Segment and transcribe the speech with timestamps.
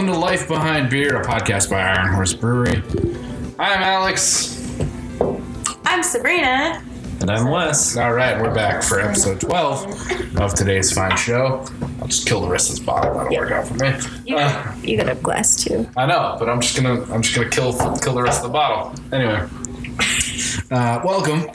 [0.00, 2.82] welcome to Life Behind Beer, a podcast by Iron Horse Brewery.
[3.58, 4.56] I'm Alex.
[5.84, 6.82] I'm Sabrina.
[7.20, 7.98] And I'm Wes.
[7.98, 11.66] All right, we're back for episode 12 of today's fine show.
[12.00, 13.12] I'll just kill the rest of this bottle.
[13.12, 13.92] That'll work out for me.
[14.24, 15.86] You, Uh, you got a glass too.
[15.98, 18.54] I know, but I'm just gonna I'm just gonna kill kill the rest of the
[18.54, 18.94] bottle.
[19.12, 19.46] Anyway,
[20.70, 21.46] uh, welcome.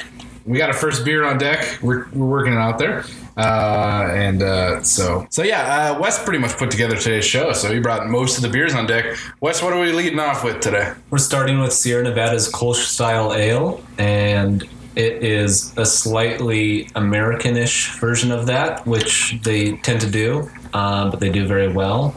[0.45, 1.79] We got our first beer on deck.
[1.81, 3.05] We're, we're working it out there,
[3.37, 5.91] uh, and uh, so so yeah.
[5.91, 8.73] Uh, Wes pretty much put together today's show, so he brought most of the beers
[8.73, 9.17] on deck.
[9.41, 10.93] Wes, what are we leading off with today?
[11.09, 14.63] We're starting with Sierra Nevada's Kolsch style ale, and
[14.95, 21.19] it is a slightly Americanish version of that, which they tend to do, um, but
[21.19, 22.15] they do very well.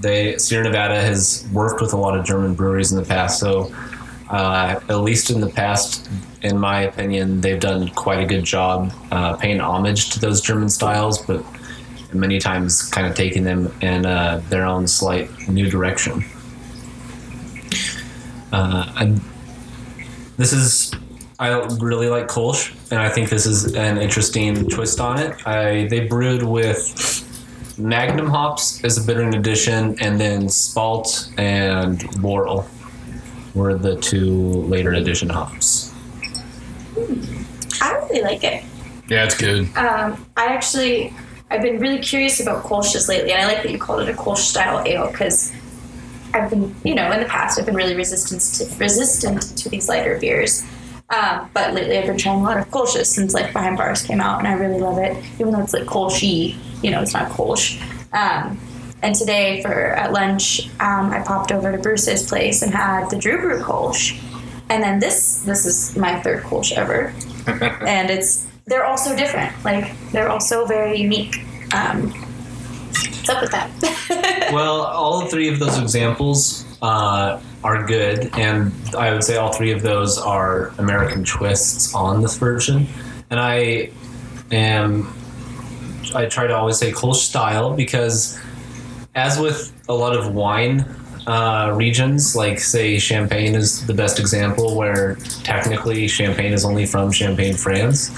[0.00, 3.74] They Sierra Nevada has worked with a lot of German breweries in the past, so
[4.30, 6.10] uh, at least in the past,
[6.42, 10.68] in my opinion, they've done quite a good job uh, paying homage to those German
[10.68, 11.44] styles, but
[12.12, 16.24] many times kind of taking them in uh, their own slight new direction.
[18.52, 19.16] Uh,
[20.36, 20.92] this is
[21.38, 21.48] I
[21.80, 25.46] really like Kolsch, and I think this is an interesting twist on it.
[25.46, 27.20] I they brewed with
[27.76, 32.66] Magnum hops as a bittering addition, and then Spalt and Loral
[33.54, 35.92] were the two later addition hops.
[37.80, 38.64] I really like it.
[39.08, 39.64] Yeah, it's good.
[39.76, 41.12] Um, I actually,
[41.50, 44.12] I've been really curious about Kolsch's lately, and I like that you called it a
[44.12, 45.52] Kolsch style ale because
[46.32, 49.88] I've been, you know, in the past I've been really resistant to, resistant to these
[49.88, 50.64] lighter beers.
[51.10, 54.20] Um, but lately I've been trying a lot of Kolsch's since like Behind Bars came
[54.20, 55.22] out, and I really love it.
[55.38, 57.80] Even though it's like Kolschy, you know, it's not Kolsch.
[58.12, 58.58] Um,
[59.04, 63.16] and today for at lunch, um, I popped over to Bruce's place and had the
[63.16, 64.20] Drew Brew Kolsch.
[64.70, 67.12] And then this, this is my third Kolsch ever
[67.86, 69.52] and it's they're all so different.
[69.64, 71.44] Like they're all so very unique.
[71.74, 74.50] Um, what's up with that?
[74.52, 79.72] well, all three of those examples uh, are good, and I would say all three
[79.72, 82.86] of those are American twists on this version.
[83.28, 83.90] And I
[84.50, 85.12] am,
[86.14, 88.40] I try to always say Kolsch style because,
[89.14, 90.84] as with a lot of wine
[91.26, 97.10] uh, regions, like say Champagne is the best example, where technically Champagne is only from
[97.10, 98.10] Champagne, France.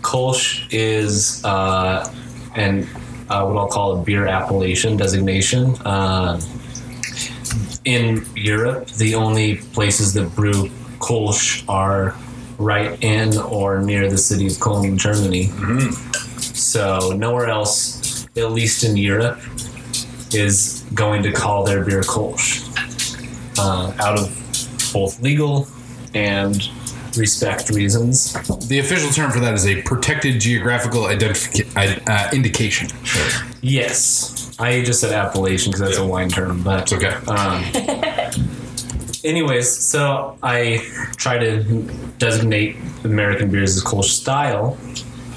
[0.00, 2.10] Kolsch is uh,
[2.54, 2.88] an
[3.28, 5.76] uh, what I'll call a beer appellation designation.
[5.84, 6.40] Uh,
[7.84, 12.14] in Europe, the only places that brew Kolsch are
[12.58, 15.46] right in or near the city of Cologne, Germany.
[16.36, 19.40] So nowhere else, at least in Europe,
[20.34, 22.66] is going to call their beer Kolsch
[23.58, 25.66] uh, out of both legal
[26.14, 26.68] and
[27.16, 28.32] respect reasons.
[28.68, 32.88] The official term for that is a protected geographical identification uh, indication.
[33.62, 37.14] Yes, I just said appellation because that's a wine term, but It's okay.
[37.26, 37.64] Um,
[39.24, 40.78] anyways, so I
[41.16, 41.62] try to
[42.18, 44.76] designate American beers as Kolsch style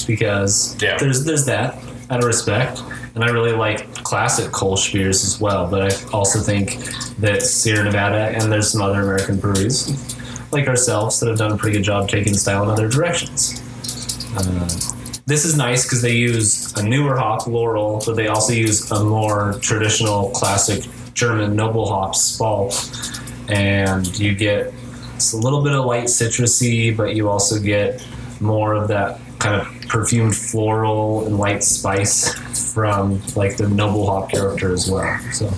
[0.07, 0.97] because Yeah.
[0.97, 1.77] there's there's that
[2.09, 2.81] out of respect,
[3.15, 5.69] and I really like classic Kolsch beers as well.
[5.69, 6.77] But I also think
[7.19, 9.87] that Sierra Nevada and there's some other American breweries
[10.51, 13.61] like ourselves that have done a pretty good job taking style in other directions.
[14.35, 14.69] Uh,
[15.25, 19.03] this is nice because they use a newer hop, Loral, but they also use a
[19.03, 22.73] more traditional, classic German noble hop, Spalt,
[23.49, 24.73] and you get
[25.15, 28.05] it's a little bit of light citrusy, but you also get
[28.41, 32.33] more of that kind of perfumed floral and light spice
[32.73, 35.19] from like the noble hop character as well.
[35.31, 35.51] So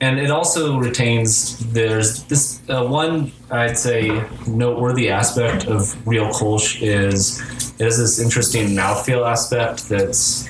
[0.00, 6.82] and it also retains there's this uh, one I'd say noteworthy aspect of real Kolsch
[6.82, 7.40] is
[7.78, 10.48] it has this interesting mouthfeel aspect that's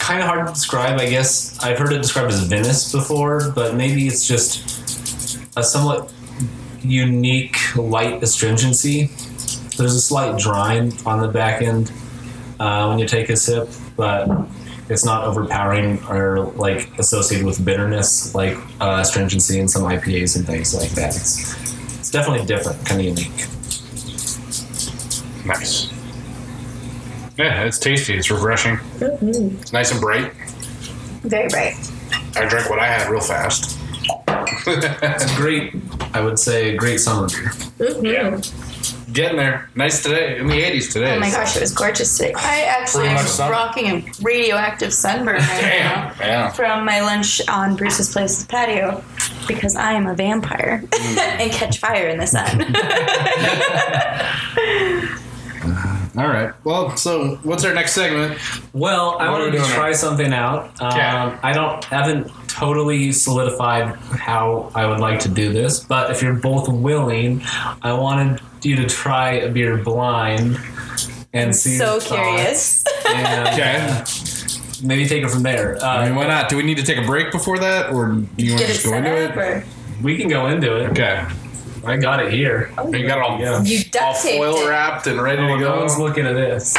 [0.00, 0.98] kind of hard to describe.
[0.98, 6.12] I guess I've heard it described as vinous before, but maybe it's just a somewhat
[6.82, 9.10] unique light astringency.
[9.78, 11.92] There's a slight drying on the back end
[12.58, 14.28] uh, when you take a sip, but
[14.88, 20.44] it's not overpowering or like associated with bitterness like uh, astringency in some IPAs and
[20.46, 21.14] things like that.
[21.14, 21.52] It's,
[21.98, 23.46] it's definitely different, kind of unique.
[25.46, 25.92] Nice.
[27.36, 28.16] Yeah, it's tasty.
[28.16, 28.78] It's refreshing.
[29.00, 30.32] It's nice and bright.
[31.22, 31.74] very bright.
[32.34, 33.78] I drank what I had real fast.
[34.66, 35.74] It's a great,
[36.14, 37.52] I would say, a great summer beer.
[38.02, 38.40] Yeah.
[39.12, 39.70] Getting there.
[39.74, 40.38] Nice today.
[40.38, 41.16] In the 80s today.
[41.16, 42.34] Oh my gosh, it was gorgeous today.
[42.36, 43.52] I actually Pretty am summer.
[43.52, 46.20] rocking a radioactive sunburn right now Damn.
[46.20, 46.50] Yeah.
[46.50, 49.02] from my lunch on Bruce's Place's patio
[49.46, 52.60] because I am a vampire and catch fire in the sun.
[56.18, 56.52] All right.
[56.64, 58.38] Well, so what's our next segment?
[58.72, 60.64] Well, I What are we wanted to doing try something out.
[60.82, 61.38] Um, Yeah.
[61.42, 62.28] I don't haven't
[62.58, 67.42] totally solidified how I would like to do this, but if you're both willing,
[67.82, 70.58] I wanted you to try a beer blind
[71.32, 71.76] and see.
[71.76, 72.84] so your thoughts curious.
[73.08, 73.76] And, Okay.
[73.80, 74.04] uh,
[74.82, 75.82] maybe take it from there.
[75.82, 76.48] I mean, Uh, why not?
[76.48, 78.84] Do we need to take a break before that, or do you want to just
[78.84, 79.36] go into it?
[79.36, 79.64] or
[80.02, 80.90] we can go into it.
[80.90, 81.24] Okay.
[81.86, 82.70] I got it here.
[82.90, 83.62] You got it all, Yeah.
[83.62, 84.68] you all duct taped foil it.
[84.68, 86.02] wrapped and ready Oh, to no one's go.
[86.04, 86.74] looking at this.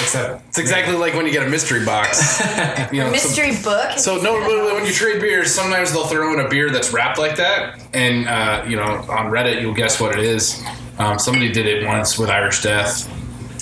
[0.00, 2.40] Except It's exactly like when you get a mystery box.
[2.92, 3.98] You know, some- Mystery book.
[3.98, 7.18] So no, when when you trade beers, sometimes they'll throw in a beer that's wrapped
[7.18, 10.62] like that, and uh, you know, on Reddit you'll guess what it is.
[10.98, 13.06] Um, somebody did it once with Irish Death,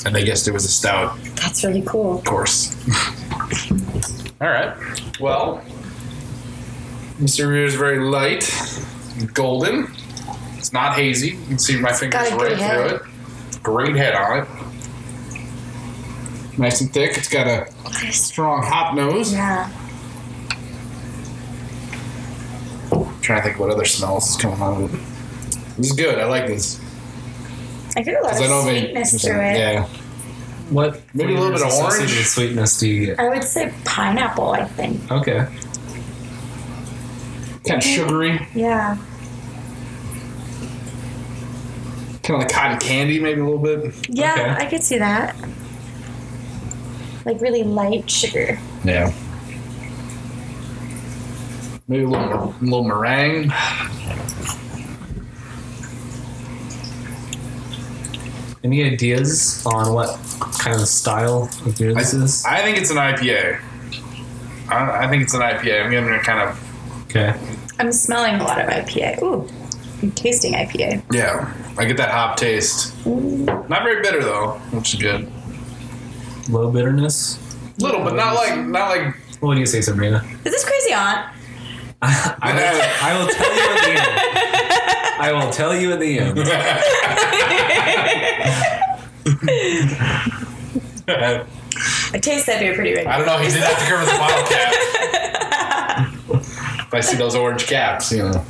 [0.07, 1.19] and they guessed it was a stout.
[1.37, 2.19] That's really cool.
[2.19, 2.77] Of course.
[4.41, 4.77] All right.
[5.21, 5.61] Well,
[7.19, 7.49] Mr.
[7.49, 8.45] Beer is very light,
[9.35, 9.91] golden.
[10.57, 11.31] It's not hazy.
[11.31, 12.97] You can see my fingers got a good right through
[13.57, 13.63] it.
[13.63, 14.49] Great head on it.
[16.59, 17.17] Nice and thick.
[17.19, 17.67] It's got a
[18.13, 19.33] strong hop nose.
[19.33, 19.71] Yeah.
[23.21, 25.01] trying to think what other smells is coming out of it.
[25.77, 26.17] This is good.
[26.21, 26.81] I like this.
[27.97, 29.59] I get a lot of I know sweetness through it.
[29.59, 29.87] Yeah.
[30.71, 31.03] what?
[31.13, 32.11] Maybe a little bit of orange?
[32.25, 33.19] sweetness do you get?
[33.19, 34.51] I would say pineapple.
[34.51, 35.11] I think.
[35.11, 35.45] Okay.
[37.67, 38.47] Kind of sugary.
[38.55, 38.97] Yeah.
[42.23, 43.93] Kind of like cotton candy, maybe a little bit.
[44.09, 44.65] Yeah, Okay.
[44.67, 45.35] I could see that.
[47.27, 48.59] Like really light sugar.
[48.85, 49.13] Yeah.
[51.89, 53.51] Maybe a little, a little meringue.
[58.65, 60.19] Any ideas on what
[60.59, 62.45] kind of style of beer this is?
[62.45, 63.61] I think it's an IPA.
[64.69, 65.85] I, I think it's an IPA.
[65.85, 66.63] I'm giving it kind of
[67.05, 67.39] Okay.
[67.79, 69.23] I'm smelling a lot of IPA.
[69.23, 69.49] Ooh,
[70.03, 71.03] I'm tasting IPA.
[71.13, 71.53] yeah.
[71.79, 72.95] I get that hop taste.
[73.07, 75.31] Not very bitter though, which is good.
[76.49, 77.39] Low bitterness.
[77.79, 79.15] Little, but not like not like.
[79.41, 80.25] What do you say, Sabrina?
[80.45, 81.27] Is this Crazy Ant?
[82.03, 84.21] I will, I will tell you at the end.
[85.19, 86.39] I will tell you at the end.
[91.09, 93.39] I taste that beer pretty good I don't know.
[93.39, 94.75] He did have to cover the bottle cap.
[96.87, 98.45] if I see those orange caps, you know.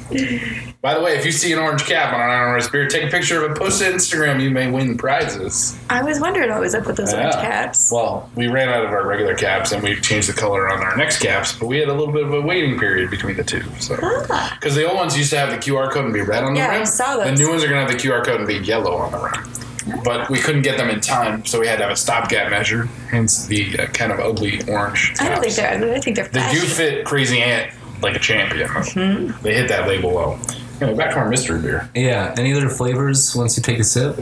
[0.86, 3.08] By the way, if you see an orange cap on an Iron beer, take a
[3.10, 4.40] picture of it, post it to Instagram.
[4.40, 5.76] You may win prizes.
[5.90, 7.90] I was wondering what was up with those orange caps.
[7.90, 10.96] Well, we ran out of our regular caps and we changed the color on our
[10.96, 13.64] next caps, but we had a little bit of a waiting period between the two.
[13.80, 14.56] So, Ah.
[14.60, 16.60] because the old ones used to have the QR code and be red on the
[16.60, 16.68] rim.
[16.70, 18.54] Yeah, I rim, saw the new ones are gonna have the QR code and be
[18.58, 20.02] yellow on the rim.
[20.04, 22.84] But we couldn't get them in time, so we had to have a stopgap measure.
[23.10, 25.14] Hence the uh, kind of ugly orange.
[25.18, 25.94] I don't think they're ugly.
[25.96, 27.72] I think they're They do fit Crazy Ant
[28.02, 28.68] like a champion.
[28.68, 29.42] Mm-hmm.
[29.42, 30.38] They hit that label well.
[30.80, 31.88] Anyway, back to our mystery beer.
[31.94, 32.34] Yeah.
[32.36, 34.16] Any other flavors once you take a sip?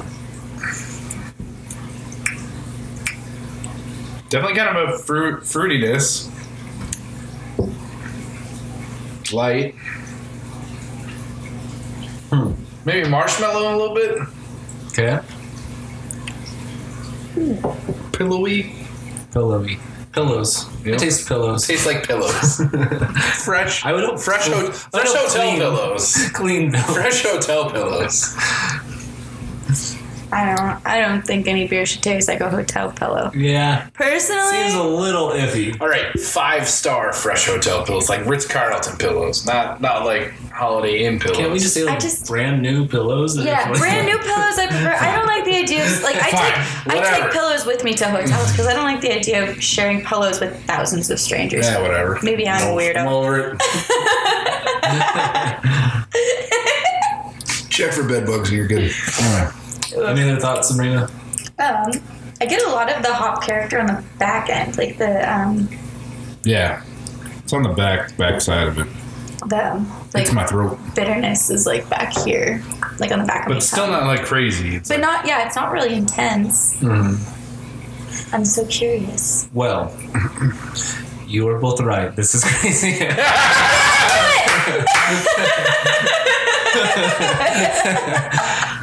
[4.29, 6.31] Definitely kind of a fruit fruitiness.
[9.33, 9.75] Light.
[12.31, 12.53] Hmm.
[12.85, 14.19] Maybe marshmallow a little bit.
[14.89, 15.21] Okay.
[18.13, 18.75] Pillowy.
[19.33, 19.79] Pillowy.
[20.15, 20.67] Pillows.
[20.85, 20.95] Yep.
[20.95, 21.67] I taste pillows.
[21.67, 22.57] Tastes like pillows.
[23.45, 23.85] fresh.
[23.85, 25.59] I would hope fresh, ho- fresh hotel clean.
[25.59, 26.29] pillows.
[26.33, 26.97] Clean pillows.
[26.97, 28.33] Fresh hotel pillows.
[30.35, 30.87] I don't.
[30.87, 33.31] I don't think any beer should taste like a hotel pillow.
[33.35, 33.89] Yeah.
[33.95, 35.81] Personally, Seems a little iffy.
[35.81, 41.05] All right, five star fresh hotel pillows, like Ritz Carlton pillows, not not like Holiday
[41.05, 41.37] Inn pillows.
[41.39, 43.37] Can't we just say like I just- brand new pillows?
[43.37, 44.59] that yeah, are- brand new pillows.
[44.59, 44.93] I prefer.
[44.93, 47.23] I don't like the idea of like I Fine, take I whatever.
[47.25, 50.41] take pillows with me to hotels because I don't like the idea of sharing pillows
[50.41, 51.65] with thousands of strangers.
[51.67, 52.19] Yeah, whatever.
[52.23, 53.07] Maybe I'm a I'm weirdo.
[53.07, 53.61] over it.
[57.71, 58.91] Check for bed bugs and you're good.
[59.97, 61.09] Any other thoughts, Sabrina?
[61.59, 61.91] Um,
[62.41, 65.69] I get a lot of the hop character on the back end, like the um
[66.45, 66.83] Yeah,
[67.39, 68.87] it's on the back back side of it.
[69.49, 69.85] the
[70.15, 72.63] like It's my throat, bitterness is like back here,
[72.99, 73.93] like on the back of my but still tongue.
[73.93, 74.77] not like crazy.
[74.77, 76.77] It's But like, not yeah, it's not really intense.
[76.81, 78.35] Mm-hmm.
[78.35, 79.49] I'm so curious.
[79.55, 79.97] Well,
[81.27, 82.15] you are both right.
[82.17, 82.99] This is crazy.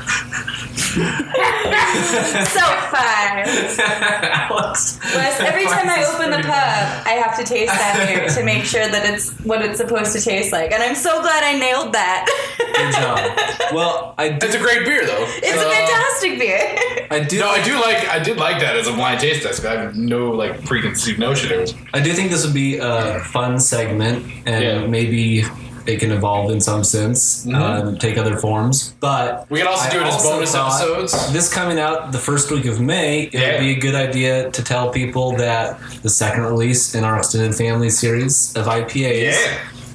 [2.52, 3.44] so fun.
[3.80, 5.00] Alex.
[5.16, 8.64] Wes, every time I open the pub, I have to taste that beer to make
[8.66, 10.72] sure that it's what it's supposed to taste like.
[10.72, 12.26] And I'm so glad I nailed that.
[12.58, 13.48] Good job.
[13.72, 15.24] Well, I do, it's a great beer though.
[15.28, 17.08] It's a fantastic beer.
[17.10, 19.64] I do, No, I do like I did like that as a blind taste test.
[19.64, 21.74] I have no like preconceived notion it was.
[21.94, 24.86] I do think this would be a fun segment, and Yeah.
[24.88, 25.46] maybe
[25.86, 27.56] it can evolve in some sense, Mhm.
[27.56, 28.94] um, take other forms.
[29.00, 31.32] But We can also I do it as bonus episodes.
[31.34, 33.52] This coming out the first week of May, it Yeah.
[33.54, 37.56] would be a good idea to tell people that the second release in our extended
[37.56, 39.36] family series of IPAs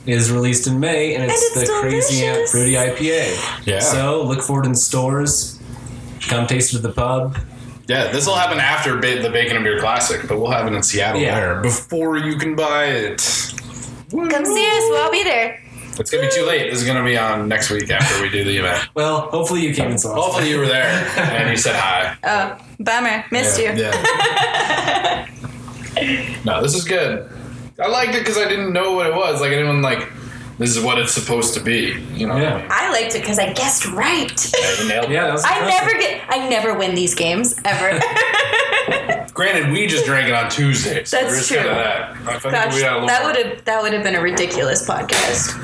[0.07, 0.15] Yeah.
[0.17, 2.49] is released in May, and it's, And it's the Crazy Ant.
[2.49, 3.39] Fruity IPA.
[3.65, 3.81] Yeah.
[3.81, 5.59] So look for it in stores.
[6.29, 7.37] Come taste it at the pub.
[7.87, 10.73] Yeah, this will happen after ba- the Bacon and Beer Classic, but we'll have it
[10.75, 11.39] in Seattle Yeah.
[11.39, 13.23] there before you can buy it.
[14.11, 14.83] Come see us.
[14.89, 15.61] We'll all be there.
[15.99, 16.71] It's gonna be too late.
[16.71, 18.89] This is gonna be on next week after we do the event.
[18.95, 20.25] Well, hopefully you came and saw us.
[20.25, 20.85] Hopefully you were there
[21.19, 22.17] and you said hi.
[22.25, 23.25] Oh, bummer.
[23.31, 23.83] Missed yeah, you.
[23.83, 25.29] Yeah.
[26.45, 27.31] no, this is good.
[27.79, 29.41] I liked it because I didn't know what it was.
[29.41, 30.09] Like anyone like,
[30.59, 32.03] this is what it's supposed to be.
[32.15, 32.37] You know.
[32.37, 32.67] Yeah.
[32.71, 34.33] I liked it because I guessed right.
[34.59, 35.11] Yeah, you nailed it.
[35.13, 35.87] Yeah, that was I impressive.
[35.87, 36.25] never get.
[36.29, 38.01] I never win these games ever.
[39.35, 41.05] Granted, we just drank it on Tuesday.
[41.05, 41.57] So That's there's true.
[41.59, 42.11] Kind of that.
[42.27, 44.23] I think Gosh, we got a little that would have that would have been a
[44.23, 45.63] ridiculous podcast.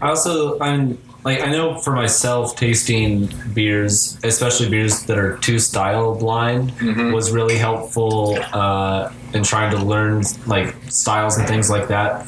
[0.00, 5.58] I also I'm like I know for myself tasting beers, especially beers that are too
[5.58, 7.12] style blind, Mm-hmm.
[7.12, 12.26] was really helpful uh, in trying to learn like styles and things like that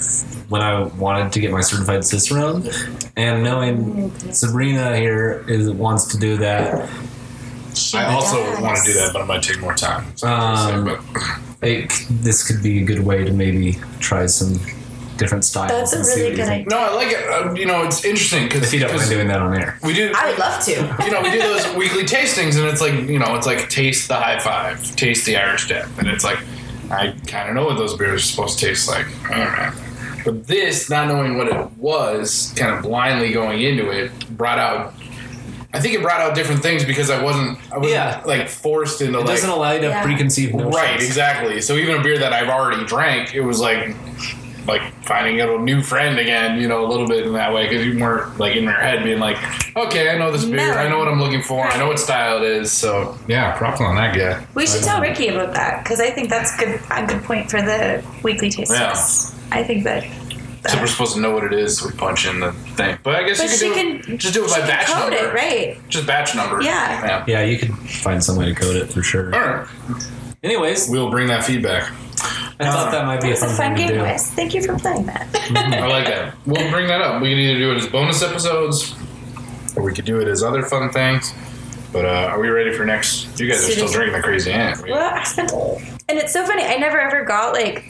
[0.50, 2.69] when I wanted to get my certified cicerone.
[3.16, 6.88] And knowing Sabrina here is wants to do that,
[7.75, 8.61] She I also does.
[8.61, 10.04] want to do that, but it might take more time.
[10.16, 11.00] So Um, but
[11.62, 14.61] it, this could be a good way to maybe try some
[15.23, 15.71] different styles.
[15.91, 16.67] That's a really good idea.
[16.69, 17.29] no, I like it.
[17.29, 19.79] Uh, you know, it's interesting because If you don't mind doing that on air.
[19.83, 20.12] we do.
[20.14, 20.71] I would love to.
[21.05, 24.09] you know, we do those weekly tastings, and it's like, you know, it's like taste
[24.09, 26.38] the high five, taste the Irish Death, and it's like,
[26.91, 29.07] I kind of know what those beers are supposed to taste like.
[29.31, 30.23] I don't know.
[30.25, 34.95] But this, not knowing what it was, kind of blindly going into it, brought out.
[35.75, 38.23] I think it brought out different things because I wasn't, I wasn't Yeah.
[38.26, 40.02] like forced into It like doesn't allow you to have Yeah.
[40.05, 40.76] preconceived notions.
[40.76, 41.62] right, exactly.
[41.62, 43.97] So even a beer that I've already drank, it was like
[44.66, 47.85] like finding a new friend again, you know, a little bit in that way because
[47.85, 49.37] you weren't like in your head being like,
[49.76, 52.38] okay, I know this beer, I know what I'm looking for, I know what style
[52.38, 52.71] it is.
[52.73, 54.45] So yeah, props on that guy.
[54.54, 56.81] We should tell Ricky about that because I think that's good.
[56.90, 58.78] A good point for the weekly taste Yeah.
[58.88, 59.35] tests.
[59.50, 60.04] I think that.
[60.69, 61.78] So we're supposed to know what it is.
[61.78, 64.14] So we punch in the thing, but I guess But you she can, do can
[64.14, 65.88] it, just do it by batch code number, it right.
[65.88, 66.62] Just batch number.
[66.62, 67.04] Yeah.
[67.04, 67.25] yeah.
[67.26, 69.35] Yeah, you could find some way to code it for sure.
[69.35, 69.66] All right,
[70.42, 71.92] Anyways, we'll bring that feedback.
[72.61, 74.02] I thought that might be a It's a fun, fun thing game, to do.
[74.02, 74.30] Wes.
[74.32, 75.28] Thank you for playing that.
[75.56, 76.34] I like that.
[76.46, 77.22] We'll bring that up.
[77.22, 78.94] We can either do it as bonus episodes,
[79.76, 81.32] or we could do it as other fun things.
[81.92, 83.38] But uh, are we ready for next?
[83.38, 84.82] You guys are still drinking the crazy ant.
[84.88, 86.64] well, I spent, and it's so funny.
[86.64, 87.84] I never ever got like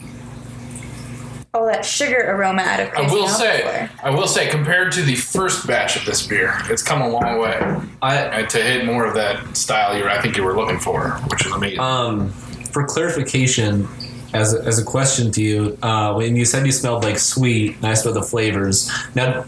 [1.53, 3.89] all that sugar aroma out of I crazy will Elk say, before.
[4.03, 7.39] I will say, compared to the first batch of this beer, it's come a long
[7.39, 7.59] way
[8.01, 11.11] I and to hit more of that style you I think you were looking for,
[11.29, 11.79] which is amazing.
[11.79, 12.33] um
[12.73, 13.87] for clarification,
[14.33, 17.75] as a, as a question to you, uh, when you said you smelled like sweet,
[17.77, 18.91] and I smelled the flavors.
[19.15, 19.45] Now,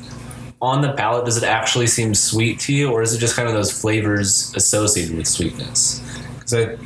[0.61, 3.47] on the palate, does it actually seem sweet to you, or is it just kind
[3.47, 6.01] of those flavors associated with sweetness?
[6.35, 6.77] Because I,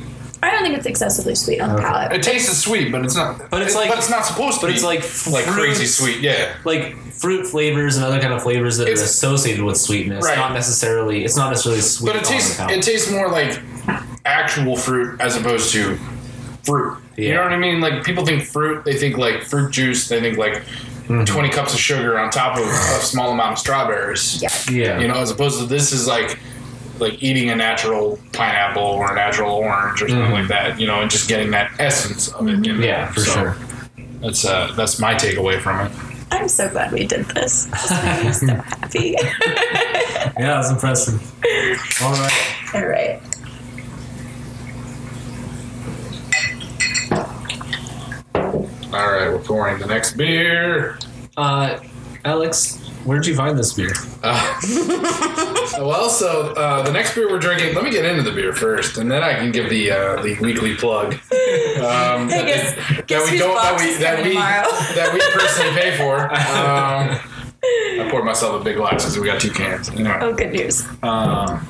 [0.42, 1.84] I don't think it's excessively sweet on the Okay.
[1.84, 2.12] palate.
[2.12, 3.50] it tastes sweet, but it's not.
[3.50, 4.66] But it's like- but it's not supposed to.
[4.66, 5.00] but be it's like
[5.32, 6.20] like crazy sweet.
[6.20, 6.54] Yeah.
[6.64, 10.38] like fruit flavors and other kind of flavors that It's- are associated with sweetness, Right.
[10.38, 11.22] not necessarily.
[11.24, 12.06] It's not necessarily sweet.
[12.06, 12.78] But it on tastes palate.
[12.78, 13.60] it tastes more like
[14.24, 15.98] actual fruit as opposed to
[16.64, 16.96] fruit.
[17.16, 17.80] You know what I mean?
[17.80, 20.62] Like people think fruit, they think like fruit juice, they think like
[21.10, 21.24] Mm-hmm.
[21.24, 24.40] twenty cups of sugar on top of a small amount of strawberries.
[24.40, 24.48] Yeah.
[24.70, 26.38] yeah, You know, as opposed to this is like
[27.00, 30.32] like eating a natural pineapple or a natural orange or something Mhm.
[30.32, 30.78] like that.
[30.78, 32.64] You know, and just getting that essence of it.
[32.64, 33.56] In yeah, for So sure.
[34.20, 35.90] That's uh, that's my takeaway from it.
[36.30, 37.66] I'm so glad we did this.
[37.72, 39.16] This made me so happy.
[40.38, 41.20] Yeah, that's impressive.
[42.02, 42.54] All right.
[42.74, 43.20] All right.
[48.92, 50.98] All right, we're pouring the next beer.
[51.36, 51.78] Uh,
[52.24, 53.92] Alex, where'd you find this beer?
[54.22, 54.60] Uh,
[55.78, 57.74] well, so uh, the next beer we're drinking.
[57.74, 60.36] Let me get into the beer first, and then I can give the uh, the
[60.40, 61.14] weekly plug.
[61.14, 61.20] Um,
[62.30, 66.24] Hey, guess- that, guess we don't that we that we that we personally pay for.
[66.32, 67.18] Um,
[67.62, 69.88] I poured myself a big glass because we got two cans.
[69.90, 70.84] Anyway, Oh, good news.
[71.04, 71.66] um,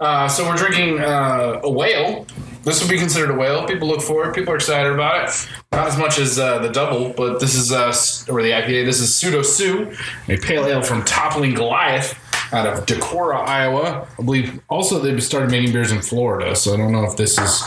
[0.00, 2.26] uh, so we're drinking uh, a whale.
[2.66, 3.64] This would be considered a whale.
[3.64, 4.34] People look for it.
[4.34, 5.48] People are excited about it.
[5.70, 7.94] Not as much as uh, the double, but this is uh,
[8.28, 8.84] or the IPA.
[8.84, 9.96] This is Pseudo Sue,
[10.28, 12.18] a pale ale from Toppling Goliath
[12.52, 14.08] out of Decorah, Iowa.
[14.18, 17.38] I believe also they've started making beers in Florida, so I don't know if this
[17.38, 17.62] is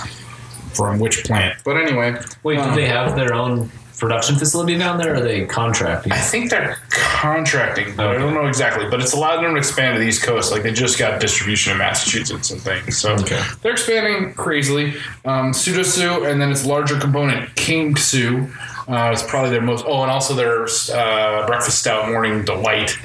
[0.73, 1.63] from which plant.
[1.63, 5.21] But anyway, Wait, um, do they have their own production facility down there, or are
[5.21, 6.11] they contracting?
[6.11, 8.89] I think they're contracting, but I don't know exactly.
[8.89, 10.51] But it's allowed them to expand to the East Coast.
[10.51, 12.97] Like they just got distribution in Massachusetts and things.
[12.97, 13.41] So Okay.
[13.61, 14.95] they're expanding crazily.
[15.25, 18.47] Um, Pseudo Sue, and then its larger component, King Sue.
[18.87, 19.85] Uh, it's probably their most.
[19.87, 22.97] Oh, and also their uh, breakfast stout, Morning Delight.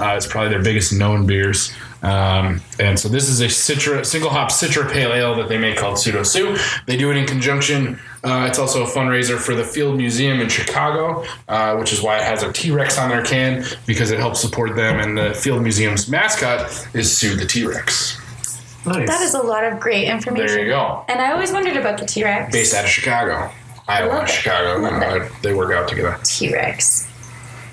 [0.00, 1.72] Uh, it's probably their biggest known beers.
[2.06, 5.76] Um, and so this is a citra, single hop citra pale ale that they make
[5.76, 6.56] called Pseudo Sue.
[6.86, 7.98] They do it in conjunction.
[8.22, 12.18] Uh, it's also a fundraiser for the Field Museum in Chicago, uh, which is why
[12.18, 15.00] it has a T Rex on their can because it helps support them.
[15.00, 18.20] And the Field Museum's mascot is Sue the T Rex.
[18.86, 19.08] Nice.
[19.08, 20.46] That is a lot of great information.
[20.46, 21.04] There you go.
[21.08, 22.52] And I always wondered about the T Rex.
[22.52, 23.50] Based out of Chicago,
[23.88, 24.30] Iowa, Love.
[24.30, 24.80] Chicago.
[24.80, 26.16] Love You know, they work out together.
[26.22, 27.08] T Rex.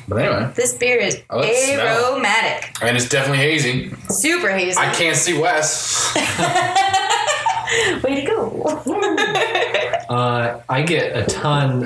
[0.07, 2.13] But anyway, This beer is I like the smell.
[2.13, 3.91] aromatic, and it's definitely hazy.
[4.09, 4.77] super hazy.
[4.77, 6.13] I can't see Wes.
[8.03, 8.81] Way to go!
[10.09, 11.85] Uh, I get a ton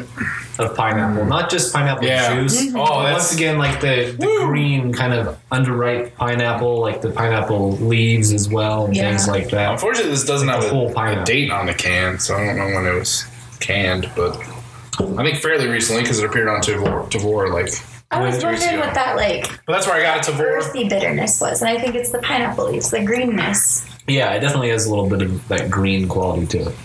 [0.59, 2.33] of pineapple, not just pineapple Yeah.
[2.41, 2.73] juice.
[2.73, 7.11] Oh, but that's- once again like the, the green kind of underripe pineapple, like the
[7.11, 9.03] pineapple leaves as well, and Yeah.
[9.09, 9.71] things like that.
[9.71, 11.23] Unfortunately, this doesn't have a, whole a pineapple.
[11.25, 13.23] date on the can, so I don't know when it was
[13.61, 14.35] canned, but
[14.99, 17.71] I think fairly recently because it appeared on Tavour, Tavour like.
[18.11, 18.85] I was Two weeks wondering ago.
[18.87, 20.41] what that like But that's where I got it, Tavour.
[20.57, 23.85] earthy bitterness was, and I think it's the pineapple leaves, the greenness.
[24.07, 26.75] Yeah, it definitely has a little bit of that green quality to it.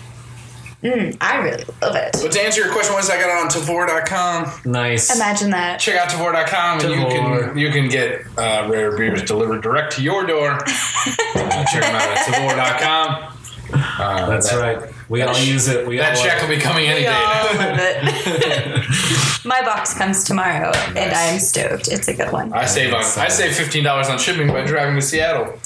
[0.83, 2.17] Mm, I really love it.
[2.21, 5.15] But to answer your question, once I got it on Tavour.com, Nice.
[5.15, 5.79] Imagine that.
[5.79, 10.03] check out Tavour.com and you can you can get uh, rare beers delivered direct to
[10.03, 10.51] your door.
[10.51, 10.65] uh,
[11.71, 13.32] check them out at Tavour.com.
[13.73, 14.93] Uh, That's that, right.
[15.09, 15.85] We all use it.
[15.87, 19.45] We That all check will be coming any We day all love it.
[19.45, 21.87] My box comes tomorrow, and I am stoked.
[21.89, 22.53] It's a good one.
[22.53, 25.59] I save on I save fifteen dollars on shipping by driving to Seattle,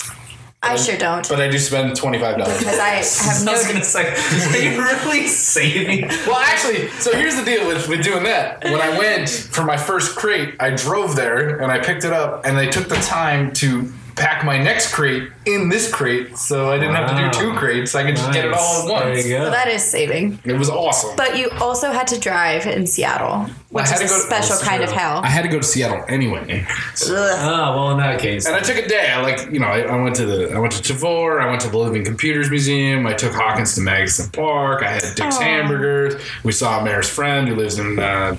[0.63, 2.57] I sure don't, but I do spend twenty five dollars.
[2.57, 3.05] because I have
[3.41, 3.51] I no.
[3.53, 6.07] was gonna say, are you really saving?
[6.25, 8.63] Well, actually, so here's the deal with, with doing that.
[8.63, 12.45] When I went for my first crate, I drove there and I picked it up,
[12.45, 16.77] and they took the time to pack my next crate in this crate, so I
[16.79, 17.95] didn't have to do two crates.
[17.95, 18.91] I could just get it all at Nice.
[18.91, 19.23] once.
[19.23, 19.51] There you go.
[19.51, 20.39] That is saving.
[20.43, 21.15] It was awesome.
[21.15, 24.83] But you also had to drive in Seattle, which is a go- special That's kind
[24.83, 25.21] of hell.
[25.23, 27.09] I had to go to Seattle anyway, Ugh.
[27.11, 29.09] Ah, well, in that case, and I took a day.
[29.11, 31.41] I like you know I, I went to the I went to Tavour.
[31.41, 33.05] I went to the Living Computers Museum.
[33.05, 34.81] I took Hawkins to Magnuson Park.
[34.83, 35.41] I had Dick's Aw.
[35.41, 36.21] Hamburgers.
[36.43, 38.35] We saw Mayor's friend who lives in uh,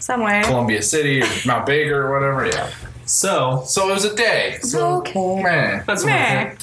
[0.00, 0.42] Somewhere.
[0.44, 2.46] Columbia City or Mount Baker or whatever.
[2.46, 2.70] Yeah.
[3.06, 4.58] So So it was a day.
[4.62, 5.42] So Okay.
[5.42, 5.84] man.
[5.86, 6.54] that's Meh.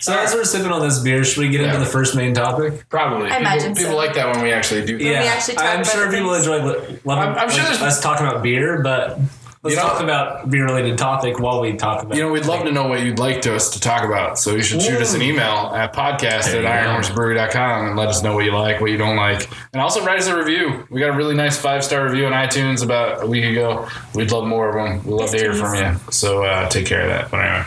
[0.00, 2.88] So as we're sipping on this beer, should we get into the first main topic?
[2.88, 3.26] Probably.
[3.26, 3.96] I people, imagine people so.
[3.96, 4.98] like that when we actually do.
[4.98, 5.04] that.
[5.04, 7.78] we actually talk I'm about sure people things- enjoy li- loving, I'm- I'm sure like,
[7.78, 9.18] there's- us talking about beer, but
[9.62, 12.16] let's You know- talk about beer related topic while we talk about.
[12.16, 14.38] You know, we'd love to know what you'd like to us to talk about.
[14.38, 16.98] So you should shoot us an email at podcast There at you go.
[17.00, 19.48] ironhorsebrewery.com and let us know what you like, what you don't like.
[19.72, 20.86] And also write us a review.
[20.90, 23.88] We got a really nice five star review on iTunes about a week ago.
[24.14, 25.04] We'd love more of them.
[25.04, 25.94] We'd love to hear from you.
[26.10, 27.30] So uh, take care of that.
[27.30, 27.64] But anyway,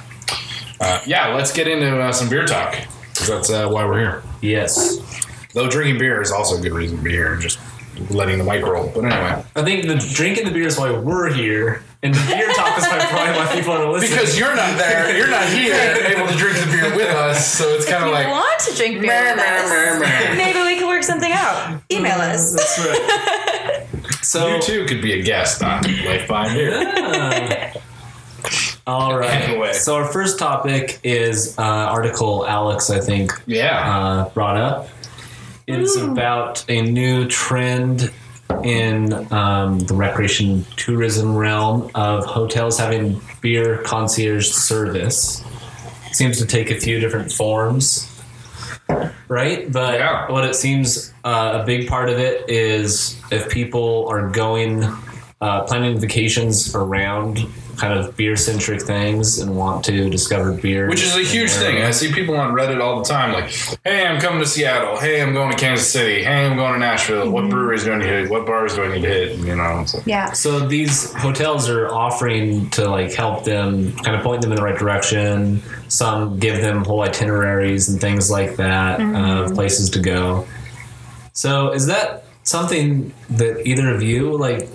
[0.81, 2.75] uh, yeah, let's get into uh, some beer talk.
[3.15, 4.23] 'Cause that's uh, why we're here.
[4.41, 4.97] Yes,
[5.53, 7.58] Though drinking beer is also a good reason to be here and just
[8.10, 8.91] letting the mic roll.
[8.93, 9.43] But anyway.
[9.55, 12.84] I think the drinking the beer is why we're here, and the beer talk is
[12.86, 14.12] why probably why people are listening.
[14.12, 15.75] Because you're not there, you're not here,
[16.15, 18.60] able to drink the beer with us, so it's kind If of you like want
[18.62, 20.36] to drink beer Meh, with meh, us, meh, meh.
[20.36, 21.81] maybe we can work something out.
[21.91, 22.51] Email us.
[22.53, 23.81] That's right.
[24.21, 27.71] So you too could be a guest on Life by Beer.
[28.88, 29.29] All right.
[29.41, 29.73] Anyway.
[29.73, 34.89] So our first topic is uh, article Alex, I think, Yeah, uh, brought up.
[35.67, 38.12] It's about a new trend
[38.63, 45.43] in um, the recreation tourism realm of hotels having beer concierge service.
[46.12, 48.08] Seems to take a few different forms,
[49.28, 49.71] right?
[49.71, 50.32] But Yeah.
[50.32, 54.84] what it seems uh, a big part of it is if people are going,
[55.41, 57.39] uh, planning vacations around
[57.77, 61.83] kind of beer centric things and want to discover beer, which is a huge thing.
[61.83, 63.49] I see people on Reddit all the time, like,
[63.83, 64.97] "Hey, I'm coming to Seattle.
[64.97, 66.23] Hey, I'm going to Kansas City.
[66.23, 67.29] Hey, I'm going to Nashville.
[67.29, 67.51] What mm-hmm.
[67.51, 68.29] breweries do I need to hit?
[68.29, 70.31] What bars do I need to hit?" You know, it's like, Yeah.
[70.33, 74.63] So these hotels are offering to like help them, kind of point them in the
[74.63, 75.61] right direction.
[75.88, 79.43] Some give them whole itineraries and things like that uh, mm-hmm.
[79.43, 80.47] of places to go.
[81.33, 84.69] So is that something that either of you like?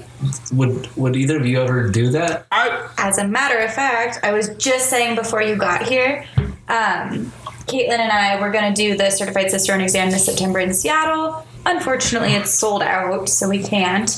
[0.53, 2.47] Would would either of you ever do that?
[2.51, 6.27] I As a matter of fact, I was just saying before you got here,
[6.69, 7.33] um,
[7.67, 11.47] Caitlin and I were going to do the certified cicerone exam this September in Seattle.
[11.67, 14.11] Unfortunately, it's sold out, so we can't.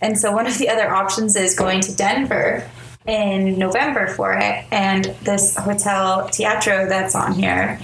[0.00, 2.68] And so one of the other options is going to Denver
[3.06, 4.64] in November for it.
[4.70, 7.78] And this hotel Teatro that's on here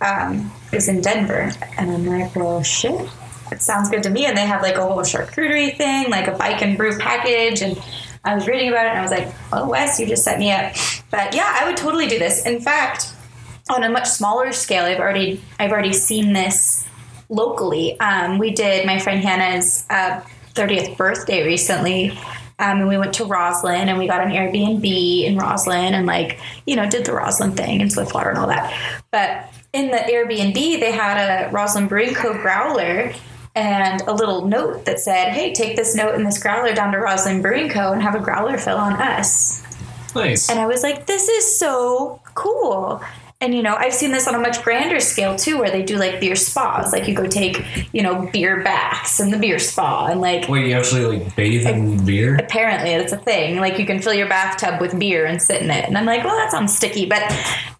[0.00, 1.52] um, is in Denver.
[1.78, 3.08] And I'm like, well, shit.
[3.52, 4.26] It sounds good to me.
[4.26, 7.62] And they have like a whole charcuterie thing, like a bike and brew package.
[7.62, 7.80] And
[8.24, 10.50] I was reading about it and I was like, oh, Wes, you just set me
[10.52, 10.72] up.
[11.10, 12.46] But yeah, I would totally do this.
[12.46, 13.12] In fact,
[13.68, 16.86] on a much smaller scale, I've already I've already seen this
[17.28, 17.98] locally.
[18.00, 20.20] Um, we did my friend Hannah's uh,
[20.54, 22.10] 30th birthday recently,
[22.58, 26.38] Um, and we went to Roslyn and we got an Airbnb in Roslyn and like,
[26.66, 29.00] you know, did the Roslyn thing and Swiftwater and all that.
[29.10, 32.34] But in the Airbnb, they had a Roslyn Brewing Co.
[32.34, 33.14] growler
[33.54, 36.98] and a little note that said, hey, take this note and this growler down to
[36.98, 37.92] Roslyn Brewing Co.
[37.92, 39.62] and have a growler fill on us.
[40.14, 40.48] Nice.
[40.50, 43.02] And I was like, this is so cool.
[43.42, 45.96] And you know, I've seen this on a much grander scale too, where they do
[45.96, 46.92] like beer spas.
[46.92, 50.66] Like you go take, you know, beer baths in the beer spa, and like Wait,
[50.66, 52.36] you actually like bathe in beer?
[52.36, 53.56] apparently it's a thing.
[53.56, 55.86] Like you can fill your bathtub with beer and sit in it.
[55.86, 57.22] And I'm like, well, that sounds sticky, but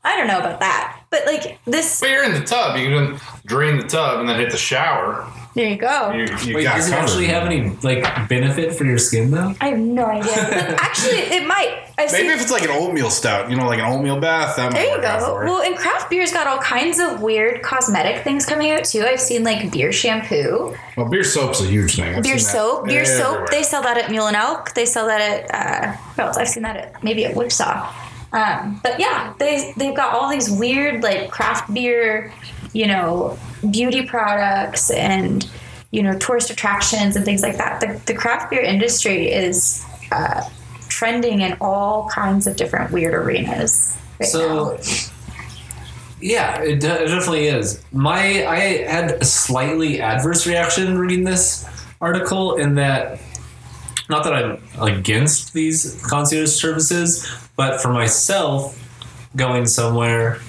[0.03, 0.99] I don't know about that.
[1.11, 2.79] But like this, But you're in the tub.
[2.79, 5.31] You can drain the tub and then hit the shower.
[5.55, 6.13] There you go.
[6.13, 7.03] You, you Wait, does it covered.
[7.05, 9.55] actually have any like benefit for your skin though?
[9.61, 10.33] I have no idea.
[10.79, 11.87] Actually, it might.
[11.99, 14.57] I've Maybe seen- if it's like an oatmeal stout, you know, like an oatmeal bath,
[14.57, 15.35] that might There you go.
[15.45, 19.03] Well, and craft beer's got all kinds of weird cosmetic things coming out too.
[19.03, 22.15] I've seen like beer shampoo, Well, beer soap's a huge thing.
[22.15, 23.39] I've beer soap, beer everywhere.
[23.41, 23.51] soap.
[23.51, 24.73] They sell that at Mule and Elk.
[24.75, 26.37] They sell that at uh, what else?
[26.37, 27.93] I've seen that at maybe at Whipsaw.
[28.33, 32.33] Um, but yeah, they they've got all these weird like craft beer,
[32.73, 33.37] you know,
[33.71, 35.49] beauty products and
[35.91, 37.81] you know tourist attractions and things like that.
[37.81, 40.49] The, the craft beer industry is uh,
[40.89, 43.97] trending in all kinds of different weird arenas.
[44.21, 44.79] Right So, now.
[46.21, 47.83] yeah, it, de- it definitely is.
[47.93, 51.67] My I had a slightly adverse reaction reading this
[52.01, 53.21] article in that,
[54.09, 58.77] not that I'm against these concierge services, but for myself,
[59.37, 60.41] going somewhere,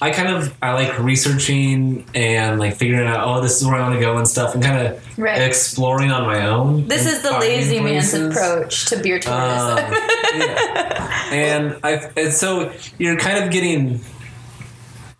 [0.00, 3.80] I kind of I like researching and like figuring out oh this is where I
[3.82, 5.42] want to go and stuff and kind of Right.
[5.42, 6.88] exploring on my own.
[6.88, 9.78] This is the lazy man's approach to beer tourism.
[9.78, 9.92] Um,
[10.34, 11.32] yeah.
[11.32, 14.00] And I and so you're kind of getting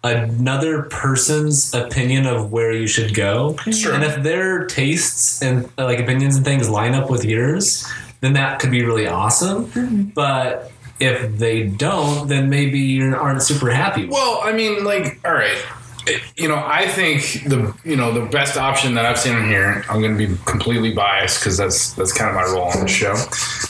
[0.03, 3.57] another person's opinion of where you should go.
[3.71, 3.93] Sure.
[3.93, 7.87] And if their tastes and like opinions and things line up with yours,
[8.21, 10.13] then that could be really awesome.
[10.15, 14.07] But if they don't, then maybe you aren't super happy.
[14.07, 15.59] Well, I mean, like, all right.
[16.07, 19.47] It- you know, I think the you know the best option that I've seen in
[19.47, 19.85] here.
[19.89, 22.89] I'm going to be completely biased because that's that's kind of my role on the
[22.89, 23.15] show.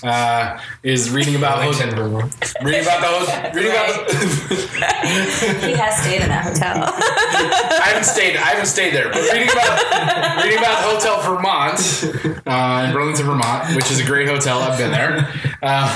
[0.06, 2.30] Uh, is reading about Like hotel, Denver.
[2.62, 4.56] reading about the reading about the,
[5.66, 6.84] he has stayed in that hotel.
[6.86, 8.36] I haven't stayed.
[8.36, 13.74] I haven't stayed there, but reading about reading about Hotel Vermont uh, in Burlington, Vermont,
[13.76, 14.60] which is a great hotel.
[14.60, 15.28] I've been there.
[15.62, 15.88] Uh,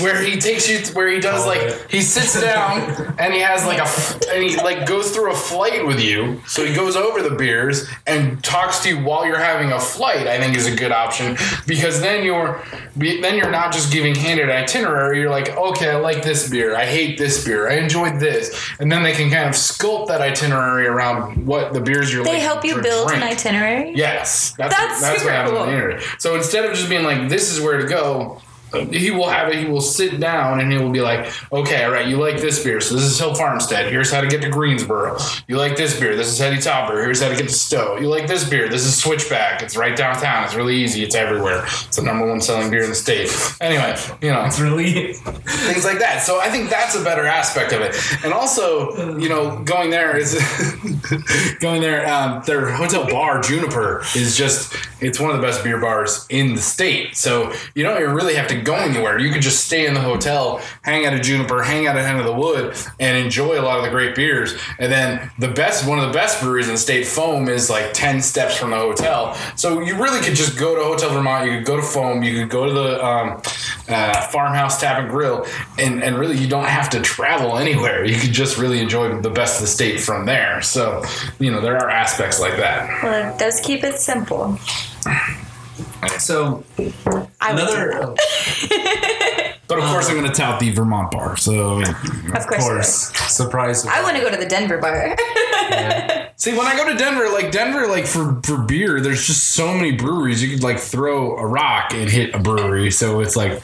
[0.00, 1.86] where he takes you, where he does Call like it.
[1.90, 2.80] he sits down
[3.18, 6.40] and he has like a and he like goes through a flight with you.
[6.46, 10.26] So he goes over the beers and talks to you while you're having a flight.
[10.26, 12.62] I think is a good option because then you're
[12.96, 15.20] then you're not just giving handed itinerary.
[15.20, 16.76] You're like, okay, I like this beer.
[16.76, 17.68] I hate this beer.
[17.68, 21.80] I enjoyed this, and then they can kind of sculpt that itinerary around what the
[21.80, 22.24] beers you're.
[22.24, 23.22] they like help you build drink.
[23.22, 23.92] an itinerary.
[23.94, 25.62] Yes, that's That's that's, super what happens cool.
[25.62, 26.02] on the internet.
[26.18, 28.40] So instead of just being like, "This is where to go,"
[28.90, 29.56] he will have it.
[29.56, 32.62] He will sit down and he will be like, "Okay, all right, you like this
[32.62, 33.90] beer, so this is Hill Farmstead.
[33.90, 35.18] Here's how to get to Greensboro.
[35.48, 36.16] You like this beer.
[36.16, 37.02] This is Heady Topper.
[37.02, 37.96] Here's how to get to Stowe.
[37.98, 38.68] You like this beer.
[38.68, 39.62] This is Switchback.
[39.62, 40.44] It's right downtown.
[40.44, 41.02] It's really easy.
[41.02, 41.64] It's everywhere.
[41.64, 43.30] It's the number one selling beer in the state.
[43.60, 46.22] Anyway, you know, It's really things like that.
[46.22, 47.96] So I think that's a better aspect of it.
[48.24, 50.34] And also, you know, going there is
[51.60, 52.08] going there.
[52.08, 56.54] Um, their hotel bar, Juniper, is just it's one of the best beer bars in
[56.54, 57.16] the state.
[57.16, 59.18] So you don't even really have to go anywhere.
[59.18, 62.18] You could just stay in the hotel, hang out at Juniper, hang out at Hen
[62.18, 64.54] of the Wood, and enjoy a lot of the great beers.
[64.78, 67.92] And then the best, one of the best breweries in the state, Foam, is like
[67.92, 69.34] ten steps from the hotel.
[69.56, 71.46] So you really could just go to Hotel Vermont.
[71.46, 72.22] You could go to Foam.
[72.22, 73.42] You could go to the um,
[73.88, 75.46] uh, Farmhouse Tap and Grill,
[75.78, 78.04] and and really you don't have to travel anywhere.
[78.04, 80.62] You could just really enjoy the best of the state from there.
[80.62, 81.02] So
[81.38, 83.02] you know there are aspects like that.
[83.02, 84.58] Well, it does keep it simple.
[86.18, 86.64] So
[87.40, 88.14] I would another.
[89.70, 91.36] But of course, I'm going to tout the Vermont bar.
[91.36, 91.90] So that.
[91.90, 93.10] of Of course.
[93.12, 93.86] course, surprise.
[93.86, 95.16] I want to go to the Denver bar.
[96.36, 99.72] see, when I go to Denver, like Denver, like for for beer, there's just so
[99.72, 100.42] many breweries.
[100.42, 102.90] You could like throw a rock and hit a brewery.
[102.90, 103.62] So it's like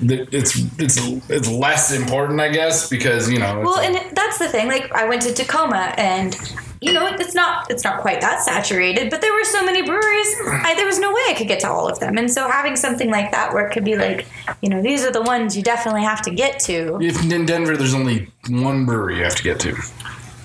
[0.00, 0.96] it's it's
[1.28, 3.60] it's less important, I guess, because you know.
[3.60, 4.68] well, like- and that's the thing.
[4.68, 6.34] Like, I went to Tacoma, and
[6.82, 10.34] you know, it's not it's not quite that saturated, but there were so many breweries.
[10.46, 12.74] I, there was no way I could get to all of them, and so having
[12.74, 14.26] something like that where it could be like,
[14.62, 16.98] you know, these are the ones you definitely have to get to.
[17.00, 19.76] if in Denver, there's only one brewery you have to get to.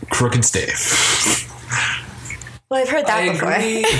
[0.10, 0.78] Crooked Stave.
[2.69, 3.47] Well, I've heard that I before.
[3.53, 3.80] agree.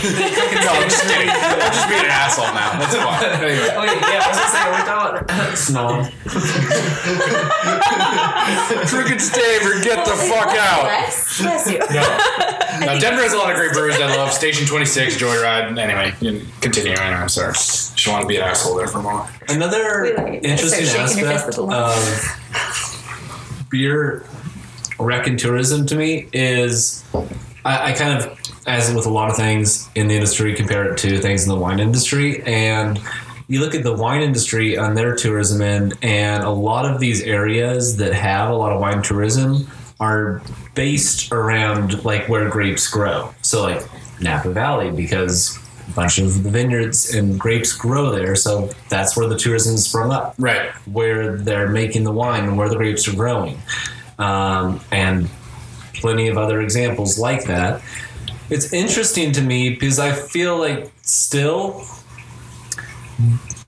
[0.68, 1.30] No, I'm just kidding.
[1.32, 2.76] I'm just being an asshole now.
[2.76, 3.24] That's fine.
[3.40, 3.64] Anyway.
[3.64, 6.12] Wait, yeah, I was gonna say, are we talking about snob?
[8.88, 10.84] Crooked Stave or get the fuck out.
[10.84, 11.80] Bless, bless you.
[12.78, 14.32] No, I Uh, Denver has a lot of great breweries I love.
[14.34, 15.80] Station 26, Joyride.
[15.80, 16.94] Anyway, you continue.
[16.94, 17.54] I know, I'm sorry.
[17.54, 19.30] Just want to be an asshole there for a moment.
[19.50, 21.58] Another Wait, wait, interesting start shaking your fist aspect
[23.64, 24.26] of beer
[25.00, 27.04] rec and tourism to me is
[27.66, 30.98] I, I kind of, as with a lot of things in the industry, compare it
[31.00, 32.44] to things in the wine industry.
[32.44, 33.00] And
[33.48, 37.22] you look at the wine industry on their tourism end, and a lot of these
[37.24, 39.68] areas that have a lot of wine tourism
[40.02, 40.42] are
[40.76, 43.34] based around like where grapes grow.
[43.42, 43.82] So, like
[44.22, 48.36] Napa Valley, because a bunch of the vineyards and grapes grow there.
[48.36, 50.70] So that's where the tourism sprung up Right.
[50.86, 53.58] where they're making the wine and where the grapes are growing,
[54.20, 55.30] um, and
[55.94, 57.82] plenty of other examples like that.
[58.50, 61.84] It's interesting to me because I feel like still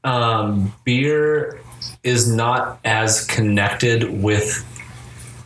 [0.04, 1.60] um, beer
[2.04, 4.66] is not as connected with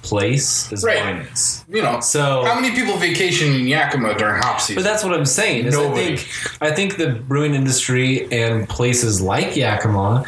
[0.03, 1.01] place as Right.
[1.01, 1.63] wine is.
[1.69, 4.75] You know, So how many people vacation in Yakima during hop season?
[4.83, 5.65] but that's what I'm saying.
[5.65, 6.17] Is I Nobody.
[6.17, 6.29] think
[6.61, 10.25] I think the brewing industry and places like Yakima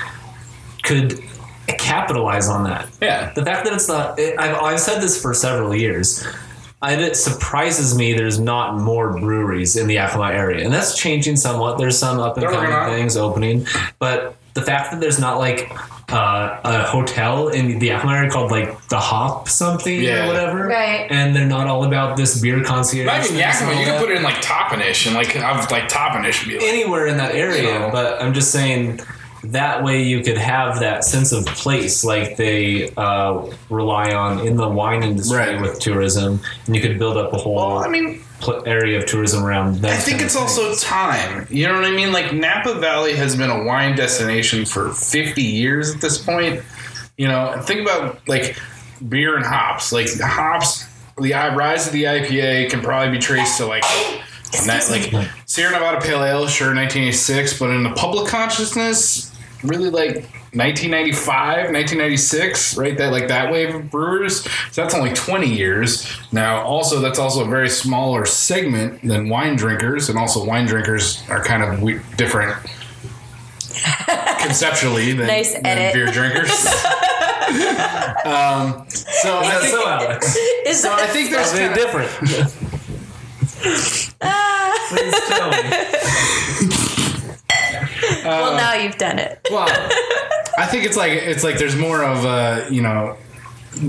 [0.83, 1.19] could
[1.67, 2.87] capitalize on that.
[3.01, 3.31] yeah.
[3.33, 6.23] The fact that it's not, it, I've, I've said this for several years.
[6.91, 10.63] And it surprises me there's not more breweries in the Yakima area.
[10.65, 11.77] And that's changing somewhat.
[11.77, 12.95] There's some up and coming working on it.
[12.95, 13.65] things opening.
[13.99, 15.69] But the fact that there's not like
[16.11, 20.25] uh, a hotel in the Yakima area called like the Hop something Yeah.
[20.25, 20.67] or whatever.
[20.67, 21.07] Right.
[21.09, 23.07] And they're not all about this beer concierge.
[23.07, 23.79] Not even things and Yakima.
[23.79, 26.63] You could put it in like Toppenish and like have like Toppenish be like.
[26.63, 27.63] anywhere in that area.
[27.73, 27.89] You know.
[27.91, 28.99] But I'm just saying
[29.51, 34.55] that way you could have that sense of place like they uh, rely on in
[34.57, 35.61] the wine industry Right.
[35.61, 39.05] with tourism, and you could build up a whole Well, I mean, pl- area of
[39.05, 39.91] tourism around that.
[39.91, 40.77] I think it's also thing.
[40.79, 41.47] time.
[41.49, 42.11] You know what I mean?
[42.11, 46.61] Like Napa Valley has been a wine destination for 50 years at this point.
[47.17, 48.57] You know, think about like
[49.09, 49.91] beer and hops.
[49.91, 50.85] Like hops,
[51.17, 53.83] the rise of the IPA can probably be traced to like.
[54.67, 59.34] That, like Sierra Nevada Pale Ale, sure, 1986, but in the public consciousness,
[59.67, 60.15] really like
[60.53, 62.97] 1995, 1996, right?
[62.97, 64.43] That like that wave of brewers.
[64.71, 66.07] So that's only 20 years.
[66.31, 71.21] Now, also that's also a very smaller segment than wine drinkers, and also wine drinkers
[71.29, 72.55] are kind of we- different
[74.39, 76.49] conceptually than, Nice than beer drinkers.
[78.25, 80.35] um, so I think, so, Alex?
[80.65, 82.11] Is so I think there's Are they kind different?
[84.21, 84.65] Ah.
[84.89, 87.01] Please tell me.
[88.23, 89.39] Well, now you've done it.
[89.51, 89.67] Well,
[90.57, 93.17] I think it's like it's like there's more of a you know,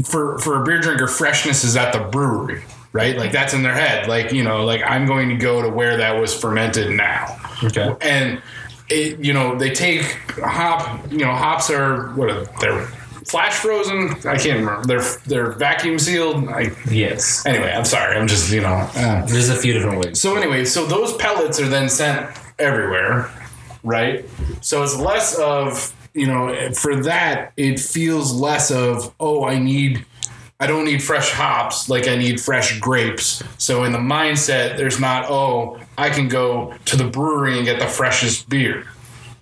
[0.05, 3.17] for for a beer drinker, freshness is at the brewery, right?
[3.17, 4.09] Like that's in their head.
[4.09, 7.95] Like you know, like I'm going to go to where that was fermented now, Okay.
[8.01, 8.43] and
[8.89, 10.03] it you know they take
[10.43, 11.11] hop.
[11.13, 12.87] You know, hops are what are, they're
[13.27, 14.11] flash frozen.
[14.27, 14.83] I can't remember.
[14.87, 16.49] They're they're vacuum sealed.
[16.49, 17.45] I, Yes.
[17.47, 18.17] anyway, I'm sorry.
[18.17, 18.89] I'm just you know.
[18.95, 20.21] Uh, There's a few different ways.
[20.21, 23.29] so anyway, so those pellets are then sent everywhere,
[23.87, 24.25] right?
[24.61, 30.05] So it's less of you know for that it feels less of oh I need
[30.59, 33.43] I don't need fresh hops like I need fresh grapes.
[33.59, 37.79] So in the mindset, there's not oh I can go to the brewery and get
[37.79, 38.87] the freshest beer.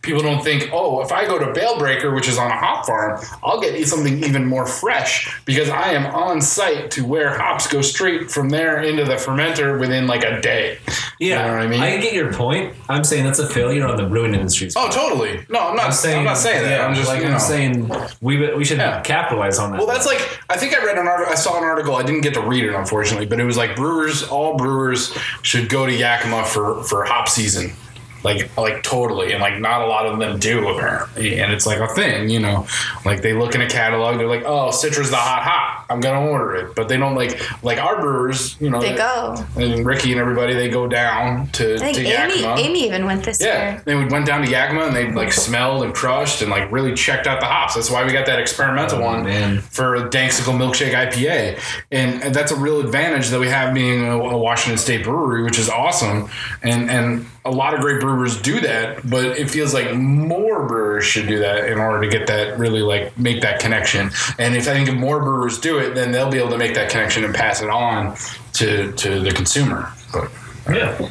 [0.04, 2.86] People don't think, oh, if I go to Bale Breaker, which is on a hop
[2.86, 7.66] farm, I'll get something even more fresh because I am on site to where hops
[7.66, 10.78] go straight from there into the fermenter within like a day.
[11.18, 12.00] Yeah, You know what I mean?
[12.00, 12.74] get your point.
[12.88, 14.68] I'm saying that's a failure on the brewing industry.
[14.76, 15.44] Oh, totally.
[15.48, 15.86] No, I'm not.
[15.86, 16.70] I'm, saying, not saying that.
[16.80, 17.90] yeah, I'm just like you I'm saying
[18.20, 19.00] we we should Yeah.
[19.00, 19.78] capitalize on that.
[19.78, 21.32] Well, that's like I think I read an article.
[21.32, 21.96] I saw an article.
[21.96, 25.68] I didn't get to read it unfortunately, but it was like brewers, all brewers should
[25.68, 27.72] go to Yakima for for hop season,
[28.24, 31.78] like like totally, and like not a lot of them do apparently, and it's like
[31.78, 32.66] a thing, you know,
[33.04, 36.26] like they look in a catalog, they're like, oh, Citra's the hot hop, I'm gonna
[36.30, 39.34] order it, but they don't like like our brewers, you know, They go.
[39.56, 42.56] and Ricky and everybody, they go down to I think to Amy, Yakima.
[42.60, 43.82] Amy even went this Yeah, year.
[43.84, 47.26] they went down to Yakima and they like smelled and crushed and like really checked
[47.26, 47.74] out the hops.
[47.74, 49.60] That's why we got that experimental Oh, one man.
[49.60, 51.58] for Danksicle Milkshake IPA,
[51.90, 55.42] and, and that's a real advantage that we have being a, a Washington State brewery,
[55.42, 56.28] which is awesome.
[56.62, 61.04] And and a lot of great brewers do that, but it feels like more brewers
[61.04, 64.10] should do that in order to get that really like make that connection.
[64.38, 66.74] And if I think if more brewers do it, then they'll be able to make
[66.74, 68.16] that connection and pass it on
[68.54, 69.92] to to the consumer.
[70.12, 70.30] But
[70.68, 71.08] yeah.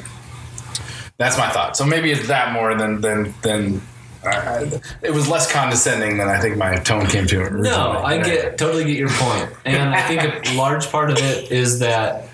[1.17, 1.77] that's my thought.
[1.77, 3.81] So maybe it's that more than than than.
[4.25, 7.41] Uh, it was less condescending than I think my tone came to.
[7.41, 7.63] originally.
[7.69, 11.51] No, I get totally get your point, and I think a large part of it
[11.51, 12.29] is that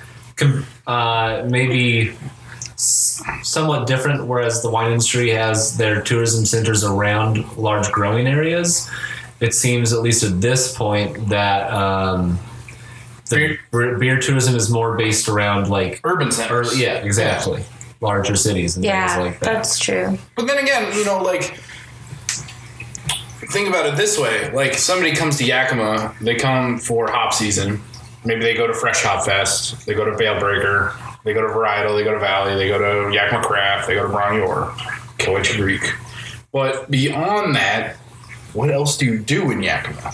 [0.85, 2.15] uh, maybe
[2.75, 4.27] somewhat different.
[4.27, 8.87] Whereas the wine industry has their tourism centers around large growing areas,
[9.39, 12.38] it seems at least at this point that um,
[13.30, 16.80] the Beer- beer, beer tourism is more based around like, urban or, centers.
[16.80, 17.63] yeah, exactly,
[18.02, 19.54] larger cities and Yeah, things like that.
[19.54, 20.17] that's true.
[20.36, 21.58] But then again, you know, like
[23.52, 27.82] think about it this way: like somebody comes to Yakima, they come for hop season.
[28.25, 31.47] Maybe they go to Fresh Hop Fest, they go to Bale Breaker, they go to
[31.47, 34.73] Varietal, they go to Valley, they go to Yakima Craft, they go to Bronny Orr,
[35.19, 35.93] Cowiche Creek.
[36.52, 37.95] But beyond that,
[38.53, 40.13] what else do you do in Yakima?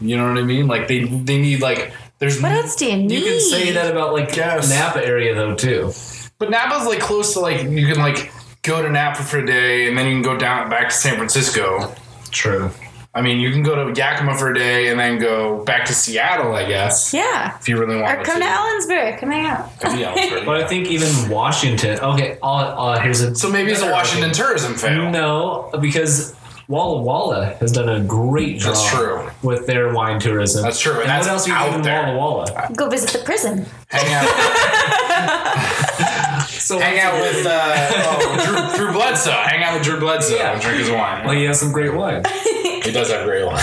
[0.00, 0.66] You know what I mean?
[0.66, 3.10] Like they they need like there's What else do you need?
[3.12, 4.70] You can say that about like Yes.
[4.70, 5.92] Napa area though too.
[6.38, 8.30] But Napa's like close to like you can like
[8.62, 11.16] go to Napa for a day and then you can go down back to San
[11.16, 11.94] Francisco.
[12.30, 12.70] True.
[13.14, 15.94] I mean, you can go to Yakima for a day and then go back to
[15.94, 17.56] Seattle, I guess, Yeah.
[17.58, 19.18] if you really want Or come to Ellensburg.
[19.18, 19.80] Come hang out.
[19.80, 20.44] Come to Ellensburg.
[20.46, 21.98] But I think even Washington.
[21.98, 23.34] Okay, uh, uh, here's a.
[23.34, 25.10] So maybe it's a Washington tourism fail.
[25.10, 26.34] No, because
[26.68, 28.74] Walla Walla has done a great job.
[28.74, 29.30] That's true.
[29.42, 30.62] With their wine tourism.
[30.62, 32.14] That's true, and And, that's what else are you out doing in there.
[32.14, 32.70] Walla Walla?
[32.76, 33.64] Go visit the prison.
[33.88, 34.28] Hang out,
[36.48, 39.30] So hang out with uh, oh, Drew, Drew Bledsoe.
[39.30, 40.52] Hang out with Drew Bledsoe Yeah.
[40.52, 41.24] and drink his wine.
[41.24, 42.22] Well, he has some great wine.
[42.82, 43.58] he does have great wine.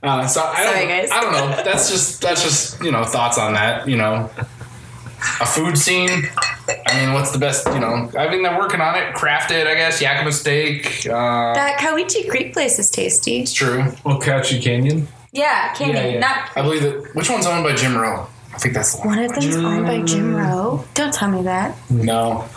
[0.00, 1.10] Uh, so I don't, Sorry, guys.
[1.10, 1.62] I don't know.
[1.64, 3.88] That's just that's just you know thoughts on that.
[3.88, 4.30] You know,
[5.40, 6.28] a food scene.
[6.86, 7.66] I mean, what's the best?
[7.68, 9.14] You know, I mean they're working on it.
[9.14, 10.00] Crafted, I guess.
[10.00, 11.06] Yakima steak.
[11.06, 13.40] Uh, That Cowiche Creek place is tasty.
[13.40, 13.84] it's true.
[14.04, 15.08] Cowiche Canyon.
[15.32, 15.96] Yeah, Canyon.
[15.96, 16.18] Yeah, yeah.
[16.20, 17.14] Not I believe that.
[17.14, 18.26] Which one's owned by Jim Rowe?
[18.54, 19.16] I think that's the one.
[19.16, 20.84] one of them's owned by Jim Rowe.
[20.94, 21.76] Don't tell me that.
[21.90, 22.48] No.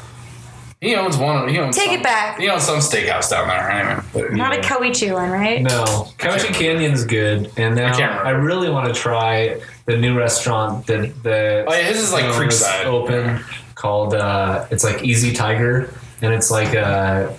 [0.80, 1.48] He owns one.
[1.48, 2.40] He owns Take some, it back.
[2.40, 3.70] He owns some steakhouse down there.
[3.70, 4.64] Anyway, but, Not a yeah.
[4.64, 5.62] Kawichi one, right?
[5.62, 8.26] No, Cowiche Canyon's good, and now I can't.
[8.26, 12.26] I, really want to try the new restaurant that the Oh yeah, his is like
[12.26, 12.86] Creekside.
[12.86, 13.44] open
[13.82, 17.36] called uh, it's like Easy Tiger, and it's like a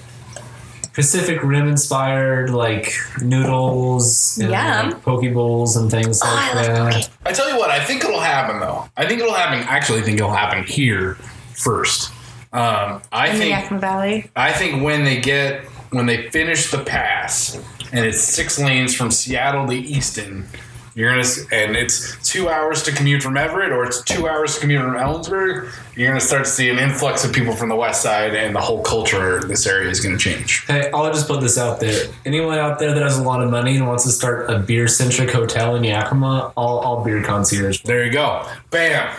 [0.93, 4.91] Pacific Rim inspired like noodles and Yum.
[4.91, 6.93] like poke bowls and things Oh, like I that.
[6.95, 7.11] poke.
[7.25, 8.89] I tell you what, I think it'll happen though.
[8.97, 9.61] I think it'll happen.
[9.69, 11.15] Actually, I think it'll happen here
[11.55, 12.11] first.
[12.53, 14.31] Um, I In think Yakima Valley.
[14.37, 17.55] I think when they get when they finish the pass
[17.93, 20.47] and it's six lanes from Seattle to Easton,
[20.95, 24.61] you're gonna and it's two hours to commute from Everett or it's two hours to
[24.61, 25.71] commute from Ellensburg.
[25.97, 28.61] You're gonna start to see an influx of people from the west side, and the
[28.61, 30.65] whole culture in this area is gonna change.
[30.67, 32.13] Hey, I'll just put this out there.
[32.27, 34.89] Anyone out there that has a lot of money and wants to start a beer
[34.89, 37.81] centric hotel in Yakima, all, all beer concierge.
[37.83, 39.15] There you go, bam.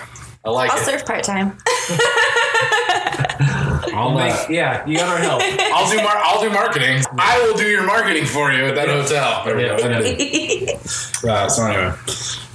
[0.45, 0.85] I like I'll it.
[0.85, 1.57] serve part time.
[3.93, 5.41] I'll, Like, yeah, you got our help.
[5.73, 7.03] I'll do mar- I'll do marketing.
[7.17, 9.43] I will do your marketing for you at that hotel.
[9.45, 10.79] There we Yeah, go.
[11.29, 11.93] Uh, so anyway,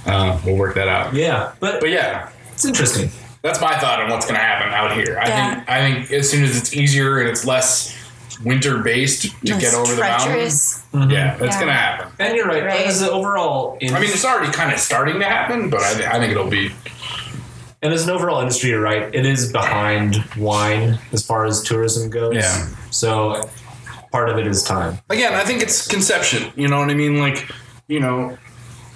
[0.05, 1.13] uh, we'll work that out.
[1.13, 3.09] yeah, but, But yeah, it's interesting.
[3.41, 5.17] that's my thought on what's going to happen out here.
[5.19, 5.55] I Yeah.
[5.55, 7.95] think I think as soon as it's easier and it's less
[8.43, 10.83] winter based to It's get over the treacherous.
[10.93, 11.59] mountain, yeah, that's Yeah.
[11.61, 12.07] going to happen.
[12.19, 12.63] And you're right.
[12.63, 12.85] Right.
[12.85, 16.15] As an overall, in- I mean, it's already kind of starting to happen, but I,
[16.15, 16.71] I think it'll be.
[17.81, 19.13] And as an overall industry, you're right.
[19.13, 22.35] It is behind wine as far as tourism goes.
[22.35, 22.67] Yeah.
[22.91, 23.49] So
[24.11, 24.99] part of it is time.
[25.09, 26.51] Again, I think it's conception.
[26.55, 27.19] You know what I mean?
[27.19, 27.49] Like,
[27.87, 28.37] you know,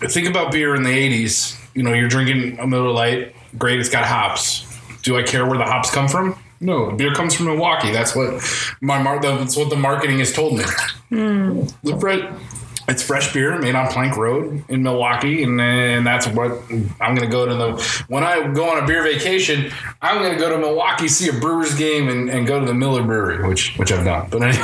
[0.01, 1.57] think about beer in the '80s.
[1.75, 3.35] You know, you're drinking a Miller Lite.
[3.57, 4.65] Great, it's got hops.
[5.03, 6.37] Do I care where the hops come from?
[6.59, 7.91] No, the beer comes from Milwaukee.
[7.91, 8.41] That's what
[8.81, 10.63] my mar- That's what the marketing has told me.
[11.09, 11.65] Hmm.
[11.83, 12.33] The fre-
[12.87, 16.51] it's fresh beer made on Plank Road in Milwaukee, and, and that's what
[16.99, 18.03] I'm going to go to the.
[18.07, 21.33] When I go on a beer vacation, I'm going to go to Milwaukee, see a
[21.33, 24.27] Brewers game, and, and go to the Miller Brewery, which which I've done.
[24.29, 24.63] But anyway,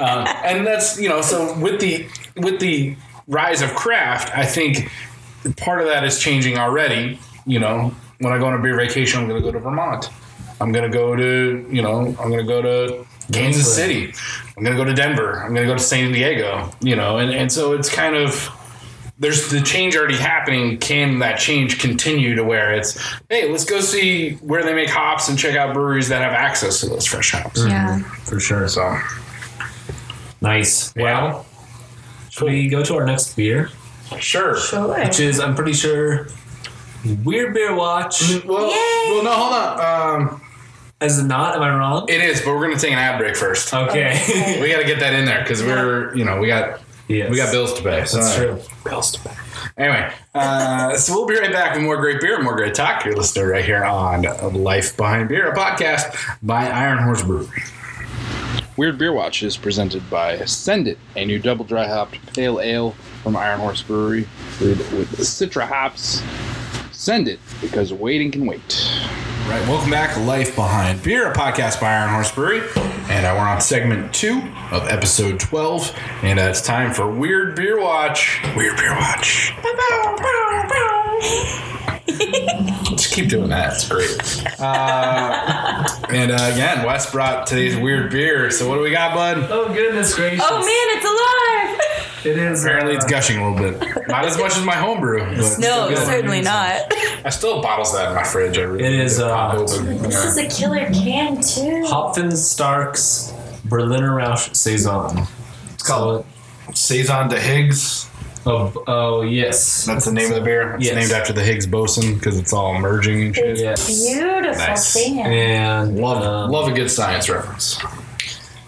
[0.00, 4.90] um, and that's you know so with the with the rise of craft, I think
[5.56, 7.18] part of that is changing already.
[7.46, 10.10] You know, when I go on a beer vacation, I'm going to go to Vermont.
[10.60, 14.14] I'm going to go to you know I'm going to go to Kansas England.
[14.16, 14.52] City.
[14.56, 15.42] I'm going to go to Denver.
[15.42, 16.70] I'm going to go to San Diego.
[16.80, 18.48] You know, and and so it's kind of
[19.18, 20.78] there's the change already happening.
[20.78, 25.28] Can that change continue to where it's hey, let's go see where they make hops
[25.28, 27.64] and check out breweries that have access to those fresh hops.
[27.64, 27.98] Yeah.
[28.24, 28.68] For sure.
[28.68, 28.98] So
[30.40, 30.94] Nice.
[30.94, 31.46] Well,
[32.28, 33.70] should we go to our next beer?
[34.18, 34.56] sure.
[34.56, 35.02] Sure.
[35.02, 36.28] Which is, I'm pretty sure,
[37.24, 38.44] Weird Beer Watch.
[38.44, 39.10] Well, Yay!
[39.10, 40.20] well, no, hold on.
[40.30, 40.42] Um,
[41.04, 41.56] Is it not?
[41.56, 42.06] Am I wrong?
[42.08, 43.72] it is, but we're gonna take an ad break first.
[43.74, 44.58] Okay.
[44.60, 47.30] We got to get that in there because we're, you know, we got yes.
[47.30, 48.04] we got bills to pay.
[48.04, 48.60] So That's true.
[48.84, 49.34] Bills to pay.
[49.76, 53.04] Anyway, uh, so we'll be right back with more great beer, more great talk.
[53.04, 54.22] You're listening right here on
[54.54, 57.62] Life Behind Beer, a podcast by Iron Horse Brewery.
[58.76, 62.92] Weird Beer Watch is presented by Send It, a new double dry hopped pale ale
[63.22, 64.26] from Iron Horse Brewery
[64.58, 66.22] brewed with Citra hops.
[67.04, 68.88] Send it because waiting can wait.
[69.46, 72.62] Right, welcome back to Life Behind Beer, a podcast by Iron Horse Brewery.
[73.10, 74.38] and uh, we're on segment two
[74.70, 75.94] of episode 12.
[76.22, 78.40] And uh, it's time for Weird Beer Watch.
[78.56, 79.52] Weird Beer Watch.
[82.06, 83.74] Just keep doing that.
[83.74, 84.60] It's great.
[84.60, 88.50] Uh, and uh, again, Wes brought today's weird beer.
[88.50, 89.48] So what do we got, bud?
[89.50, 90.44] Oh goodness gracious!
[90.44, 91.80] Oh man, it's alive!
[92.26, 92.64] it is.
[92.64, 94.08] Apparently, uh, it's gushing a little bit.
[94.08, 95.20] Not as much as my homebrew.
[95.24, 96.82] But No, certainly not.
[97.24, 98.58] I still have bottles of that in my fridge.
[98.58, 99.98] I really It is, need pop uh, open.
[100.02, 100.28] This Yeah.
[100.28, 101.84] is a killer can too.
[101.86, 103.32] Hopfenstark's
[103.64, 105.26] Berliner Rausch Saison.
[105.72, 106.26] It's called-
[106.74, 108.08] Saison de Higgs.
[108.46, 109.84] Oh, oh yes.
[109.86, 110.74] That's the name of the beer.
[110.74, 110.94] It's Yes.
[110.96, 113.58] named after the Higgs boson because it's all merging and shit.
[113.58, 113.86] Yes.
[114.06, 114.92] Beautiful Nice.
[114.94, 115.18] can.
[115.32, 117.78] And Love, um, love a good science reference.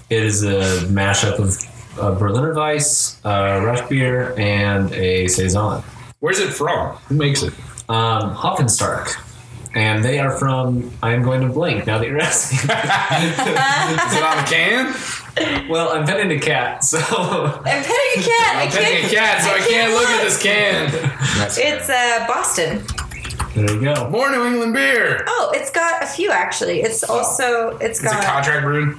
[0.08, 1.58] It is a mashup of
[2.00, 5.82] uh, Berliner Weiss, uh, Rauch beer, and a Saison.
[6.20, 6.96] Where's it from?
[7.08, 7.52] Who makes it?
[7.88, 9.22] Um, Hopfenstark.
[9.74, 12.58] And they are from, I am going to blink now that you're asking.
[12.60, 14.94] Is it on the can?
[15.68, 16.98] Well, I'm petting a cat, so.
[16.98, 18.56] I'm petting a cat.
[18.56, 19.12] I I'm petting a can't.
[19.12, 20.90] cat, so I, I can't can't look at this can.
[21.58, 22.82] It's uh, Boston.
[23.54, 24.10] There you go.
[24.10, 25.24] more New England beer.
[25.26, 26.82] Oh, it's got a few actually.
[26.82, 28.96] It's also it's Is it got contract brewed?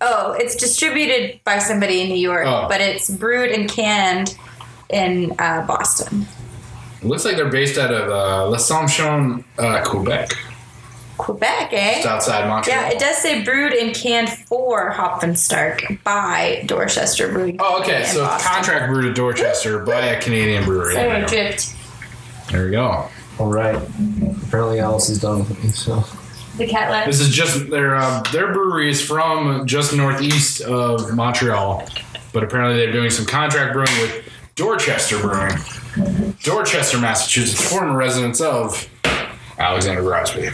[0.00, 2.66] oh, it's distributed by somebody in New York, Oh.
[2.68, 4.36] but it's brewed and canned
[4.88, 6.26] in uh, Boston.
[7.02, 10.30] It looks like they're based out of uh, L'Assomption, uh, Quebec.
[11.24, 11.94] Quebec, eh?
[11.96, 12.80] Just outside Montreal.
[12.80, 17.56] Yeah, it does say brewed and canned for Hopfenstark by Dorchester Brewing.
[17.60, 18.00] Oh, okay.
[18.00, 18.52] in So Boston.
[18.54, 20.94] contract brewed at Dorchester by a Canadian brewery.
[20.94, 21.28] So There we go.
[21.28, 21.74] dripped.
[22.50, 23.08] There we go.
[23.38, 23.76] All right.
[24.46, 26.04] Apparently, Alice is done with me, so.
[26.56, 27.06] The cat left.
[27.06, 31.86] This is just their uh, their brewery is from just northeast of Montreal,
[32.32, 35.54] but apparently they're doing some contract brewing with Dorchester Brewing,
[36.42, 38.88] Dorchester, Massachusetts, former residents of
[39.60, 40.46] Alexander Grosby.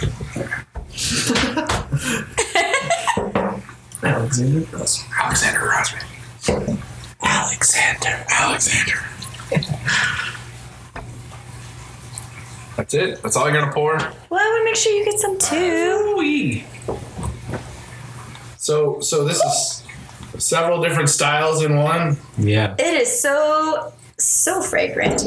[4.02, 5.04] Alexander Gross.
[5.22, 6.02] Alexander Grosby.
[7.22, 8.24] Alexander.
[8.28, 8.98] Alexander.
[12.76, 13.22] That's it.
[13.22, 13.96] That's all you're gonna pour.
[13.96, 16.62] Well, I want to make sure you get some too.
[18.58, 19.84] So so this is
[20.44, 22.16] several different styles in one.
[22.36, 22.74] Yeah.
[22.78, 25.22] It is so so fragrant.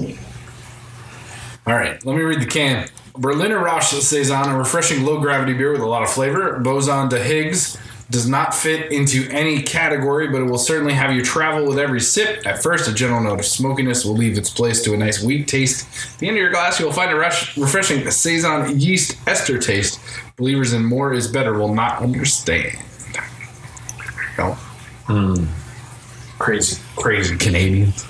[1.65, 2.89] All right, let me read the can.
[3.19, 6.57] Berliner Rausch Saison, a refreshing low gravity beer with a lot of flavor.
[6.59, 7.77] Boson de Higgs
[8.09, 11.99] does not fit into any category, but it will certainly have you travel with every
[11.99, 12.47] sip.
[12.47, 15.47] At first, a general note of smokiness will leave its place to a nice wheat
[15.47, 15.85] taste.
[16.13, 19.59] At the end of your glass, you will find a rush, refreshing Saison yeast ester
[19.59, 19.99] taste.
[20.37, 22.79] Believers in more is better will not understand.
[23.13, 23.23] There
[24.07, 24.57] you go.
[26.39, 28.08] Crazy, crazy Canadians.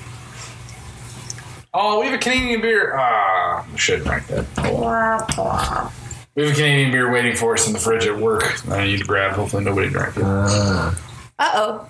[1.73, 2.95] Oh, we have a Canadian beer.
[2.97, 4.45] Ah, I should drink that.
[4.55, 5.91] Blah, blah.
[6.35, 8.67] We have a Canadian beer waiting for us in the fridge at work.
[8.69, 9.33] I need to grab.
[9.33, 10.23] Hopefully, nobody drank it.
[10.23, 10.91] Uh,
[11.39, 11.89] oh.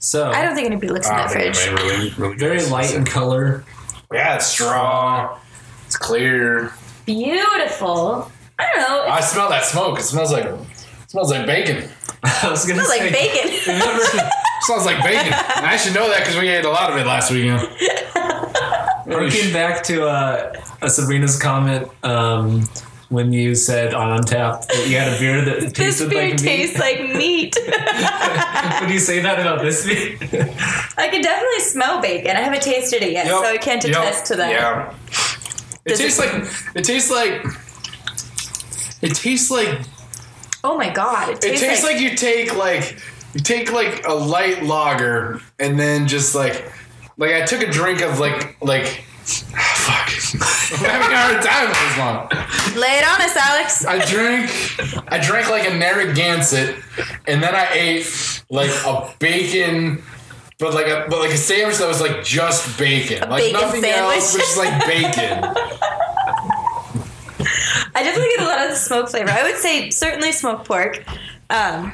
[0.00, 1.66] so, I don't think anybody looks in Ah, that fridge.
[1.68, 2.70] really, really very good.
[2.70, 3.64] light in color.
[4.12, 5.38] Yeah, it's strong.
[5.86, 6.72] It's clear.
[7.06, 8.30] Beautiful.
[8.58, 9.04] I don't know.
[9.12, 9.98] I smell that smoke.
[9.98, 10.58] It smells like it
[11.08, 11.88] smells like bacon.
[12.24, 13.74] I was gonna It smells say, like bacon.
[13.74, 14.02] Remember,
[14.62, 15.32] smells like bacon.
[15.32, 17.68] and I should know that because we ate a lot of it last weekend.
[19.06, 20.52] Harking back to uh,
[20.82, 22.62] a Sabrina's comment um,
[23.10, 26.38] when you said on Untappd that you had a beer that this tasted beer like
[26.38, 26.80] tastes meat.
[26.80, 27.56] like meat.
[28.80, 30.16] Would you say that about this beer?
[30.96, 32.36] I can definitely smell bacon.
[32.36, 34.50] I haven't tasted it yet, Yep, so I can't yep, attest to that.
[34.50, 34.94] Yeah.
[35.84, 37.44] It Does tastes it- like it tastes like
[39.02, 39.80] it tastes like
[40.66, 41.28] Oh my god!
[41.28, 42.98] It It tastes, tastes like, you take like
[43.34, 46.72] you take like a light lager and then just like
[47.16, 48.86] like I took a drink of like like
[49.24, 50.10] fuck.
[50.72, 52.80] I'm having a hard time with this one.
[52.80, 53.84] Lay it on us, Alex.
[53.86, 54.50] I drank
[55.12, 56.76] I drank like a Narragansett
[57.26, 60.02] and then I ate like a bacon
[60.58, 63.28] but like a but like a sandwich that was like just bacon.
[63.28, 64.16] like bacon nothing sandwich.
[64.16, 65.44] else, but just like bacon.
[67.96, 69.30] I definitely get a lot of the smoke flavor.
[69.30, 71.04] I would say certainly smoked pork.
[71.50, 71.92] Um,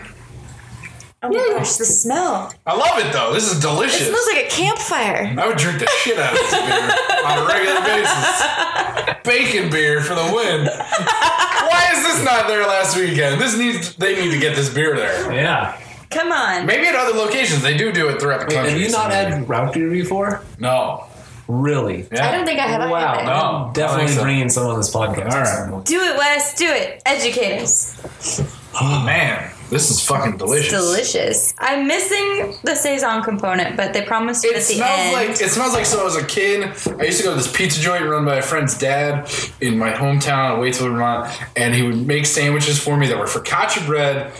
[1.22, 2.52] oh my gosh, the smell!
[2.66, 3.32] I love it though.
[3.32, 4.00] This is delicious.
[4.00, 4.24] It delicious.
[4.24, 5.34] smells like a campfire.
[5.38, 9.22] I would drink the shit out of this beer on a regular basis.
[9.24, 10.66] Bacon beer for the win.
[10.66, 13.40] Why is this not there last weekend?
[13.40, 15.32] This needs they need to get this beer there.
[15.32, 15.80] yeah.
[16.10, 16.66] Come on.
[16.66, 18.72] Maybe at other locations they do do it throughout the country.
[18.72, 20.42] Have you not had Rauch beer before?
[20.58, 21.04] No.
[21.46, 22.06] Really?
[22.12, 22.28] Yeah.
[22.28, 22.90] I don't think I have.
[22.90, 23.14] Wow.
[23.14, 23.24] either.
[23.24, 23.32] No.
[23.32, 24.22] I'm definitely think so.
[24.22, 25.32] bringing some on this podcast.
[25.32, 25.84] All right.
[25.84, 26.54] Do it, Wes.
[26.56, 27.02] Do it.
[27.06, 27.96] Educate us.
[28.80, 30.70] Oh man, this is fucking delicious.
[30.72, 31.54] Delicious.
[31.58, 35.12] I'm missing the saison component, but they promised it It at the smells end.
[35.12, 36.06] like it smells like so.
[36.06, 36.64] As a kid,
[36.98, 39.92] I used to go to this pizza joint run by a friend's dad in my
[39.92, 44.32] hometown of Waitsfield, Vermont, and he would make sandwiches for me that were focaccia bread,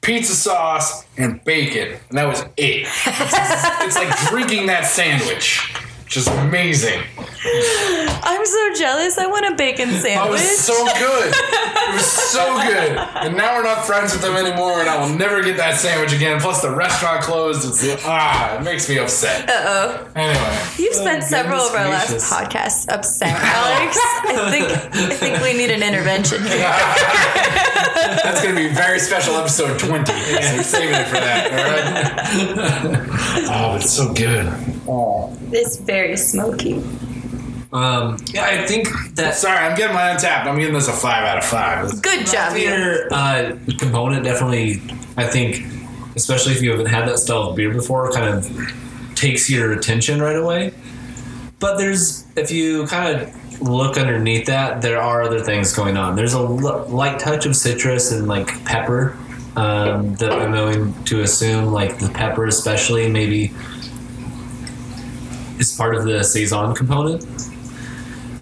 [0.00, 2.86] pizza sauce, and bacon, and that was it.
[2.86, 5.72] It's, it's like drinking that sandwich.
[6.08, 7.02] Just amazing.
[7.20, 9.18] I'm so jealous.
[9.18, 10.28] I want a bacon sandwich.
[10.28, 11.32] It was so good.
[11.34, 12.96] It was so good.
[12.96, 16.14] And now we're not friends with them anymore, and I will never get that sandwich
[16.14, 16.40] again.
[16.40, 17.68] Plus, the restaurant closed.
[17.68, 19.48] It's ah, it makes me upset.
[19.50, 20.08] Uh oh.
[20.14, 23.98] Anyway, You've spent several of our goodness last podcasts upset, Alex.
[24.00, 26.58] I think I think we need an intervention here.
[28.24, 30.12] that's gonna be a very special episode twenty.
[30.12, 31.52] So we're saving it for that.
[31.52, 33.48] All right.
[33.52, 34.77] oh, it's so good.
[34.88, 36.82] Oh, It's very smoky.
[37.70, 40.46] Um, yeah, I think that sorry, I'm getting my Untappd.
[40.46, 42.00] I'm giving this a five out of five.
[42.02, 42.64] Good job, you.
[42.64, 44.80] beer uh, component definitely,
[45.18, 45.66] I think,
[46.16, 50.22] especially if you haven't had that style of beer before, kind of takes your attention
[50.22, 50.72] right away.
[51.58, 56.16] But there's, if you kind of look underneath that, there are other things going on.
[56.16, 59.14] There's a l- light touch of citrus and like pepper
[59.56, 63.52] um, that I'm going to assume, like the pepper especially, maybe
[65.58, 67.24] is part of the saison component.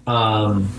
[0.05, 0.69] Um,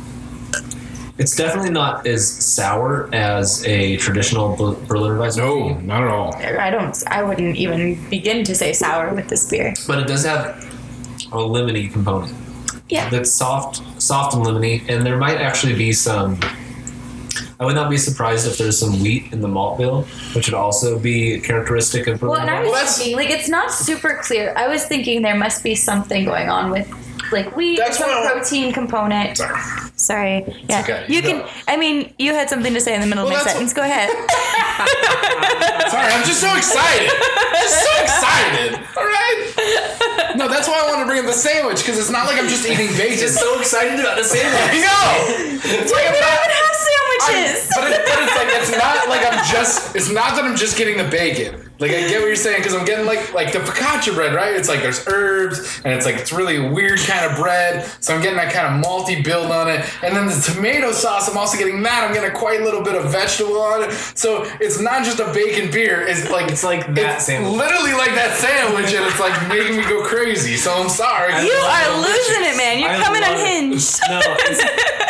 [1.19, 4.55] it's definitely not as sour as a traditional
[4.87, 5.37] Berliner Weiss.
[5.37, 6.35] No, not at all.
[6.37, 6.97] I don't.
[7.09, 9.75] I wouldn't even begin to say sour with this beer.
[9.87, 10.65] but it does have
[11.33, 12.33] a lemony component.
[12.89, 13.11] Yeah.
[13.11, 16.39] That's soft, soft and lemony, and there might actually be some.
[17.61, 20.03] I would not be surprised if there's some wheat in the malt bill,
[20.35, 23.49] which would also be characteristic of Well, Berliner and I was Well, thinking, like, it's
[23.49, 24.55] not super clear.
[24.57, 26.87] I was thinking there must be something going on with,
[27.33, 29.39] like, wheat, That's some protein component.
[29.39, 29.59] Sorry.
[29.97, 30.65] Sorry.
[30.69, 30.81] Yeah.
[30.83, 31.05] okay.
[31.09, 31.29] You No.
[31.43, 31.49] can.
[31.67, 33.73] I mean, you had something to say in the middle Well, of my that's sentence.
[33.75, 34.09] Go ahead.
[35.91, 37.11] Sorry, I'm just so excited.
[37.11, 38.71] Just so excited.
[38.97, 40.35] All right.
[40.37, 42.47] No, that's why I wanted to bring up the sandwich because it's not like I'm
[42.47, 43.19] just eating bacon.
[43.19, 44.55] just so excited about the sandwich.
[44.71, 45.11] I know.
[45.83, 46.47] It's like I'm we don't not.
[47.75, 49.95] But, it, but it's like it's not like I'm just.
[49.95, 51.68] It's not that I'm just getting the bacon.
[51.81, 54.55] Like I get what you're saying because I'm getting like like the focaccia bread, right?
[54.57, 57.89] It's like there's herbs and it's like it's really a weird kind of bread.
[58.01, 61.29] So I'm getting that kind of malty build on it, and then the tomato sauce.
[61.31, 62.03] I'm also getting that.
[62.03, 63.93] I'm getting quite a little bit of vegetable on it.
[63.93, 66.01] So it's not just a bacon beer.
[66.07, 67.53] It's like It's like that it's sandwich.
[67.55, 70.57] Literally like that sandwich, and it's like making me go crazy.
[70.57, 71.31] So I'm sorry.
[71.45, 72.79] you are losing it, man.
[72.81, 73.41] You're I coming love it.
[73.41, 74.01] unhinged.
[74.09, 74.63] No, it's,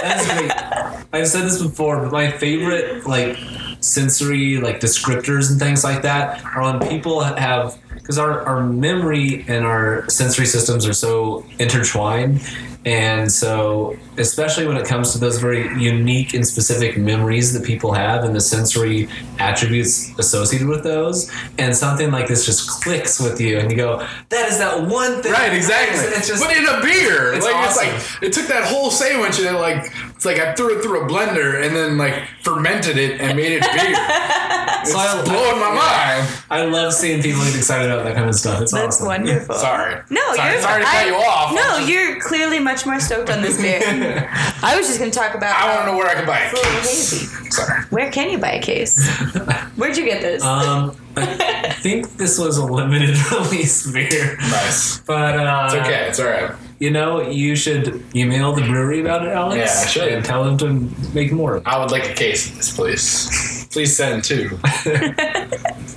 [0.03, 1.05] that's great.
[1.15, 3.39] I've said this before, but my favorite like
[3.81, 9.67] sensory like descriptors and things like that when people have because our, our memory and
[9.67, 12.41] our sensory systems are so intertwined
[12.89, 17.93] and so especially when it comes to those very unique and specific memories that people
[17.93, 19.09] have and the sensory
[19.39, 23.99] attributes associated with those and something like this just clicks with you and you go
[24.31, 25.99] that is that one thing Right, exactly.
[26.17, 27.89] it's just but in a beer, It's like awesome.
[27.89, 30.83] it's like it took that whole sandwich and it like it's like I threw it
[30.83, 33.71] through a blender and then like fermented it and made it beer.
[34.83, 36.43] it's So I- blowing my mind.
[36.51, 38.61] I love seeing people get excited about that kind of stuff.
[38.63, 39.07] It's That's awesome.
[39.07, 39.55] wonderful.
[39.55, 40.01] Sorry.
[40.11, 41.53] No, sorry, you're sorry to I- cut you off.
[41.55, 43.81] No, just- you're clearly much more stoked on this beer.
[44.63, 45.57] I was just going to talk about.
[45.57, 46.83] I want to know where I can buy a little it.
[46.83, 47.27] hazy.
[47.51, 47.83] Sorry.
[47.91, 49.09] Where can you buy a case?
[49.77, 50.43] Where'd you get this?
[50.45, 54.99] Um, I think this was a limited release beer, Nice.
[55.01, 56.09] but uh, It's okay.
[56.09, 56.53] It's all right.
[56.79, 59.57] You know, you should email the brewery about it, Alex.
[59.59, 60.13] Yeah, I should.
[60.13, 61.61] And tell them to make more.
[61.67, 63.58] I would like a case of this, please.
[63.71, 64.59] Please send two.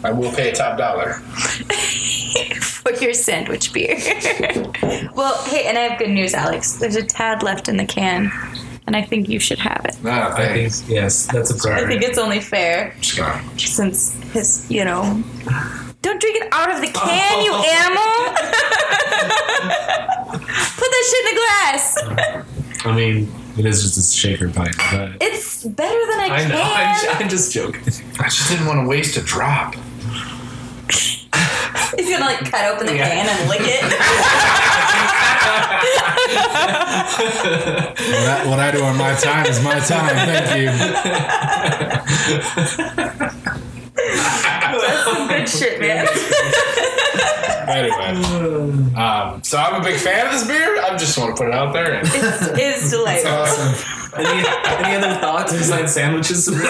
[0.04, 1.14] I will pay a top dollar.
[2.82, 3.96] for your sandwich beer.
[5.14, 6.74] well, hey, and I have good news, Alex.
[6.74, 8.32] There's a tad left in the can,
[8.88, 10.02] and I think you should have it.
[10.04, 10.90] No, I think thanks.
[10.90, 15.24] yes, that's I think it's only fair Just since his, you know.
[16.02, 18.34] Don't drink it out of the can, you animal!
[20.42, 22.86] Put that shit in the glass.
[22.86, 23.32] I mean,
[23.66, 26.62] it is just a shaker pint, but It's better than a I know.
[26.62, 27.00] I'm, can.
[27.02, 27.82] ju- I'm just joking.
[28.20, 29.76] I just didn't want to waste a drop.
[31.98, 33.08] He's gonna like cut open the Yeah.
[33.10, 33.84] can and lick it.
[37.22, 40.16] What I, what I do on my time is my time.
[40.16, 40.72] Thank you.
[44.82, 46.08] That's some good shit, man.
[47.68, 50.82] Anyway, um, so I'm a big fan of this beer.
[50.82, 51.94] I just want to put it out there.
[51.94, 54.20] And It's, it's delightful.
[54.20, 54.46] any,
[54.86, 56.50] any other thoughts besides sandwiches?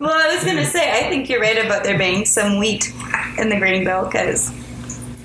[0.00, 2.92] Well, I was gonna say, I think you're right about there being some wheat
[3.38, 4.50] in the grain bill because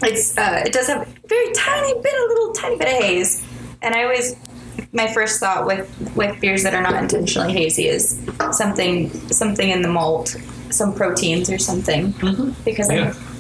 [0.04, 3.44] it's uh, it does have a very tiny bit, a little tiny bit of haze,
[3.82, 4.36] and I always
[4.92, 8.20] my first thought with with beers that are not intentionally hazy is
[8.52, 10.36] something something in the malt,
[10.70, 12.12] some proteins or something,
[12.66, 13.10] because Yeah.
[13.12, 13.33] I'm, I'm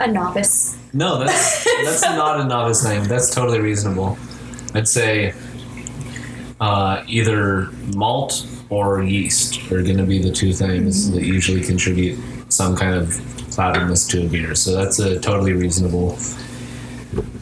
[0.00, 0.76] a novice.
[0.92, 3.04] No, that's that's not a novice thing.
[3.04, 4.18] That's totally reasonable.
[4.74, 5.34] I'd say
[6.60, 12.18] uh, either malt or yeast are going to be the two things that usually contribute
[12.52, 13.14] some kind of
[13.52, 14.54] cloudiness to a beer.
[14.54, 16.16] So that's a totally reasonable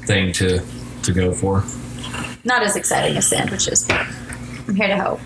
[0.06, 0.60] thing to
[1.02, 1.64] to go for.
[2.44, 4.06] Not as exciting as sandwiches, but
[4.68, 5.20] I'm here to help.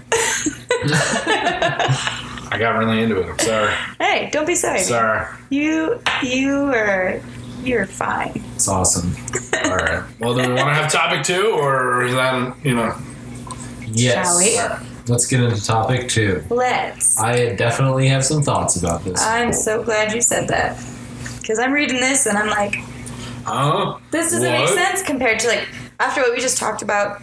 [2.51, 3.29] I got really into it.
[3.29, 3.73] I'm sorry.
[4.01, 4.81] Hey, don't be sorry.
[4.81, 5.27] Sorry.
[5.51, 7.21] You you are
[7.63, 8.43] you're fine.
[8.55, 9.15] It's awesome.
[9.65, 10.03] All right.
[10.19, 12.97] Well, do we want to have topic two, or is that you know?
[13.87, 14.27] Yes.
[14.27, 15.13] Shall we?
[15.13, 16.43] Let's get into topic two.
[16.51, 17.19] Let's.
[17.19, 19.21] I definitely have some thoughts about this.
[19.23, 20.77] I'm so glad you said that.
[21.41, 22.77] Because I'm reading this and I'm like,
[23.45, 23.99] Huh?
[24.11, 25.67] this doesn't make sense compared to like
[26.01, 27.21] after what we just talked about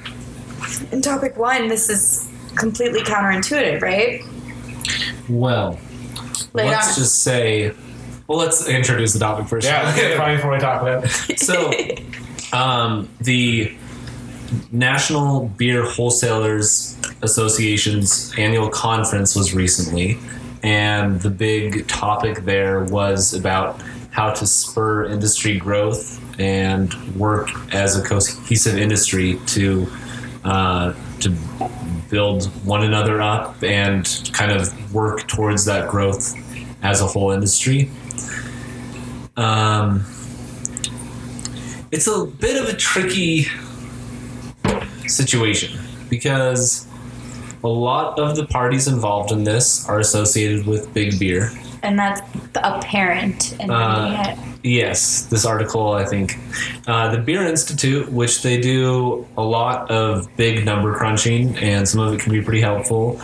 [0.92, 1.68] in topic one.
[1.68, 4.22] This is completely counterintuitive, right?
[5.30, 5.80] Well,
[6.54, 6.96] Lay it let's on us.
[6.98, 7.74] just say.
[8.28, 9.68] Well, let's introduce the topic first.
[9.68, 10.16] Yeah, yeah.
[10.16, 11.40] probably before we talk about it.
[11.40, 11.72] So,
[12.58, 13.76] um, the
[14.72, 20.18] National Beer Wholesalers Association's annual conference was recently,
[20.64, 27.98] and the big topic there was about how to spur industry growth and work as
[28.00, 29.88] a cohesive industry to
[30.46, 31.30] uh, to
[32.10, 36.36] build one another up and kind of work towards that growth
[36.84, 37.90] as a whole industry.
[39.38, 40.06] Um,
[41.92, 43.48] it's a bit of a tricky
[45.08, 45.80] situation
[46.10, 46.88] because
[47.64, 51.52] a lot of the parties involved in this are associated with big beer.
[51.86, 52.22] And that's
[52.56, 54.36] apparent in Uh.
[54.64, 56.40] Yes, this article, I think.
[56.88, 62.02] Uh, the Beer Institute, which they do a lot of big number crunching, and some
[62.02, 63.22] of it can be pretty helpful.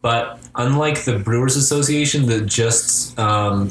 [0.00, 3.68] But unlike the Brewers Association that just um,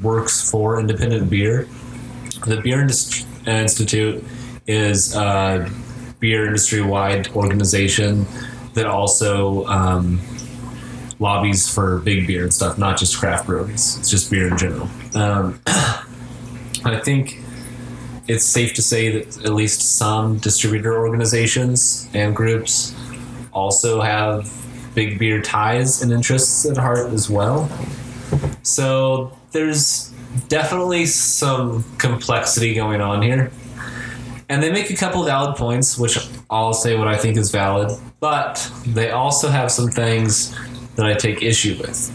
[0.00, 1.68] works for independent beer,
[2.46, 2.80] the Beer
[3.46, 4.24] Institute
[4.66, 5.70] is a
[6.20, 8.24] beer industry wide organization
[8.72, 10.20] that also um,
[11.18, 13.98] lobbies for big beer and stuff, not just craft breweries.
[13.98, 14.88] It's just beer in general.
[15.14, 17.40] Um, I think
[18.28, 22.94] it's safe to say that at least some distributor organizations and groups
[23.52, 24.52] also have
[24.94, 27.68] big beer ties and interests at heart as well.
[28.62, 30.12] So there's
[30.48, 33.50] definitely some complexity going on here.
[34.48, 36.18] And they make a couple valid points, which
[36.50, 40.54] I'll say what I think is valid, but they also have some things
[40.96, 42.10] that I take issue with.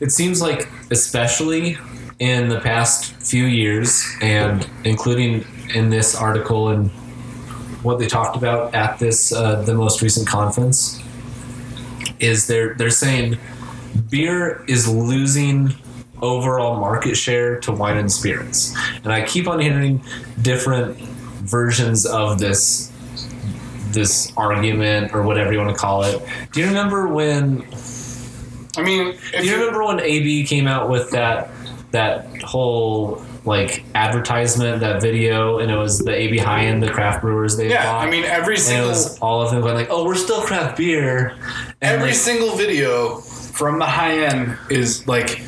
[0.00, 1.78] It seems like, especially
[2.18, 6.90] in the past few years, and including in this article and
[7.82, 11.02] what they talked about at this uh, the most recent conference,
[12.18, 13.38] is they're they're saying
[14.10, 15.74] beer is losing
[16.22, 18.74] overall market share to wine and spirits,
[19.04, 20.02] and I keep on hearing
[20.40, 22.92] different versions of this
[23.96, 26.22] this argument or whatever you want to call it.
[26.52, 27.66] Do you remember when
[28.76, 31.50] I mean, do you remember when AB came out with that
[31.90, 37.22] that whole like advertisement, that video, and it was the AB high end, the craft
[37.22, 38.06] brewers they Yeah, bought.
[38.06, 41.36] I mean, every single was all of them going like, "Oh, we're still craft beer."
[41.80, 45.40] And every like, single video from the high end is like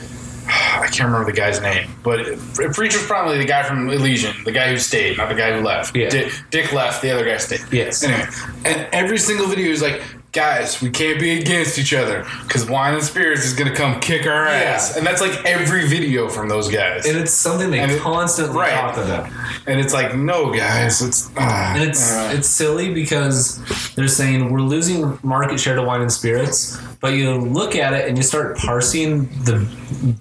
[0.80, 4.70] I can't remember the guy's name, but Preacher's probably the guy from Elysian, the guy
[4.70, 5.96] who stayed, not the guy who left.
[5.96, 6.08] Yeah.
[6.08, 7.64] Dick, Dick left, the other guy stayed.
[7.70, 8.02] Yes.
[8.02, 8.28] Anyway,
[8.64, 10.02] and every single video is like,
[10.42, 14.24] guys, we can't be against each other because wine and spirits is gonna come kick
[14.24, 17.06] our ass, and that's like every video from those guys.
[17.06, 18.70] and it's something they And it- constantly right.
[18.70, 19.28] talk about.
[19.66, 21.40] And it's like, no, guys, it's uh,
[21.74, 23.58] And it's uh, it's silly because
[23.96, 28.06] they're saying we're losing market share to wine and spirits, but you look at it
[28.08, 29.56] and you start parsing the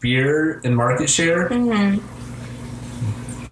[0.01, 1.47] beer and market share.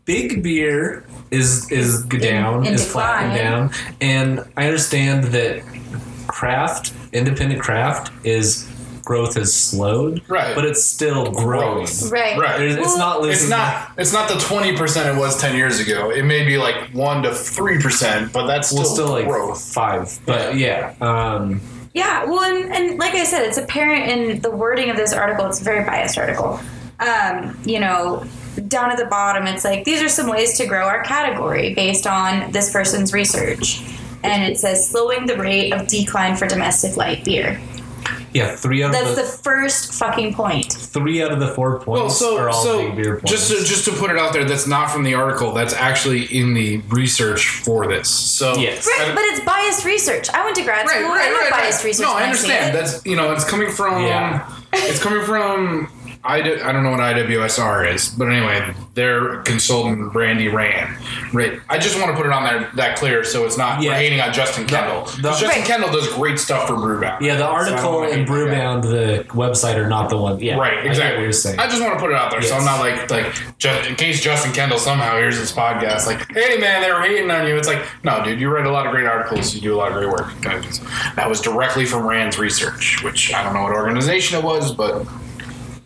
[0.05, 5.63] Big beer is is down, in is flat and down, and I understand that
[6.39, 8.67] craft, independent craft, is
[9.05, 10.53] growth has slowed, Right.
[10.55, 11.87] But it's still growing.
[12.09, 12.37] Right.
[12.37, 12.57] Right.
[12.57, 13.33] There's- it's not losing.
[13.43, 13.91] It's not.
[13.97, 16.09] It's not the twenty percent it was ten years ago.
[16.09, 19.61] It may be like one to three percent, but that's still, well, still like growth.
[19.73, 20.93] five, but yeah.
[21.01, 21.61] Um,
[21.93, 25.45] Yeah, well, and, and like I said, it's apparent in the wording of this article.
[25.45, 26.59] It's a very biased article.
[26.99, 28.25] Um, you know,
[28.67, 32.05] down at the bottom, it's like these are some ways to grow our category based
[32.07, 33.81] on this person's research.
[34.25, 37.59] And it says slowing the rate of decline for domestic light beer.
[38.33, 40.71] yeah, three out of That's the, the first fucking point.
[40.73, 43.31] three out of the four points Well, so are all so big beer points.
[43.31, 45.53] just to, just to put it out there, that's not from the article.
[45.53, 48.09] That's actually in the research for this.
[48.09, 48.85] So Yes.
[48.85, 50.29] Right, but it's biased research.
[50.31, 51.09] I went to grad Right, school.
[51.09, 51.85] right, I know right, biased right.
[51.85, 52.05] research.
[52.05, 52.75] No, I understand.
[52.75, 52.79] it.
[52.79, 54.51] That's you know, it's coming from Yeah.
[54.73, 55.89] it's coming from
[56.25, 60.97] I, do, I don't know what IWSR is, but anyway, their consultant Brandy Rand.
[61.33, 61.59] Right.
[61.69, 63.91] I just want to put it on there that clear so it's not Yeah.
[63.91, 65.01] we're hating on Justin Kendall.
[65.03, 65.65] 'Cause the- Justin Right.
[65.65, 67.21] Kendall does great stuff for Brewbound.
[67.21, 68.55] Yeah, the So I don't article wanna and hate that guy.
[68.55, 70.39] Brewbound, the website, are not the one.
[70.39, 71.17] Yeah, Right, exactly.
[71.17, 71.59] what you're saying.
[71.59, 73.95] I just want to put it out there, so I'm not like like just in
[73.95, 77.55] case Justin Kendall somehow hears this podcast, like, hey man, they were hating on you.
[77.57, 79.89] It's like, no, dude, you write a lot of great articles, you do a lot
[79.89, 80.27] of great work.
[81.15, 85.05] That was directly from Rand's research, which I don't know what organization it was, but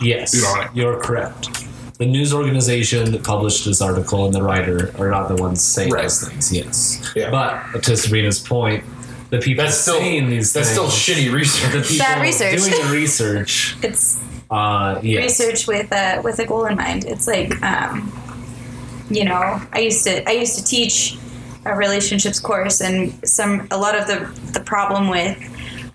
[0.01, 1.49] Yes, you know, you're correct.
[1.97, 5.91] The news organization that published this article and the writer are not the ones saying
[5.91, 6.03] Right.
[6.03, 6.53] those things.
[6.53, 7.29] Yes, Yeah.
[7.29, 8.83] but to Sabrina's point,
[9.29, 11.87] the people that's still saying these that's still things, shitty the research.
[11.87, 12.57] people Bad research.
[12.57, 13.75] doing the research.
[13.83, 14.17] It's
[14.49, 15.23] Uh, yes.
[15.39, 17.03] research with a with a goal in mind.
[17.05, 18.11] It's like, um,
[19.11, 21.17] you know, I used to I used to teach
[21.65, 24.17] a relationships course, and some a lot of the
[24.53, 25.37] the problem with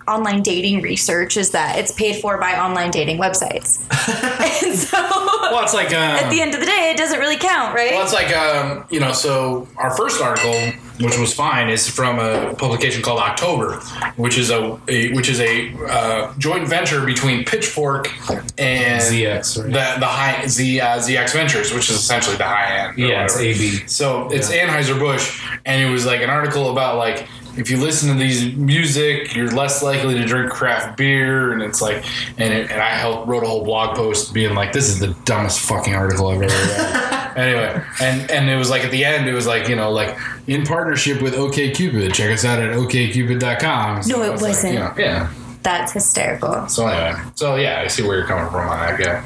[0.07, 3.79] online dating research is that it's paid for by online dating websites,
[4.63, 7.37] and so Well, it's like um, at the end of the day, it doesn't really
[7.37, 7.91] count, right?
[7.91, 9.11] Well, it's like um, you know.
[9.13, 10.53] So our first article,
[10.99, 13.77] which was fine, is from a publication called October,
[14.17, 18.09] which is a, a which is a uh, joint venture between Pitchfork
[18.57, 19.71] and ZX, right?
[19.71, 22.97] the the high Z uh, ZX Ventures, which is essentially the high end.
[22.97, 23.37] or yeah, it's.
[23.37, 23.87] AB.
[23.87, 24.67] So it's Yeah.
[24.67, 27.27] Anheuser Busch, and it was like an article about like
[27.57, 31.81] if you listen to these music, you're less likely to drink craft beer, and it's
[31.81, 32.03] like,
[32.37, 35.15] and it, and I helped wrote a whole blog post being like, this is the
[35.25, 37.31] dumbest fucking article I've ever read.
[37.37, 40.17] anyway, and and it was like at the end, it was like you know like
[40.47, 44.03] in partnership with OKCupid, check us out at okcupid.com.
[44.03, 44.73] So No, it it's wasn't.
[44.73, 45.31] you know, yeah.
[45.63, 46.67] That's hysterical.
[46.67, 49.23] So anyway, so yeah, I see where you're coming from on that guy.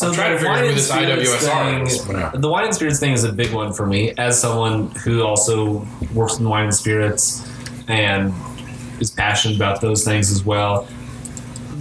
[0.00, 2.16] So I'm trying the to figure out wine who and this spirits IWSR is, thing-
[2.32, 2.40] but.
[2.40, 5.86] The wine and spirits thing is a big one for me as someone who also
[6.14, 7.46] works in wine and spirits
[7.88, 8.32] and
[9.00, 10.86] is passionate about those things as well.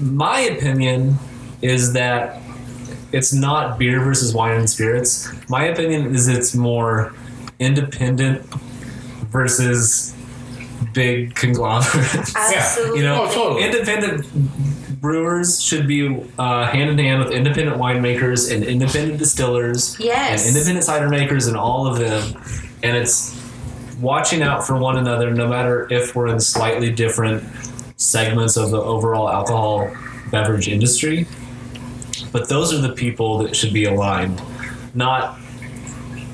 [0.02, 1.18] My opinion
[1.62, 2.42] is that
[3.12, 5.30] it's not beer versus wine and spirits.
[5.50, 7.14] My opinion is it's more
[7.60, 8.44] independent
[9.32, 10.16] versus
[10.94, 12.36] big conglomerates.
[12.36, 13.00] Absolutely.
[13.00, 13.64] You know, Oh, totally.
[13.66, 14.26] independent
[15.00, 20.45] brewers should be uh, hand in hand with independent winemakers and independent distillers Yes.
[20.47, 22.34] and independent cider makers and all of them.
[22.84, 23.36] And it's
[24.00, 27.43] watching out for one another, no matter if we're in slightly different
[27.97, 29.91] segments of the overall alcohol
[30.32, 31.28] beverage industry.
[32.32, 34.41] But those are the people that should be aligned,
[34.93, 35.39] not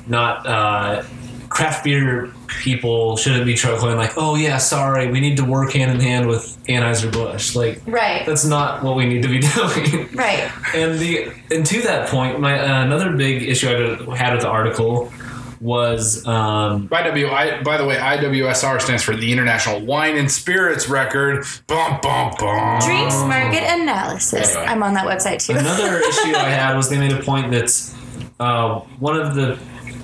[0.08, 1.02] not uh,
[1.48, 5.90] craft beer people shouldn't be struggling like, oh yeah, sorry, we need to work hand
[5.90, 7.54] in hand with Anheuser Busch.
[7.54, 8.24] Like right.
[8.26, 10.08] that's not what we need to be doing.
[10.14, 10.50] Right.
[10.74, 14.48] And the and to that point, my uh, another big issue I had with the
[14.48, 15.12] article
[15.60, 20.30] was um, By W, I, by the way, IWSR stands for the International Wine and
[20.30, 21.44] Spirits Record.
[21.66, 22.80] Bum bum bum.
[22.80, 24.54] Drinks market analysis.
[24.54, 24.66] Anyway.
[24.66, 25.54] I'm on that website too.
[25.54, 27.94] another issue I had was they made a point that
[28.38, 29.58] uh, one of the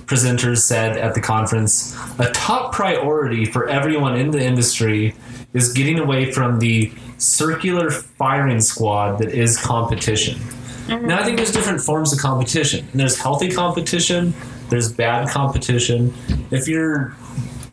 [0.07, 5.15] presenters said at the conference a top priority for everyone in the industry
[5.55, 10.41] is getting away from the circular firing squad that is competition.
[10.89, 12.87] Now I think there's different forms of competition.
[12.93, 14.35] There's healthy competition.
[14.69, 16.13] There's bad competition.
[16.51, 17.15] If you're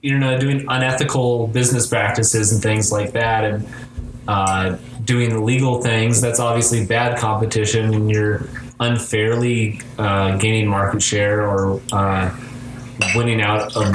[0.01, 3.67] you know doing unethical business practices and things like that, and
[4.27, 8.47] uh, doing illegal things, that's obviously bad competition, and you're
[8.79, 12.35] unfairly uh, gaining market share or uh,
[13.15, 13.87] winning out of,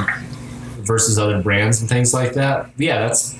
[0.85, 2.69] versus other brands and things like that.
[2.77, 3.35] Yeah, that's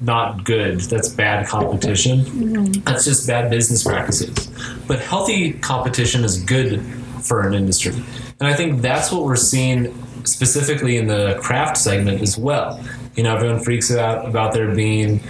[0.00, 0.80] not good.
[0.80, 2.82] That's bad competition.
[2.82, 4.48] That's just bad business practices.
[4.86, 6.82] But healthy competition is good
[7.22, 7.94] for an industry.
[8.38, 9.94] And I think that's what we're seeing
[10.24, 12.82] specifically in the craft segment as well.
[13.16, 15.20] You know, everyone freaks out about there being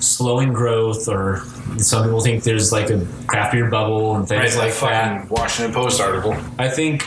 [0.00, 1.42] slowing growth or
[1.76, 5.74] some people think there's like a craft beer bubble and things Right, like that Washington
[5.74, 6.36] Post article.
[6.58, 7.06] I think,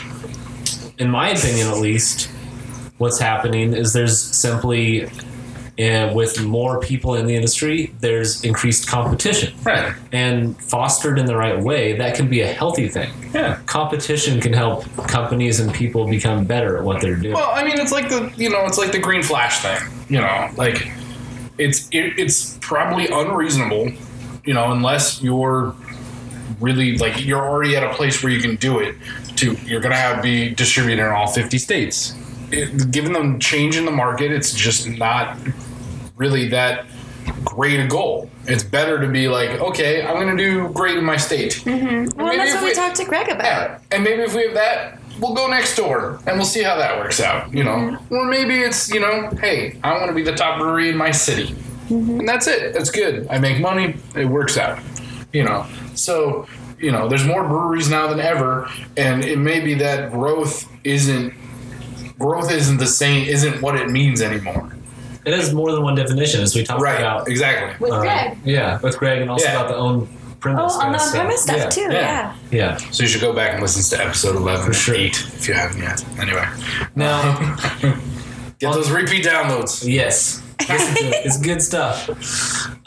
[0.98, 2.30] in my opinion at least,
[2.98, 5.06] what's happening is there's simply,
[5.80, 9.54] uh, with more people in the industry, there's increased competition.
[9.64, 9.94] Right.
[10.12, 13.10] And fostered in the right way, that can be a healthy thing.
[13.34, 13.58] Yeah.
[13.66, 17.34] Competition can help companies and people become better at what they're doing.
[17.34, 19.80] Well, I mean, it's like the you know, it's like the green flash thing.
[20.08, 20.92] You know, like
[21.58, 23.92] it's it, it's probably unreasonable.
[24.44, 25.74] You know, unless you're
[26.60, 28.96] really like you're already at a place where you can do it.
[29.36, 32.14] To you're gonna have to be distributed in all 50 states.
[32.50, 35.36] It, given the change in the market, it's just not
[36.16, 36.86] really that
[37.44, 38.30] great a goal.
[38.46, 41.62] It's better to be like, okay, I'm gonna do great in my state.
[41.64, 42.18] Mm-hmm.
[42.18, 43.44] well, Maybe that's what we, we- talked to Greg about.
[43.44, 46.76] Yeah, and maybe if we have that, we'll go next door and we'll see how
[46.76, 47.52] that works out.
[47.52, 48.14] You know, mm-hmm.
[48.14, 51.10] or maybe it's you know, hey, I want to be the top brewery in my
[51.10, 51.54] city,
[51.90, 52.72] and that's it.
[52.74, 53.26] That's good.
[53.30, 53.96] I make money.
[54.16, 54.78] It works out.
[55.32, 56.46] You know, so
[56.78, 61.32] you know, there's more breweries now than ever, and it may be that growth isn't
[62.18, 64.70] growth isn't the same, isn't what it means anymore.
[65.24, 66.98] It has more than one definition, as we talked Right.
[66.98, 67.28] about.
[67.28, 67.74] Exactly.
[67.78, 68.38] With uh, Greg.
[68.44, 69.56] Yeah, with Greg, and also Yeah.
[69.56, 70.08] about the own
[70.40, 70.72] premise.
[70.76, 71.68] Oh, on the on-premise stuff yeah.
[71.68, 71.80] too.
[71.82, 71.90] Yeah.
[71.90, 72.34] Yeah.
[72.50, 72.76] Yeah.
[72.90, 74.94] So you should go back and listen to episode 11 For sure.
[74.96, 76.04] 8 if you haven't yet.
[76.18, 76.44] Anyway,
[76.96, 77.56] Now,
[78.58, 79.86] get those repeat downloads.
[79.88, 81.26] yes, listen to it.
[81.26, 82.08] it's good stuff.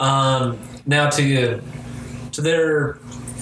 [0.00, 1.60] Um, now to
[2.32, 2.98] to their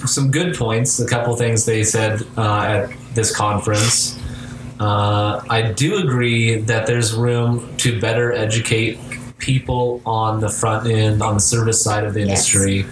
[0.06, 0.98] some good points.
[1.00, 4.18] A couple things they said uh, at this conference.
[4.80, 8.98] Uh, I do agree that there's room to better educate
[9.38, 12.28] people on the front end, on the service side of the Yes.
[12.54, 12.86] industry,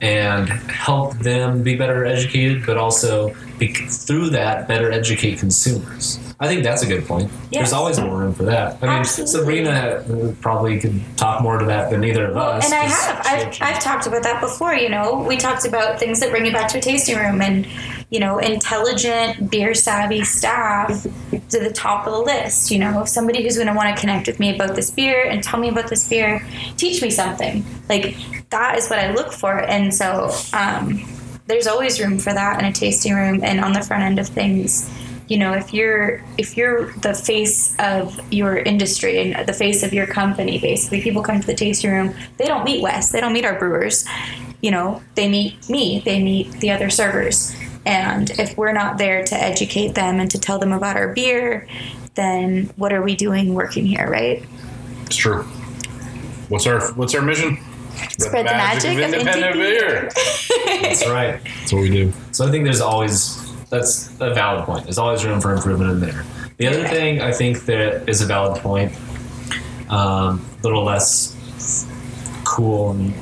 [0.00, 6.18] and help them be better educated, but also be, through that better educate consumers.
[6.38, 7.30] I think that's a good point.
[7.50, 7.50] Yes.
[7.52, 8.76] There's always more room for that.
[8.82, 9.32] I mean, Absolutely.
[9.32, 12.66] Sabrina probably could talk more to that than either of us.
[12.66, 13.22] and I have.
[13.24, 14.74] I've, I've talked about that before.
[14.74, 17.66] You know, we talked about things that bring you back to a tasting room, and
[18.10, 22.70] you know, intelligent, beer savvy staff to the top of the list.
[22.70, 25.24] You know, If somebody who's going to want to connect with me about this beer
[25.24, 27.64] and tell me about this beer, teach me something.
[27.88, 28.14] Like
[28.50, 31.02] that is what I look for, and so um,
[31.46, 34.28] there's always room for that in a tasting room and on the front end of
[34.28, 34.90] things
[35.28, 39.92] you know if you're if you're the face of your industry and the face of
[39.92, 43.32] your company basically people come to the tasting room they don't meet wes they don't
[43.32, 44.04] meet our brewers
[44.62, 47.54] you know they meet me they meet the other servers
[47.84, 51.66] and if we're not there to educate them and to tell them about our beer
[52.14, 54.44] then what are we doing working here right
[55.06, 55.42] It's true.
[56.48, 57.58] What's our What's our mission?
[58.18, 60.10] Spread the magic of independent indie beer.
[60.82, 61.40] That's right.
[61.60, 62.12] That's what we do.
[62.32, 64.84] So I think there's always that's a valid point.
[64.84, 66.24] There's always room for improvement in there.
[66.56, 68.92] The other thing I think that is a valid point,
[69.90, 71.36] um, a little less
[72.44, 73.14] cool and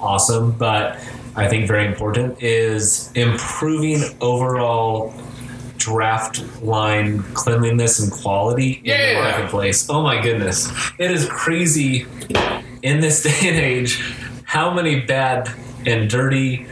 [0.00, 0.98] awesome, but
[1.36, 5.12] I think very important is improving overall
[5.76, 9.88] draft line cleanliness and quality in the marketplace.
[9.88, 10.70] Oh my goodness.
[10.98, 12.06] It is crazy
[12.82, 14.02] in this day and age
[14.44, 15.50] how many bad
[15.86, 16.66] and dirty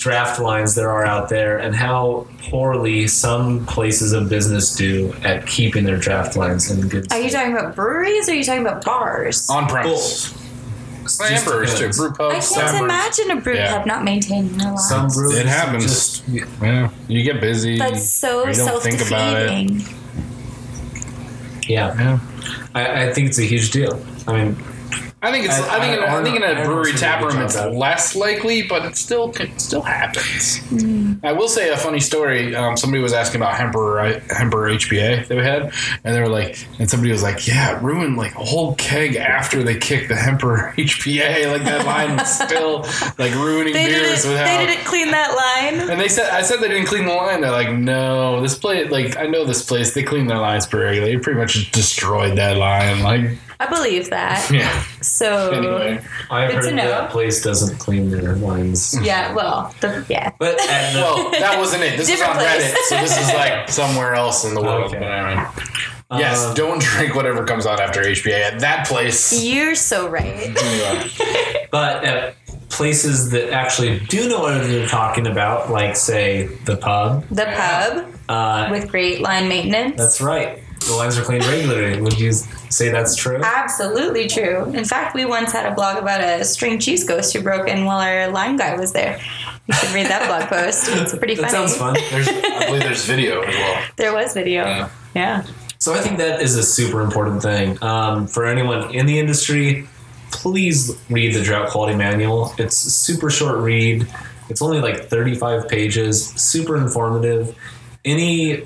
[0.00, 5.46] draft lines there are out there and how poorly some places of business do at
[5.46, 8.66] keeping their draft lines in good are you talking about breweries or are you talking
[8.66, 10.34] about bars On premise.
[11.02, 11.76] It's Well, just Embers too.
[11.78, 11.98] depends.
[11.98, 12.32] Brew pub.
[12.32, 12.80] I can't Embers.
[12.80, 13.76] imagine a brew Yeah.
[13.78, 14.88] pub not maintaining their lines.
[14.88, 15.84] Some breweries It happens.
[15.84, 17.78] just Yeah, you get busy.
[17.78, 19.48] That's so you don't think about it.
[19.48, 19.96] self-defeating.
[21.68, 21.94] yeah.
[21.98, 22.18] Yeah.
[22.74, 24.00] I, I think it's a huge deal.
[24.26, 24.56] I mean,
[25.22, 25.54] I think it's.
[25.60, 25.98] I- I, think.
[25.98, 28.16] in, I- I, think in I a don't brewery see tap room, it's job less
[28.16, 30.60] likely, but it still it still happens.
[31.22, 32.54] I will say a funny story.
[32.56, 35.72] Um, somebody was asking about Hemper Hemper HPA that we had,
[36.04, 39.62] and they were like, and somebody was like, "Yeah, ruined like a whole keg after
[39.62, 41.52] they kicked the Hemper HPA.
[41.52, 42.80] Like that line was still
[43.18, 45.90] like ruining They beers didn't, without." they didn't clean that line.
[45.90, 47.40] And they said, I said they didn't clean the line.
[47.42, 49.92] They're like, no, this place, like, I know this place.
[49.92, 51.16] They clean their lines pretty regularly.
[51.16, 53.02] They pretty much destroyed that line.
[53.02, 54.50] Like, I believe that.
[54.52, 54.82] yeah.
[55.02, 56.88] So Anyway, I've Good to heard know.
[56.88, 58.96] that place doesn't clean their lines.
[59.02, 60.32] yeah, well, the, yeah.
[60.38, 61.98] But at the, well, that wasn't it.
[61.98, 62.72] This is Different on place.
[62.72, 64.86] Reddit, so this is like somewhere else in the world.
[64.94, 64.98] Okay.
[64.98, 65.46] But anyway.
[66.12, 69.44] Yes, um, don't drink whatever comes out after HBA at that place.
[69.44, 70.52] You're so right.
[71.70, 72.34] But at
[72.68, 78.12] places that actually do know what they're talking about, like say the pub, The pub
[78.28, 79.96] uh, with great line maintenance.
[79.96, 80.60] that's right.
[80.86, 82.00] The lines are cleaned regularly.
[82.00, 83.40] Would you say that's true?
[83.42, 84.64] Absolutely true.
[84.72, 87.84] In fact, we once had a blog about a string cheese ghost who broke in
[87.84, 89.20] while our line guy was there.
[89.66, 90.88] You should read that blog post.
[90.92, 91.68] It's pretty that funny.
[91.68, 91.94] sounds fun.
[92.10, 93.82] There's, I believe there's video as well.
[93.96, 94.64] There was video.
[94.64, 94.88] Yeah.
[95.14, 95.46] Yeah.
[95.78, 99.86] So I think that is a super important thing um, for anyone in the industry.
[100.30, 102.54] Please read the drought quality manual.
[102.58, 104.06] It's a super short read.
[104.48, 106.26] It's only like 35 pages.
[106.26, 107.54] Super informative.
[108.04, 108.64] Any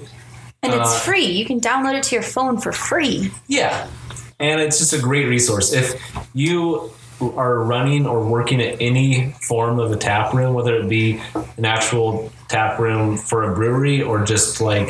[0.65, 1.27] And Uh, it's free.
[1.27, 3.31] You can download it to your phone for free.
[3.47, 3.87] Yeah.
[4.41, 5.73] And it's just a great resource.
[5.73, 6.01] If
[6.35, 6.91] you
[7.21, 11.21] are running or working at any form of a tap room, whether it be
[11.57, 14.89] an actual tap room for a brewery or just like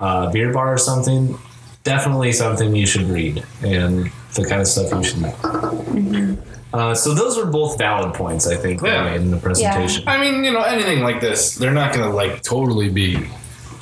[0.00, 1.36] a beer bar or something,
[1.82, 6.36] definitely something you should read and the kind of stuff you should know.
[6.72, 9.02] Uh, so those are both valid points, I think, that Yeah.
[9.02, 10.02] I made in the presentation.
[10.04, 10.10] Yeah.
[10.12, 13.26] I mean, you know, anything like this, they're not going to, like, totally be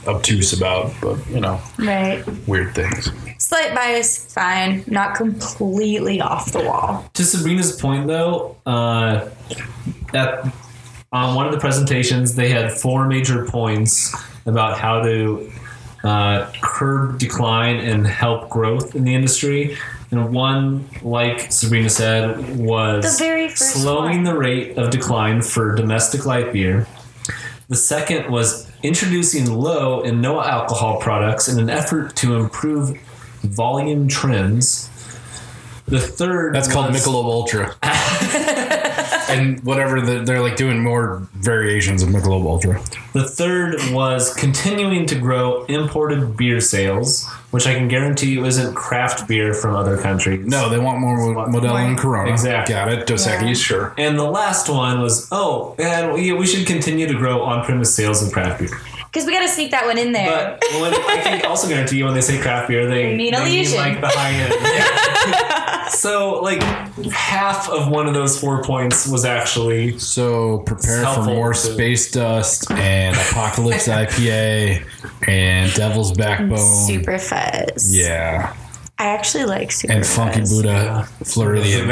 [0.07, 2.22] obtuse about, but, you know, Right.
[2.46, 3.11] weird things.
[3.38, 4.84] Slight bias, fine.
[4.86, 7.05] Not completely off the wall.
[7.14, 9.28] to Sabrina's point, though, uh,
[10.14, 10.44] at
[11.12, 14.14] on one of the presentations, they had four major points
[14.46, 15.50] about how to
[16.05, 19.76] uh, curb decline and help growth in the industry.
[20.11, 24.24] And one, like Sabrina said, was The very slowing one.
[24.24, 26.86] the rate of decline for domestic light beer.
[27.72, 33.00] The second was introducing low and no alcohol products in an effort to improve
[33.40, 34.90] volume trends.
[35.86, 37.74] The third That's called Michelob Ultra.
[39.33, 42.80] and whatever the, they're like doing more variations of Michelob Ultra.
[43.12, 48.74] The third was continuing to grow imported beer sales, which I can guarantee you isn't
[48.74, 50.47] craft beer from other countries.
[50.47, 52.30] No, they want more Mo- Modelo and Corona.
[52.30, 52.74] Exactly.
[52.74, 53.07] Got it.
[53.07, 53.41] Dos Yeah.
[53.43, 53.95] Equis, sure.
[53.99, 58.26] And the last one was, oh, and we, we should continue to grow on-premise sales
[58.26, 58.70] of craft beer.
[59.12, 60.56] Because we got to sneak that one in there.
[60.58, 63.32] But when, I can also guarantee you when they say craft beer, they, They mean
[63.34, 63.78] they Elysian.
[63.78, 64.32] like the high
[65.84, 65.90] end.
[65.92, 66.62] so like
[67.12, 72.10] half of one of those four points was actually So prepare for more to- Space
[72.10, 74.82] Dust and Apocalypse IPA
[75.28, 76.58] and Devil's Backbone.
[76.86, 77.94] Super fuzz.
[77.94, 78.56] Yeah.
[78.98, 80.54] I actually like super And Funky fuzz.
[80.56, 81.88] Buddha Floridian,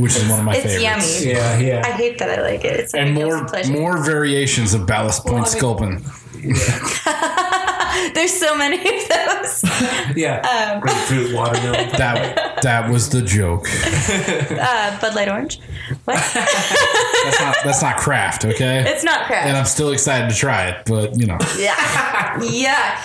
[0.00, 1.22] which is one of my It's favorites.
[1.24, 1.34] yummy.
[1.36, 1.82] yeah, yeah.
[1.84, 2.80] I hate that I like it.
[2.80, 3.72] It's like And a guilty more pleasure.
[3.72, 6.04] more variations of Ballast Point Well, I mean- Sculpin.
[8.14, 9.64] There's so many of those.
[10.16, 10.40] yeah.
[10.74, 11.90] Um, Grapefruit, watermelon.
[12.00, 13.66] That that was the joke.
[13.70, 15.60] uh, Bud Light Orange.
[16.04, 16.16] What?
[16.34, 18.84] That's not that's not craft, okay?
[18.86, 19.46] it's not craft.
[19.48, 21.38] And I'm still excited to try it, but you know.
[21.58, 22.40] yeah.
[22.42, 23.02] yeah.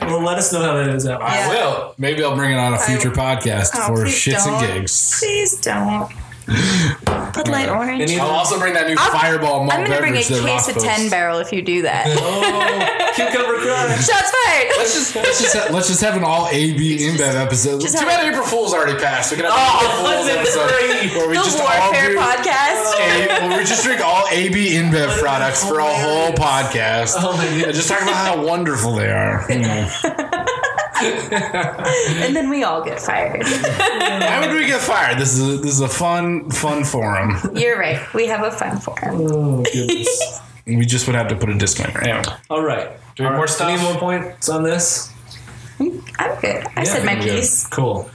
[0.00, 1.20] well, let us know how that is out.
[1.20, 1.26] Yeah.
[1.26, 1.94] I will.
[1.98, 4.62] Maybe I'll bring it on a future podcast Oh, for shits don't.
[4.64, 5.18] and gigs.
[5.18, 6.10] Please don't.
[6.46, 8.02] Bud Light Orange.
[8.02, 10.26] And you- I'll also bring that new I'll- Fireball malt I'm gonna bring a beverage
[10.28, 10.82] to case of Roscoe's.
[10.84, 12.06] ten barrel if you do that.
[13.12, 14.04] Oh, cucumber crunch.
[14.06, 14.68] Shots fired.
[14.78, 17.80] Let's just let's just ha- let's just have an all AB InBev episode.
[17.80, 19.30] just Too have- bad April Fool's already passed.
[19.30, 21.16] We can have Oh, an April Fool's wasn't episode great.
[21.16, 22.18] where we the just all Warfare do.
[22.18, 22.92] podcast.
[22.98, 27.14] A, well, we just drink all AB InBev products for a whole podcast.
[27.18, 29.44] Oh my And just talk about how wonderful they are.
[29.50, 29.84] You know.
[29.88, 30.41] Hmm.
[32.24, 33.42] and then we all get fired.
[33.44, 35.18] Why would we get fired?
[35.18, 37.36] This is a, this is a fun fun forum.
[37.54, 38.00] You're right.
[38.14, 39.16] We have a fun forum.
[39.20, 40.40] Oh, goodness.
[40.64, 42.00] We just would have to put a disclaimer.
[42.02, 42.22] Anyway.
[42.48, 42.88] All right.
[43.16, 43.50] Do we have more right.
[43.50, 43.68] stuff?
[43.68, 45.12] Any more points on this?
[45.80, 46.64] I'm good.
[46.76, 47.66] I said my pretty piece.
[47.66, 48.08] Cool.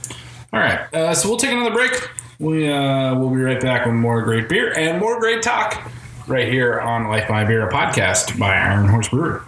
[0.50, 1.92] All right, uh, so we'll take another break.
[2.38, 5.90] We uh, we'll be right back with more great beer and more great talk
[6.26, 9.42] right here on Life by Beer, a podcast by Iron Horse Brewery.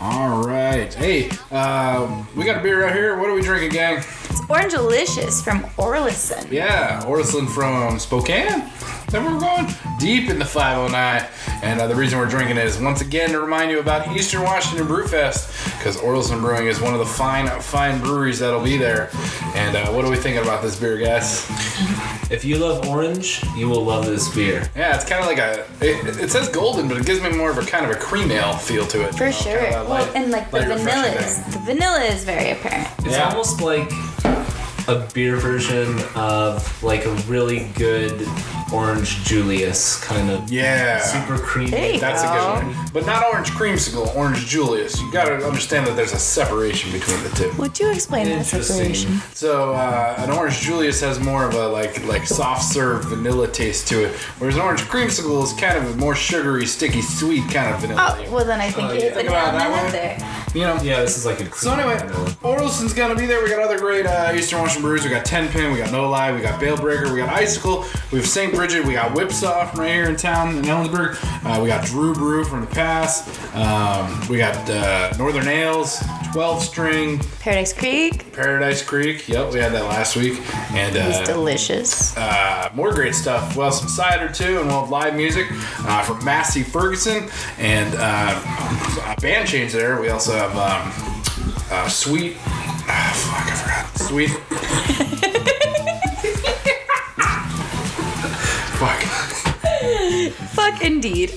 [0.00, 3.16] All right, hey, um, we got a beer right here.
[3.16, 3.98] What are we drinking, gang?
[3.98, 6.50] It's Orange Delicious from Orlison.
[6.50, 8.68] Yeah, Orson from Spokane.
[9.10, 9.66] Is that where we're going?
[9.98, 11.26] Deep in the 509.
[11.64, 14.42] And uh, the reason we're drinking it is once again to remind you about Eastern
[14.44, 18.76] Washington Brew Fest, because Orlison Brewing is one of the fine, fine breweries that'll be
[18.76, 19.10] there.
[19.56, 21.44] And uh, what are we thinking about this beer, guys?
[22.30, 24.70] If you love orange, you will love this beer.
[24.76, 25.66] Yeah, it's kind of like a.
[25.84, 28.30] It, it says golden, but it gives me more of a kind of a cream
[28.30, 29.16] ale feel to it.
[29.16, 29.58] For you know, sure.
[29.58, 32.86] kind of a well, and like the vanilla is the vanilla is very apparent.
[33.00, 33.28] It's Yeah.
[33.30, 33.90] almost like
[34.90, 38.26] a beer version of like a really good
[38.72, 41.00] orange Julius kind of Yeah.
[41.00, 41.70] super creamy.
[41.70, 42.90] There you That's a good one.
[42.92, 45.00] But not orange creamsicle, orange Julius.
[45.00, 47.52] You gotta understand that there's a separation between the two.
[47.58, 48.76] Would you explain that Interesting.
[48.94, 49.20] separation?
[49.34, 53.88] So uh, an orange Julius has more of a like like soft serve vanilla taste
[53.88, 57.74] to it, whereas an orange creamsicle is kind of a more sugary, sticky, sweet kind
[57.74, 58.16] of vanilla.
[58.26, 59.04] Oh, well then I think Oh, you yeah.
[59.06, 59.92] hit the Think about on the that one.
[59.92, 60.36] there.
[60.54, 60.78] You know.
[60.82, 61.96] Yeah, this is like a So anyway,
[62.42, 63.42] Orlison's gonna be there.
[63.42, 65.04] We got other great uh, Eastern Washington brews.
[65.04, 67.84] We got Ten Pin, we got No Lie, we got Bale Breaker, we got Icicle,
[68.12, 68.54] we have St.
[68.54, 71.16] Bridget, we got Whipsaw from right here in town in Ellensburg.
[71.44, 73.26] Uh, we got Dru Bru from the pass.
[73.54, 76.02] Um, we got uh, Northern Ales,
[76.32, 79.28] 12 string, Paradise Creek Paradise Creek.
[79.28, 80.40] Yep, we had that last week.
[80.72, 82.16] And is uh, delicious.
[82.16, 83.56] uh, more great stuff.
[83.56, 85.46] Well, some cider too, and we'll have live music
[85.80, 87.28] uh, from Massey Ferguson
[87.58, 90.00] and uh, a band change there.
[90.00, 90.92] We also have um,
[91.70, 92.36] uh, Sweet.
[92.92, 93.86] Ah, fuck, I forgot.
[94.08, 94.30] Sweet.
[98.80, 99.00] fuck.
[100.50, 101.32] Fuck indeed.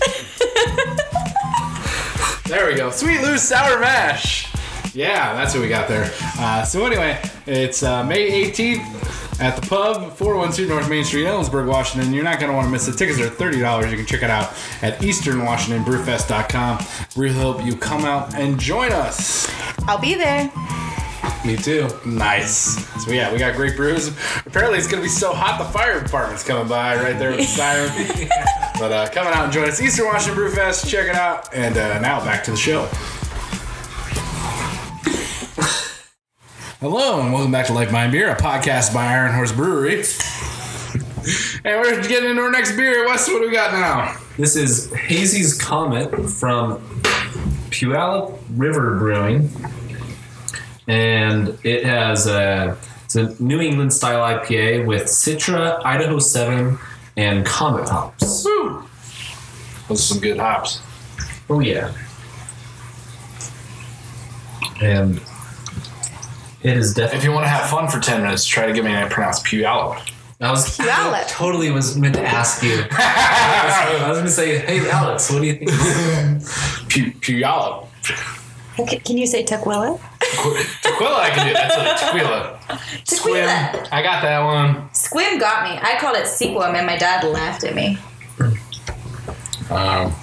[2.45, 2.89] There we go.
[2.91, 4.51] Sweet Loose Sour Mash.
[4.95, 6.11] Yeah, that's what we got there.
[6.37, 11.67] Uh, so anyway, it's uh, May 18th at the pub, 412 North Main Street, Ellensburg,
[11.67, 12.13] Washington.
[12.13, 12.95] You're not going to want to miss it.
[12.97, 13.89] Tickets are $30.
[13.89, 16.85] You can check it out at easternwashingtonbrewfest.com.
[17.15, 19.49] We hope you come out and join us.
[19.87, 20.51] I'll be there.
[21.45, 21.89] Me too.
[22.05, 22.87] Nice.
[23.03, 24.07] So yeah, we got great brews.
[24.45, 27.45] Apparently it's gonna be so hot the fire department's coming by right there with the
[27.45, 27.91] siren.
[28.79, 30.89] but uh, coming out and join us, Eastern Washington Brew Fest.
[30.89, 31.53] Check it out.
[31.53, 32.85] And uh, now back to the show.
[36.79, 39.95] Hello and welcome back to Life by Beer, a podcast by Iron Horse Brewery.
[41.65, 43.05] and we're getting into our next beer.
[43.05, 44.17] Wes, what do we got now?
[44.37, 46.77] This is Hazy's Comet from
[47.69, 49.49] Puyallup River Brewing.
[50.87, 56.77] And it has a It's a New England style IPA with Citra, Idaho 7,
[57.15, 58.43] and Comet hops.
[58.45, 58.83] Woo!
[59.87, 60.81] Those are some good hops.
[61.49, 61.93] Oh, yeah.
[64.81, 65.21] And
[66.63, 67.17] it is definitely.
[67.19, 69.39] If you want to have fun for 10 minutes, try to get me to pronounce
[69.41, 70.09] Puyallup.
[70.41, 71.27] I was Puyallup.
[71.29, 72.83] totally was meant to ask you.
[72.91, 75.69] I was going to say, hey, Alex, what do you think?
[76.89, 77.87] Pu- Puyallup.
[78.79, 79.99] Okay, Can you say Tequila?
[80.19, 81.53] Tequila, I can do.
[81.53, 82.59] That's a tequila.
[83.05, 83.87] Tequila.
[83.91, 84.89] I got that one.
[84.89, 85.79] Squim got me.
[85.81, 87.97] I called it Sequim, and my dad laughed at me.
[89.69, 90.13] Um,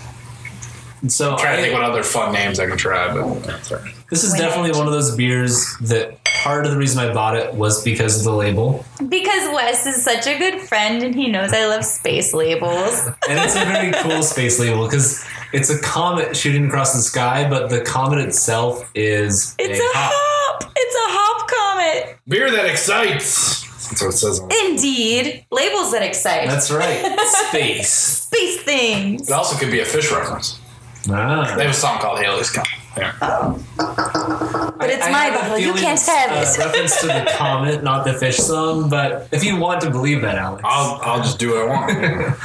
[1.09, 3.95] So trying to think what other fun names I can try, but that's all right.
[4.11, 7.55] This is definitely one of those beers that part of the reason I bought it
[7.55, 8.85] was because of the label.
[9.09, 13.07] Because Wes is such a good friend, and he knows I love space labels.
[13.29, 17.49] And it's a very cool space label because it's a comet shooting across the sky,
[17.49, 20.13] but the comet itself is It's a a hop.
[20.13, 20.73] hop.
[20.77, 22.19] It's a hop comet.
[22.29, 23.61] Beer that excites.
[23.91, 24.49] That's what it says on.
[24.67, 26.49] Indeed, labels that excite.
[26.49, 27.19] That's right.
[27.49, 27.91] Space.
[27.93, 29.29] space things.
[29.29, 30.60] It also could be a Phish reference.
[31.09, 31.55] Ah.
[31.57, 32.69] They have a song called Halley's Comet.
[32.97, 33.13] Yeah.
[33.21, 35.59] But it's I my have a bottle.
[35.59, 36.59] You can't it's have a it.
[36.67, 38.89] reference to the comet, not the Phish song.
[38.91, 42.37] But if you want to believe that, Alex, I'll, I'll just do what I want.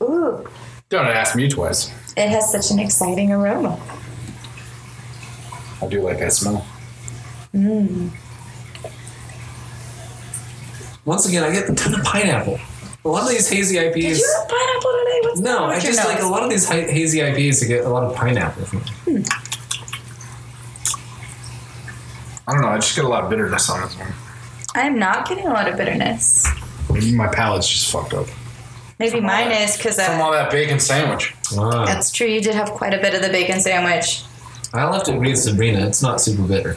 [0.02, 0.48] Ooh,
[0.88, 1.90] Don't ask me twice.
[2.16, 3.78] it has such an exciting aroma.
[5.82, 6.66] I do like that smell.
[7.54, 8.10] Mmm.
[11.04, 12.58] once again, I get a ton of pineapple.
[13.04, 13.94] A lot of these hazy IPs.
[13.94, 15.20] Did you have pineapple today?
[15.22, 17.66] What's No, I with your just like a lot of these hi- hazy IPs to
[17.66, 18.78] get a lot of pineapple from.
[19.04, 19.24] them.
[22.48, 22.68] I don't know.
[22.68, 24.12] I just get a lot of bitterness on this one.
[24.74, 26.46] I'm not getting a lot of bitterness.
[26.90, 28.26] Maybe my palate's just fucked up.
[28.98, 31.34] Maybe mine is because From all that bacon sandwich.
[31.58, 31.84] Ah.
[31.84, 32.26] that's true.
[32.26, 34.22] You did have quite a bit of the bacon sandwich.
[34.72, 35.86] I'll have to agree with Sabrina.
[35.86, 36.76] It's not super bitter.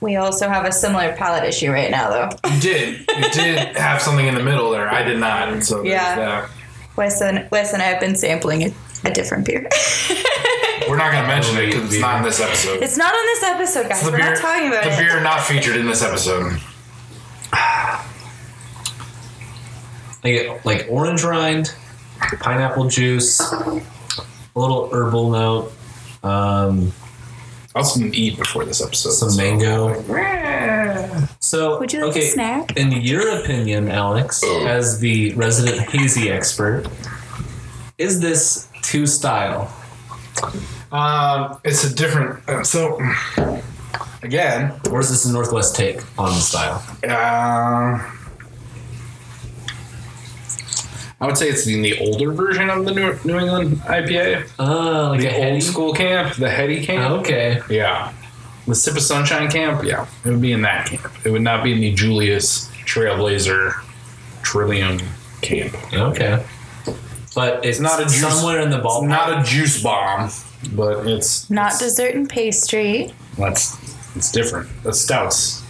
[0.00, 2.50] We also have a similar palate issue right now, though.
[2.54, 2.98] You did.
[3.00, 4.92] You did have something in the middle there.
[4.92, 5.48] I did not.
[5.50, 6.16] And so Yeah.
[6.16, 6.50] that.
[6.96, 8.74] Wes and Wes and I have been sampling a,
[9.04, 9.62] a different beer.
[10.88, 12.82] We're not going to mention it because it's not in this episode.
[12.82, 14.02] it's not on this episode, guys.
[14.02, 14.98] the We're beer, not talking about the it.
[14.98, 16.60] beer not featured in this episode.
[17.52, 18.00] I
[20.30, 21.74] get like orange rind,
[22.40, 23.82] pineapple juice, a
[24.54, 25.72] little herbal note,
[26.22, 26.92] um,
[27.74, 29.10] I also didn't eat before this episode.
[29.10, 29.94] some so- mango.
[31.40, 32.76] So, Would you like okay, a snack?
[32.76, 36.86] in your opinion, Alex, as the resident hazy expert,
[37.98, 39.70] is this two style?
[40.90, 42.48] Um, it's a different.
[42.48, 42.98] Uh, so
[44.22, 46.82] again, Or is this a Northwest take on the style?
[47.08, 47.98] uh,
[51.24, 54.46] I would say it's in the older version of the New, New England IPA.
[54.58, 54.64] Oh,
[55.06, 55.52] ah, like The a heady?
[55.52, 57.10] old school camp, the heady camp.
[57.12, 57.62] Oh, okay.
[57.70, 58.12] Yeah.
[58.66, 60.06] The Sip of Sunshine camp, yeah.
[60.24, 61.10] It would be in that camp.
[61.24, 63.72] It would not be in the Julius Trailblazer
[64.42, 65.00] Trillium
[65.40, 65.74] camp.
[65.94, 66.44] Okay.
[67.34, 69.08] But it's not a juice- somewhere in the It's ballpark.
[69.08, 70.30] not a juice bomb,
[70.72, 73.12] but it's Not it's, dessert and pastry.
[73.38, 73.76] that's
[74.14, 74.68] it's different.
[74.84, 75.62] That's stouts.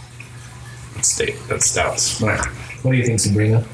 [0.97, 1.37] That's steak.
[1.49, 2.21] That's stouts.
[2.21, 2.49] Whatever.
[2.83, 3.65] what do you think, Sabrina?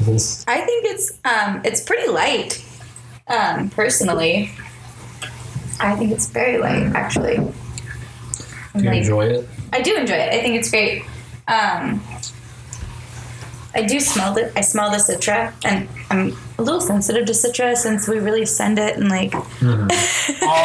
[0.00, 2.64] Is This I think it's um it's pretty light.
[3.28, 4.50] Um, personally.
[5.78, 7.36] I think it's very light, actually.
[7.36, 7.44] do
[8.74, 9.48] you Like- enjoy it?
[9.72, 10.32] I do enjoy it.
[10.34, 11.04] I think it's great.
[11.46, 12.02] Um,
[13.72, 14.52] I do smell it.
[14.56, 18.80] I smell the citra, and I'm a little sensitive to citra since we really send
[18.80, 19.32] it and like.
[19.32, 19.46] All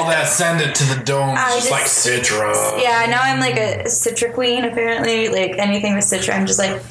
[0.09, 2.81] that send it to the dome I just, just- like Citra.
[2.81, 4.65] Yeah, now I'm like a citra queen.
[4.65, 6.81] Apparently, like anything with citra, I'm just like.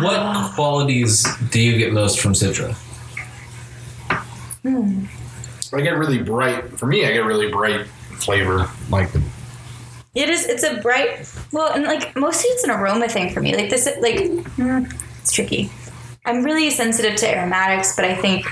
[0.00, 2.76] What qualities do you get most from Citra?
[4.64, 6.78] I get really bright.
[6.78, 8.68] For me, I get really bright flavor.
[8.90, 9.10] Like
[10.14, 10.46] It is.
[10.46, 11.30] It's a bright.
[11.52, 13.56] Well, and like mostly it's an aroma thing for me.
[13.56, 13.86] Like this.
[14.00, 15.70] Like mm, it's tricky.
[16.24, 18.46] I'm really sensitive to aromatics, but I think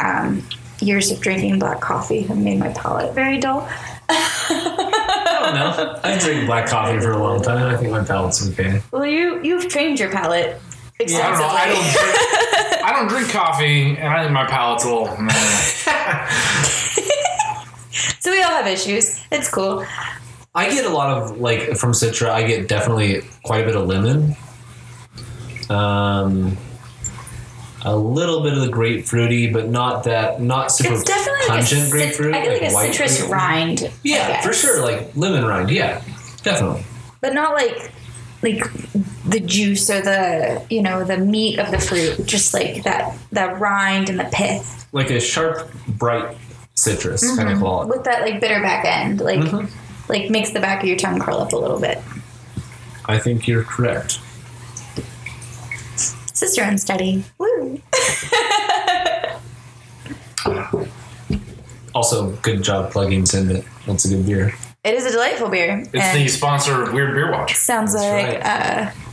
[0.00, 0.46] um,
[0.80, 3.68] years of drinking black coffee have made my palate very dull.
[4.10, 6.00] I don't know.
[6.04, 7.74] I drink black coffee for a long time.
[7.74, 8.80] I think my palate's okay.
[8.90, 10.60] Well, you you've trained your palate
[11.00, 11.48] I don't know.
[11.48, 12.84] I don't drink.
[12.84, 15.06] I don't drink coffee, and I think my palate's a little.
[18.20, 19.20] so we all have issues.
[19.30, 19.84] It's cool.
[20.54, 22.30] I get a lot of like from Citra.
[22.30, 24.34] I get definitely quite a bit of lemon.
[25.70, 26.56] Um,
[27.84, 31.50] a little bit of the grapefruity, but not that not super It's definitely like a,
[31.50, 32.34] pungent cit- grapefruit.
[32.34, 33.30] I feel like, a white citrus grapefruit.
[33.38, 33.90] rind.
[34.02, 34.82] Yeah, for sure.
[34.82, 35.70] Like lemon rind.
[35.70, 36.02] Yeah,
[36.42, 36.84] definitely.
[37.20, 37.92] but not like
[38.42, 38.64] like
[39.28, 42.24] the juice or the you know the meat of the fruit.
[42.26, 46.36] Just like that that rind and the pith Like a sharp, bright
[46.74, 47.36] citrus Mm-hmm.
[47.36, 47.90] kind of quality.
[47.90, 49.20] with that like bitter back end.
[49.20, 49.68] Like Mhm.
[50.08, 51.98] like makes the back of your tongue curl up a little bit.
[53.06, 54.18] I think you're correct.
[56.32, 57.24] Sister owned study.
[57.38, 57.80] Woo.
[61.94, 63.64] Also, good job plugging Send It.
[63.86, 64.54] That's a good beer.
[64.84, 65.80] It is a delightful beer.
[65.92, 67.54] It's and the sponsor of Weird Beer Watch.
[67.56, 68.04] sounds That's
[68.44, 69.07] like uh,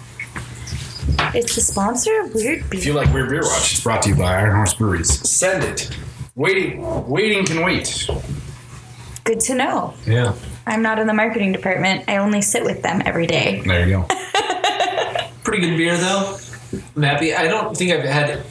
[1.33, 2.79] it's the sponsor of Weird Beer.
[2.79, 5.29] If you like Weird Beer Watch, it's brought to you by Iron Horse Breweries.
[5.29, 5.95] Send it.
[6.35, 8.07] Waiting, waiting can wait.
[9.23, 9.93] Good to know.
[10.05, 10.35] Yeah.
[10.67, 12.05] I'm not in the marketing department.
[12.07, 13.61] I only sit with them every day.
[13.65, 14.07] There you go.
[15.43, 16.37] Pretty good beer though.
[16.95, 17.33] I'm happy.
[17.33, 18.43] I don't think I've had.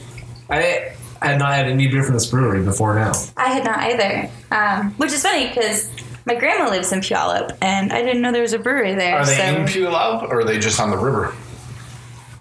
[0.49, 3.13] I had not had any beer from this brewery before now.
[3.35, 5.91] I had not either, um, which is funny because
[6.25, 9.17] my grandma lives in Puyallup, and I didn't know there was a brewery there.
[9.17, 11.33] Are they so in Puyallup or are they just on the river?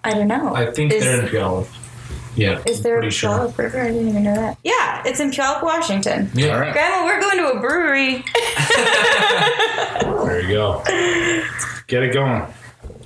[0.05, 0.55] I don't know.
[0.55, 1.67] I think is, they're in Puyallup.
[2.37, 2.63] Yeah.
[2.67, 3.31] Is there pretty a sure.
[3.31, 3.81] Puyallup River?
[3.81, 4.59] I didn't even know that.
[4.65, 6.31] Yeah, it's in Puyallup, Washington.
[6.35, 6.49] Yeah.
[6.55, 6.73] All right.
[6.73, 8.25] Grandma, we're going to a brewery.
[10.25, 10.83] There you go.
[11.87, 12.43] Get it going.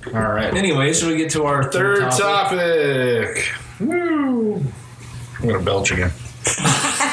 [0.07, 0.53] All right.
[0.55, 3.37] Anyway, should we get to our third, Third topic?
[3.37, 3.53] topic.
[3.79, 4.55] Woo.
[5.39, 6.09] I'm gonna belch again.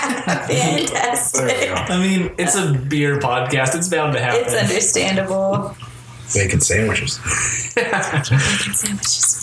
[0.06, 1.46] Fantastic.
[1.46, 1.74] There we go.
[1.74, 3.74] I mean, it's a beer podcast.
[3.74, 4.42] It's bound to happen.
[4.44, 5.76] It's understandable.
[6.34, 7.14] Bacon sandwiches.
[8.74, 9.42] Sandwiches.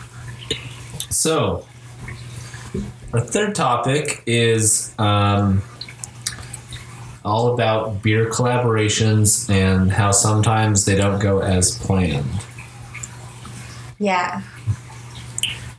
[1.10, 1.66] So,
[3.12, 5.62] our third topic is um,
[7.24, 12.30] all about beer collaborations and how sometimes they don't go as planned.
[13.98, 14.42] Yeah.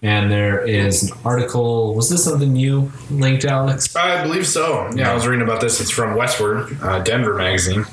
[0.03, 1.95] And there is an article.
[1.95, 3.95] Was this something you linked, Alex?
[3.95, 4.91] I believe so.
[4.93, 5.79] Yeah, I was reading about this.
[5.79, 7.85] It's from Westword, uh, Denver magazine,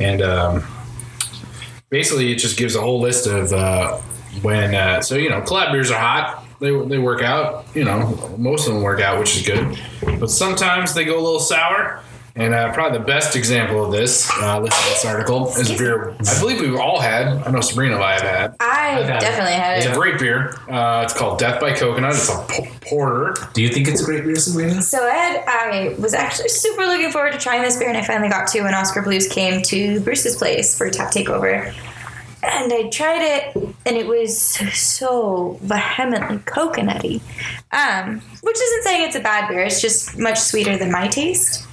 [0.00, 0.64] and um,
[1.90, 3.96] basically it just gives a whole list of uh,
[4.42, 4.74] when.
[4.74, 6.44] Uh, so you know, collab beers are hot.
[6.60, 7.66] They they work out.
[7.74, 9.78] You know, most of them work out, which is good.
[10.18, 12.02] But sometimes they go a little sour.
[12.38, 15.76] And uh, probably the best example of this, uh, listen to this article, is a
[15.76, 17.26] beer I believe we've all had.
[17.26, 18.56] I know Sabrina and I have had.
[18.60, 19.20] I I've had it.
[19.26, 20.54] definitely had It's a great beer.
[20.70, 22.12] Uh, it's called Death by Coconut.
[22.14, 22.46] It's a
[22.88, 23.34] porter.
[23.54, 24.80] Do you think it's a great beer, Sabrina?
[24.82, 28.28] So Ed, I was actually super looking forward to trying this beer, and I finally
[28.28, 31.74] got to when Oskar Blues came to Bruce's place for Tap Takeover.
[32.40, 37.20] And I tried it, and it was so vehemently coconutty.
[37.72, 41.66] Um, which isn't saying it's a bad beer; it's just much sweeter than my taste,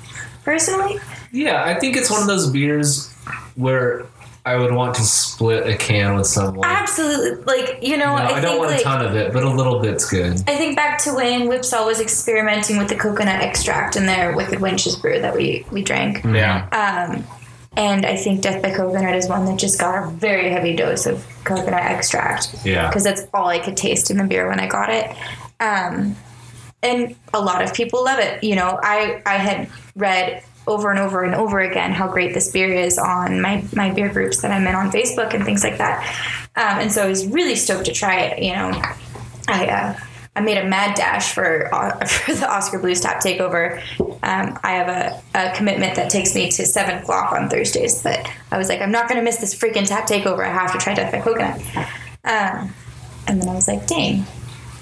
[0.45, 0.99] personally.
[1.31, 3.11] Yeah, I think it's one of those beers
[3.55, 4.05] where
[4.45, 6.65] I would want to split a can with someone.
[6.65, 9.33] Absolutely, like you know, No, I, I, don't think want like a ton of it,
[9.33, 10.33] but a little bit's good.
[10.47, 14.59] I think back to when Whipsaw was experimenting with the coconut extract in their Wicked
[14.59, 16.23] Wenches brew that we we drank.
[16.23, 16.67] Yeah.
[16.69, 17.25] Um,
[17.77, 21.05] and I think Death by Coconut is one that just got a very heavy dose
[21.05, 22.87] of coconut extract Yeah.
[22.87, 25.13] because that's all I could taste in the beer when I got it.
[25.59, 26.15] Um,
[26.85, 28.43] and a lot of people love it.
[28.43, 32.51] You know, I I had read over and over and over again how great this
[32.51, 35.77] beer is on my my beer groups that I'm in on Facebook and things like
[35.77, 36.03] that.
[36.55, 38.43] Um, and so I was really stoked to try it.
[38.43, 38.81] You know,
[39.47, 39.99] I uh,
[40.35, 43.81] I made a mad dash for uh, for the Oskar Blues Tap Takeover.
[44.23, 48.27] Um, I have a, a commitment that takes me to seven o'clock on Thursdays, but
[48.51, 50.43] I was like, I'm not going to miss this freaking Tap Takeover.
[50.43, 51.61] I have to try Death by Coconut.
[52.23, 52.73] Um,
[53.27, 54.25] and then I was like, dang,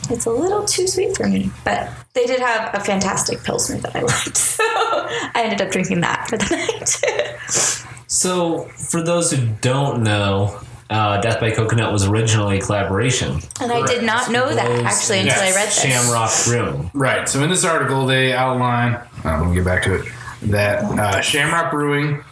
[0.10, 1.52] it's a little too sweet for me.
[1.64, 6.02] But they did have a fantastic pilsner that I liked, so I ended up drinking
[6.02, 6.56] that for the
[7.48, 7.84] night.
[8.08, 10.60] So, for those who don't know,
[10.90, 13.40] uh, Death by Coconut was originally a collaboration.
[13.60, 15.82] and I did not know that actually and until I read this.
[15.82, 16.92] Shamrock Brewing.
[16.94, 17.28] Right.
[17.28, 18.96] So in this article, they outline.
[19.26, 20.06] Uh, let me get back to it.
[20.44, 22.24] That uh, Shamrock Brewing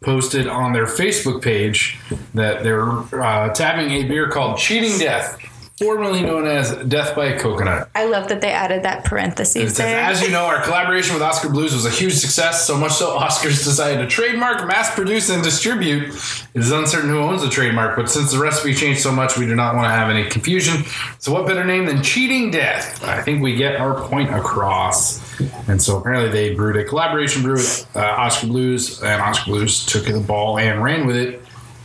[0.00, 1.98] posted on their Facebook page
[2.34, 2.88] that they're
[3.22, 5.38] uh, tapping a beer called Cheating Death,
[5.78, 7.88] formerly known as Death by Coconut.
[7.94, 10.00] I love that they added that parenthesis says, there.
[10.00, 13.10] as you know, our collaboration with Oskar Blues was a huge success, so much so
[13.16, 16.08] Oskars decided to trademark, mass produce, and distribute.
[16.54, 19.46] It is uncertain who owns the trademark, but since the recipe changed so much, we
[19.46, 20.84] do not want to have any confusion.
[21.18, 23.04] So, what better name than Cheating Death?
[23.04, 25.26] I think we get our point across.
[25.68, 29.86] And so, apparently, they brewed a collaboration brew with uh, Oskar Blues, and Oskar Blues
[29.86, 31.42] took the ball and ran with it,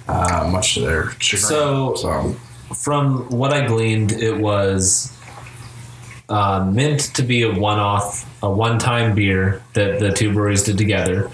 [0.07, 1.47] uh, much to their chagrin.
[1.47, 2.35] So- so
[2.75, 5.15] From what I gleaned, it was
[6.29, 11.29] uh, meant to be a one-off, a one-time beer that the two breweries did together.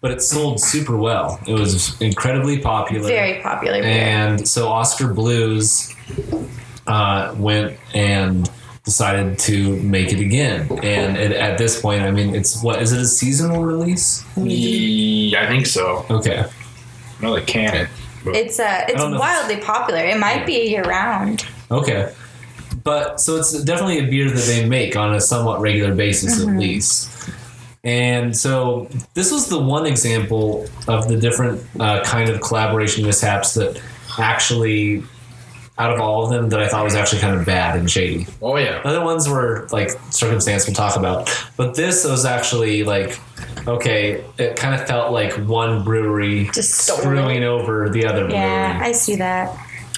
[0.00, 1.38] But it sold super well.
[1.46, 3.06] It was incredibly popular.
[3.06, 3.90] Very popular beer.
[3.90, 5.94] And so Oskar Blues
[6.86, 8.50] uh, went and
[8.84, 10.66] decided to make it again.
[10.82, 14.24] And it, at this point, I mean, it's what is it a seasonal release?
[14.36, 16.06] yeah, I think so.
[16.10, 16.44] Okay.
[16.44, 17.88] I know they can it.
[18.24, 20.00] But- It's uh, it's don't know wildly popular.
[20.04, 21.46] It might be year round.
[21.70, 22.12] Okay.
[22.82, 26.56] But so it's definitely a beer that they make on a somewhat regular basis at
[26.56, 27.30] least.
[27.84, 33.54] And so this was the one example of the different uh, kind of collaboration mishaps
[33.54, 33.80] that
[34.18, 35.02] actually,
[35.78, 38.26] out of all of them, that I thought was actually kind of bad and shady.
[38.42, 38.82] Oh yeah.
[38.84, 43.18] Other ones were like circumstance we'll talk about, but this was actually like
[43.66, 44.24] okay.
[44.38, 48.88] It kind of felt like one brewery Just stole screwing over the other Yeah, brewery,
[48.88, 49.56] I see that.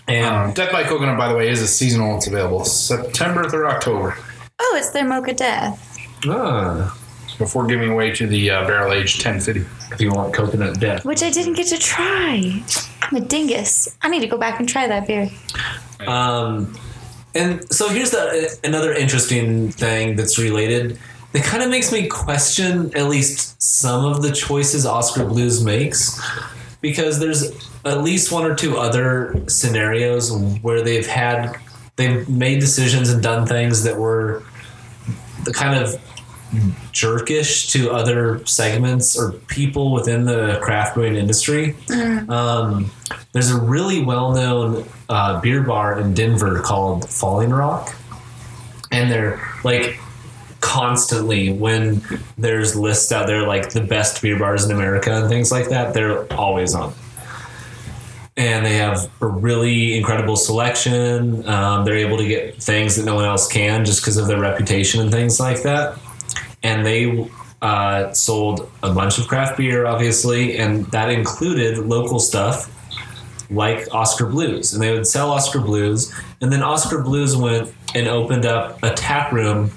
[0.09, 2.17] and Um, Death by Coconut, by the way, is a seasonal.
[2.17, 4.17] It's available September through October
[4.61, 5.99] Oh, it's their mocha death.
[6.29, 6.97] ah,
[7.39, 9.65] before giving away to the uh, barrel aged Ten FIDY.
[9.93, 11.05] if you want coconut death.
[11.05, 12.63] Which I didn't get to try.
[13.03, 13.97] I'm a dingus.
[14.03, 15.29] I need to go back and try that beer.
[16.07, 16.77] Um,
[17.35, 20.99] and so here's the, another interesting thing that's related.
[21.35, 26.21] It kind of makes me question at least some of the choices Oskar Blues makes,
[26.81, 27.51] because there's
[27.85, 30.31] at least one or two other scenarios
[30.63, 31.57] where they've had
[31.97, 34.43] they've made decisions and done things that were
[35.45, 36.01] the kind of
[36.93, 41.75] jerkish to other segments or people within the craft brewing industry.
[42.29, 42.91] Um,
[43.33, 47.95] there's a really well-known uh, beer bar in Denver called Falling Rock,
[48.91, 49.99] and they're like
[50.63, 52.01] constantly when
[52.39, 55.93] there's lists out there like the best beer bars in America and things like that.
[55.93, 56.95] They're always on.
[58.39, 61.47] And they have a really incredible selection.
[61.47, 64.41] Um, they're able to get things that no one else can just because of their
[64.41, 65.99] reputation and things like that.
[66.63, 67.29] And they
[67.61, 72.71] uh, sold a bunch of craft beer, obviously, and that included local stuff
[73.51, 78.09] like Oskar Blues, and they would sell Oskar Blues, and then Oskar Blues went and
[78.09, 79.71] opened up a tap room.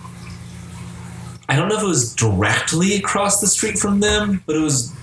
[1.47, 4.93] I don't know if it was directly across the street from them, but it was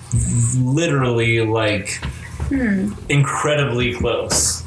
[0.59, 2.03] literally like
[3.09, 4.63] incredibly close.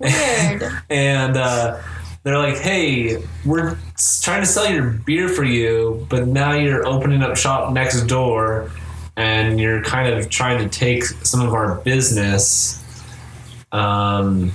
[0.00, 0.62] Weird.
[0.90, 1.80] And uh,
[2.22, 3.76] they're like, "Hey, we're
[4.22, 8.70] trying to sell your beer for you, but now you're opening up shop next door,
[9.16, 12.82] and you're kind of trying to take some of our business."
[13.72, 14.52] Um,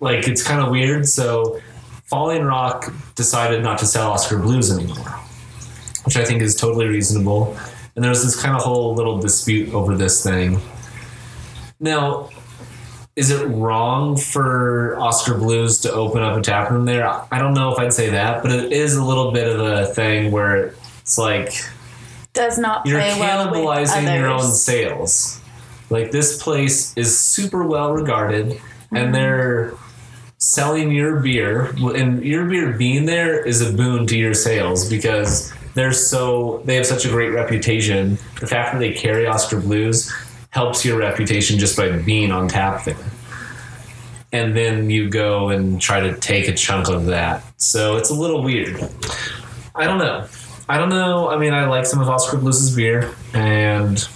[0.00, 1.06] like it's kind of weird.
[1.06, 1.60] So,
[2.06, 5.14] Falling Rock decided not to sell Oskar Blues anymore,
[6.04, 7.56] which I think is totally reasonable.
[7.94, 10.60] And there was this kind of whole little dispute over this thing.
[11.80, 12.30] Now,
[13.16, 17.06] is it wrong for Oskar Blues to open up a tap room there?
[17.32, 19.86] I don't know if I'd say that, but it is a little bit of a
[19.86, 21.52] thing where it's like
[22.32, 25.40] Does not you're play well cannibalizing your own sales.
[25.90, 28.46] Like this place is super well regarded,
[28.84, 28.96] Mm-hmm.
[28.96, 29.74] and they're
[30.38, 31.66] selling your beer,
[31.96, 36.76] and your beer being there is a boon to your sales because they're so they
[36.76, 38.18] have such a great reputation.
[38.40, 40.12] The fact that they carry Oskar Blues
[40.50, 42.96] helps your reputation just by being on tap there.
[44.32, 47.42] And then you go and try to take a chunk of that.
[47.60, 48.88] So it's a little weird.
[49.74, 50.26] I don't know.
[50.68, 51.28] I don't know.
[51.28, 54.08] I mean, I like some of Oskar Blues' beer, and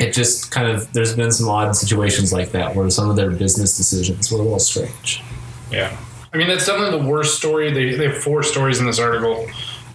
[0.00, 3.30] it just kind of there's been some odd situations like that where some of their
[3.30, 5.22] business decisions were a little strange.
[5.70, 5.96] Yeah.
[6.32, 7.70] I mean, that's definitely the worst story.
[7.70, 9.46] They, they have four stories in this article.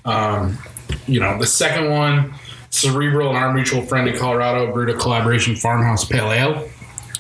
[0.07, 0.57] Um,
[1.05, 2.34] you know, the second one,
[2.69, 6.69] Cerebral and our mutual friend in Colorado brewed a collaboration farmhouse pale ale.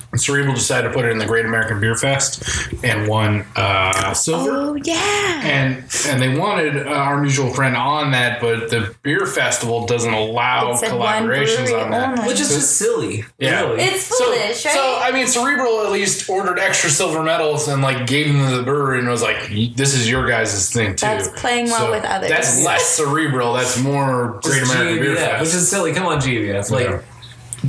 [0.09, 2.41] And Cerebral decided to put it in the Great American Beer Fest
[2.81, 4.51] and won uh, silver.
[4.51, 5.41] Oh yeah.
[5.43, 10.13] And and they wanted uh, our mutual friend on that, but the beer festival doesn't
[10.13, 12.19] allow It said one collaborations on that.
[12.19, 12.27] only.
[12.29, 13.25] Which is just silly.
[13.37, 13.61] Yeah.
[13.63, 13.81] Really.
[13.83, 14.73] It's So, foolish, right?
[14.73, 18.55] so I mean, Cerebral at least ordered extra silver medals and like gave them to
[18.57, 22.05] the brewery and was like, "This is your guys' thing too." That's playing well with
[22.05, 22.29] others.
[22.29, 23.53] That's less cerebral.
[23.53, 25.41] That's more Great Just American Beer GBF, Fest.
[25.41, 25.91] which is silly.
[25.93, 26.71] Come on, GBF.
[26.71, 27.01] Like, Yeah.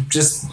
[0.09, 0.47] just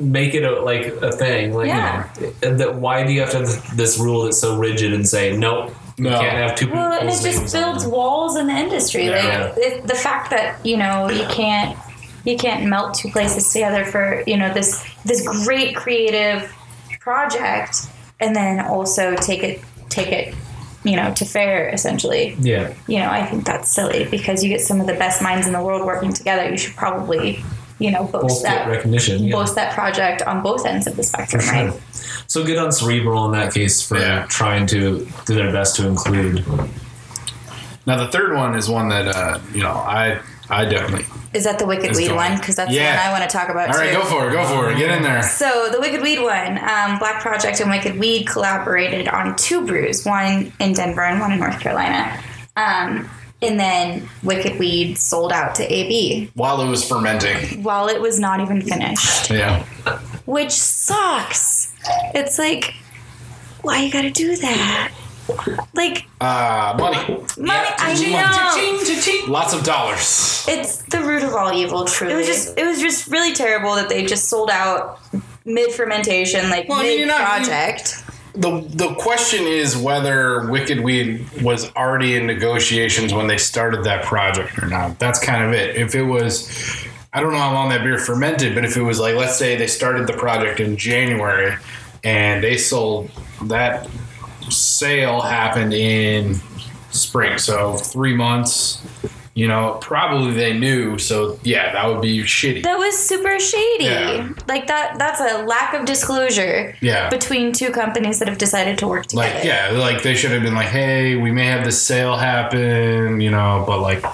[0.00, 1.54] make it a, like a thing.
[1.54, 2.08] Like, Yeah.
[2.18, 4.92] you know, and that why do you have to have this rule that's so rigid
[4.92, 5.72] and say nope?
[5.96, 6.18] You No.
[6.18, 9.06] can't have two Well, and it just names on builds walls in the industry.
[9.06, 9.52] Yeah.
[9.54, 11.76] Like it, the fact that you know you can't
[12.24, 16.50] you can't melt two places together for you know this this great creative
[17.00, 17.86] project,
[18.20, 20.34] and then also take it take it
[20.84, 22.34] you know to fair essentially.
[22.40, 22.72] Yeah.
[22.86, 25.52] You know, I think that's silly because you get some of the best minds in
[25.52, 26.48] the world working together.
[26.50, 27.44] You should probably
[27.80, 29.24] you know boast Both that recognition.
[29.24, 29.34] Yeah.
[29.34, 31.80] boast that project on both ends of the spectrum, For right?
[32.28, 34.26] So good on Cerebral in that case for Yeah.
[34.28, 36.44] trying to do their best to include.
[37.86, 41.06] now the third one is one that uh, you know I I definitely.
[41.32, 42.36] Is that the Wicked Weed one?
[42.36, 42.90] Because that's Yeah.
[42.90, 43.98] the one I want to talk about All right, too.
[44.00, 44.32] go for it.
[44.32, 44.78] Go for it.
[44.78, 45.22] Get in there.
[45.22, 50.04] So the Wicked Weed one, um, Black Project and Wicked Weed collaborated on two brews,
[50.04, 52.18] one in Denver and one in North Carolina.
[52.56, 53.08] Um,
[53.42, 57.62] and then Wicked Weed sold out to AB While it was fermenting.
[57.62, 59.62] while it was not even finished, Yeah.
[60.26, 61.72] which sucks.
[62.14, 62.74] It's like,
[63.62, 64.92] why you gotta do that?
[65.74, 67.24] Like Uh, money.
[67.38, 67.94] money, I
[69.26, 69.32] know.
[69.32, 70.44] Lots of dollars.
[70.48, 71.84] It's the root of all evil.
[71.84, 74.98] Truly, it was just it was just really terrible that they just sold out
[75.44, 78.02] mid fermentation, like Well, I mean, you're mid not- project.
[78.40, 84.04] The the question is whether Wicked Weed was already in negotiations when they started that
[84.04, 84.98] project or not.
[84.98, 85.76] That's kind of it.
[85.76, 86.48] If it was,
[87.12, 89.56] I don't know how long that beer fermented, but if it was like, let's say
[89.56, 91.54] they started the project in January
[92.02, 93.10] and they sold
[93.42, 93.86] that
[94.48, 96.36] sale happened in
[96.90, 98.82] spring, so three months.
[99.34, 100.98] You know, probably they knew.
[100.98, 102.64] So yeah, that would be shitty.
[102.64, 103.84] That was super shady.
[103.84, 104.28] Yeah.
[104.48, 104.98] Like that.
[104.98, 106.76] That's a lack of disclosure.
[106.80, 107.08] Yeah.
[107.10, 109.32] Between two companies that have decided to work together.
[109.34, 113.20] Like, yeah, like they should have been like, hey, we may have this sale happen,
[113.20, 114.04] you know, but like,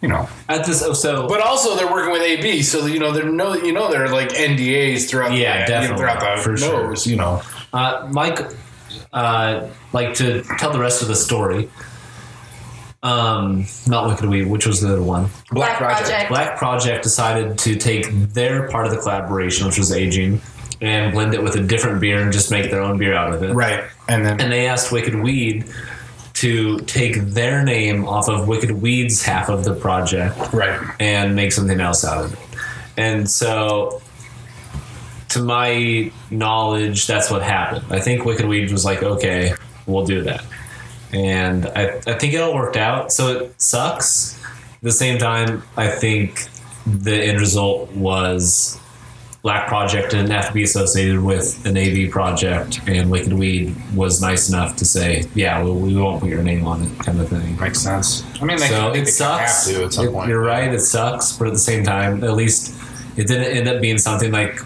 [0.00, 3.12] you know, At this, oh, so but also they're working with AB, so you know,
[3.12, 6.88] they're no, you know, they're like NDAs throughout, Yeah, the, definitely, throughout the for sure.
[6.88, 7.42] nose, you know.
[7.74, 8.40] Uh, Mike,
[9.12, 11.68] uh, like to tell the rest of the story.
[13.02, 15.30] Um, not Wicked Weed, which was the other one.
[15.50, 16.28] Black Project.
[16.28, 20.40] Black Project decided to take their part of the collaboration, which was aging,
[20.82, 23.42] and blend it with a different beer and just make their own beer out of
[23.42, 23.54] it.
[23.54, 25.64] right, and then And they asked Wicked Weed
[26.34, 31.52] to take their name off of Wicked Weed's half of the project right, and make
[31.52, 32.38] something else out of it.
[32.96, 34.02] And so,
[35.30, 37.84] to my knowledge, that's what happened.
[37.90, 39.52] I think Wicked Weed was like, okay,
[39.86, 40.44] we'll do that.
[41.12, 43.12] And I, I think it all worked out.
[43.12, 44.40] So it sucks.
[44.44, 46.46] At the same time, I think
[46.86, 48.78] the end result was
[49.42, 54.20] Black Project didn't have to be associated with an AV project, and Wicked Weed was
[54.20, 57.28] nice enough to say, yeah, we, we won't put your name on it, kind of
[57.28, 57.58] thing.
[57.58, 58.22] makes sense.
[58.40, 59.66] I mean, they, So think it they sucks.
[59.66, 60.28] have to at some It- point.
[60.28, 60.72] You're right.
[60.72, 62.74] It sucks, but at the same time, at least
[63.16, 64.60] it didn't end up being something like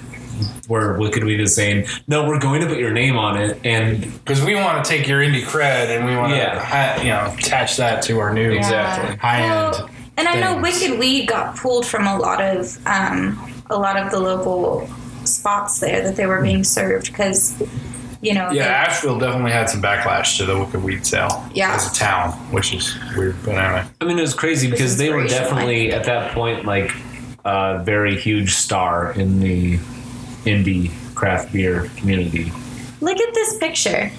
[0.68, 4.00] where Wicked Weed is saying, "No, we're going to put your name on it," and
[4.24, 7.02] because we want to take your indie cred and we want to, Yeah.
[7.02, 9.16] you know, attach that to our new Exactly.
[9.16, 9.50] high end.
[9.50, 10.80] Well, and I know things.
[10.80, 14.88] Wicked Weed got pulled from a lot of um, a lot of the local
[15.24, 17.54] spots there that they were being served because
[18.20, 21.44] you know Yeah, they- Asheville definitely had some backlash to the Wicked Weed sale.
[21.54, 21.74] Yeah.
[21.74, 23.84] as a town, which is weird, but anyway.
[24.00, 26.92] I mean, it was crazy because they were definitely at that point like
[27.44, 29.78] a very huge star in the
[30.44, 32.52] indie craft beer community.
[33.00, 34.10] Look at this picture.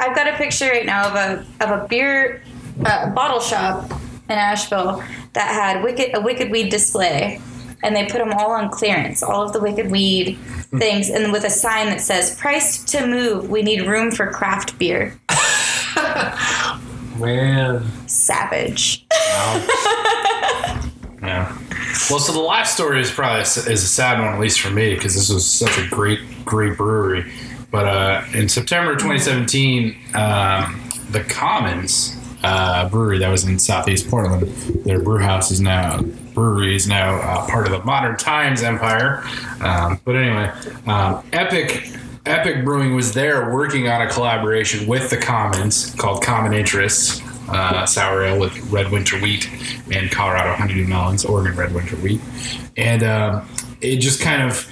[0.00, 2.42] I've got a picture right now of a of a beer
[2.84, 3.90] uh, bottle shop
[4.28, 5.02] in Asheville
[5.34, 7.40] that had wicked a wicked weed display,
[7.82, 10.38] and they put them all on clearance, all of the wicked weed
[10.78, 13.48] things, and with a sign that says "Priced to move.
[13.50, 15.18] We need room for craft beer."
[17.18, 19.06] Man, Savage.
[21.22, 21.56] Yeah.
[22.10, 24.94] Well, so the last story is probably is a sad one, at least for me,
[24.94, 27.30] because this was such a great, great brewery.
[27.70, 34.46] But uh, in September 2017, um, the Commons uh, brewery that was in Southeast Portland,
[34.84, 36.02] their brew house is now
[36.34, 39.22] brewery is now uh, part of the Modern Times empire.
[39.60, 40.50] Um, but anyway,
[40.86, 41.88] um, Epic.
[42.24, 47.86] Epic Brewing was there working on a collaboration with the Commons called Common Interests, uh,
[47.86, 49.48] sour ale with red winter wheat
[49.92, 52.20] and Colorado honeydew melons, Oregon red winter wheat,
[52.76, 53.48] and um,
[53.80, 54.66] it just kind of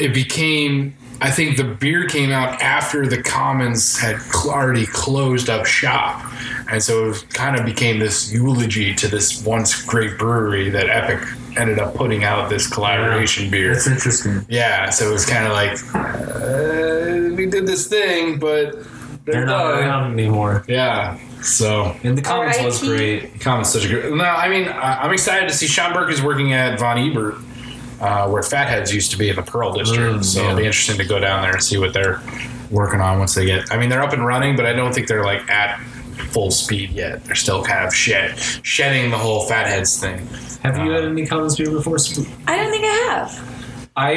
[0.00, 0.96] it became.
[1.20, 6.22] I think the beer came out after the Commons had already closed up shop,
[6.70, 11.26] and so it kind of became this eulogy to this once great brewery that Epic
[11.56, 13.74] ended up putting out this collaboration beer.
[13.74, 14.44] that's interesting.
[14.48, 18.74] Yeah, so it was kind of like uh, we did this thing, but
[19.24, 19.78] they're, They're not done.
[19.84, 20.64] around anymore.
[20.68, 22.96] Yeah, so And the Commons was R.I.P.
[23.20, 23.40] great.
[23.40, 24.12] Commons such a good.
[24.12, 27.36] No, I mean I- I'm excited to see Sean Burke is working at Von Ebert,
[28.00, 30.16] uh, where Fatheads used to be in the Pearl District.
[30.16, 30.46] Mm, so yeah.
[30.48, 32.20] it'll be interesting to go down there and see what they're
[32.70, 33.72] working on once they get.
[33.72, 35.80] I mean they're up and running, but I don't think they're like at
[36.30, 37.24] full speed yet.
[37.24, 40.26] They're still kind of shed shedding the whole Fatheads thing.
[40.62, 41.96] Have you had any Commons beer before?
[42.46, 43.53] I don't think I have.
[43.96, 44.12] I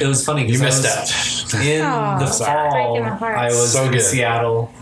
[0.00, 1.62] it was funny You missed out.
[1.62, 2.70] in Aw, the sorry.
[2.70, 2.92] fall.
[2.94, 3.38] Breaking my heart.
[3.38, 4.00] I was So in good.
[4.00, 4.72] Seattle,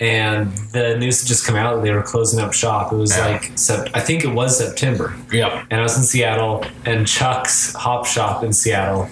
[0.00, 2.92] and the news had just come out that they were closing up shop.
[2.92, 3.26] It was Yeah.
[3.28, 5.66] like sep- I think it was September, Yep.
[5.70, 9.08] and I was in Seattle, and Chuck's Hop Shop in Seattle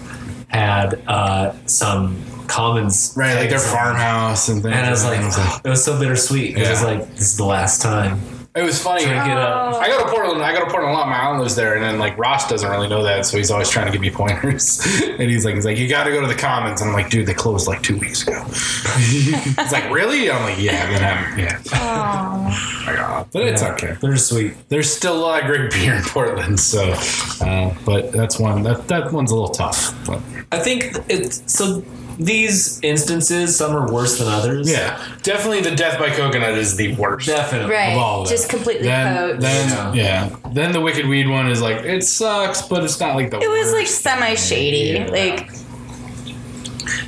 [0.49, 4.75] had uh, some commons, Right, like their farmhouse and things.
[4.75, 7.31] And I was like, It was it was so bittersweet because I was like, this
[7.31, 8.19] is the last time.
[8.53, 9.05] It was funny.
[9.05, 9.75] Drink it up.
[9.75, 10.43] I go to Portland.
[10.43, 11.07] I go to Portland a lot.
[11.07, 13.69] My aunt lives there, and then like Ross doesn't really know that, so he's always
[13.69, 14.81] trying to give me pointers.
[15.03, 16.81] and he's like, he's like, you got to go to the Commons.
[16.81, 18.43] And I'm like, dude, they closed like two weeks ago.
[18.97, 20.29] he's like, really?
[20.29, 21.61] I'm like, yeah, then I'm, yeah.
[21.73, 23.27] Oh, My God.
[23.31, 23.95] But it's Yeah, okay.
[24.01, 24.53] They're sweet.
[24.67, 26.93] There's still a lot of great beer in Portland, so.
[27.39, 28.63] Uh, but that's one.
[28.63, 29.95] That that one's a little tough.
[30.05, 30.21] But
[30.51, 31.81] I think it's so.
[32.17, 34.69] These instances, some are worse than others.
[34.69, 37.27] Yeah, definitely the death by coconut is the worst.
[37.27, 37.73] definitely.
[37.73, 37.93] Right.
[37.93, 39.43] Of all of Just completely then, coats.
[39.43, 40.35] then yeah.
[40.53, 43.39] Then the wicked weed one is like it sucks, but it's not like the.
[43.39, 44.99] it was like semi shady.
[44.99, 45.07] Yeah.
[45.07, 45.49] Like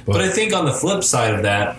[0.05, 1.77] But I think on the flip side of that,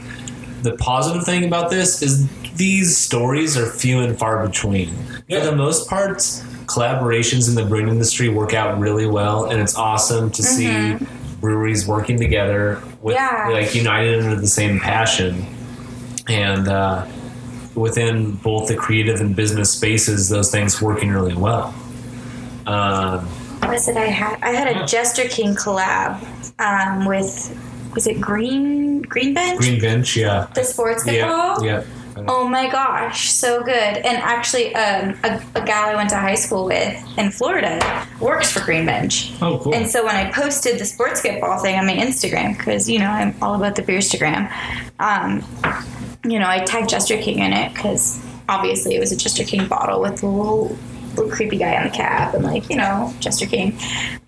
[0.62, 4.94] the positive thing about this is these stories are few and far between.
[5.28, 5.40] Yeah.
[5.40, 6.18] For the most part,
[6.66, 11.23] collaborations in the brewing industry work out really well, and it's awesome to see mm-hmm.
[11.44, 13.50] Breweries working together with Yeah.
[13.52, 15.44] like united under the same passion,
[16.26, 17.04] and uh,
[17.74, 21.74] within both the creative and business spaces, those things working really well.
[22.66, 23.26] Um,
[23.60, 24.38] what was it I had?
[24.40, 26.16] I had a Jester King collab
[26.58, 27.30] um, with
[27.94, 29.58] was it Green Green Bench?
[29.60, 31.66] Green Bench, yeah, the sports yeah, football.
[32.16, 33.72] Oh my gosh, so good!
[33.74, 38.52] And actually, um, a, a gal I went to high school with in Florida works
[38.52, 39.32] for Green Bench.
[39.42, 39.74] Oh, cool.
[39.74, 42.98] And so when I posted the sports get ball thing on my Instagram, because you
[42.98, 44.50] know I'm all about the Beerstagram,
[45.00, 45.44] um,
[46.24, 49.66] you know I tagged Jester King in it because obviously it was a Jester King
[49.66, 50.76] bottle with the little,
[51.16, 53.72] little creepy guy on the cap and like you know Jester King.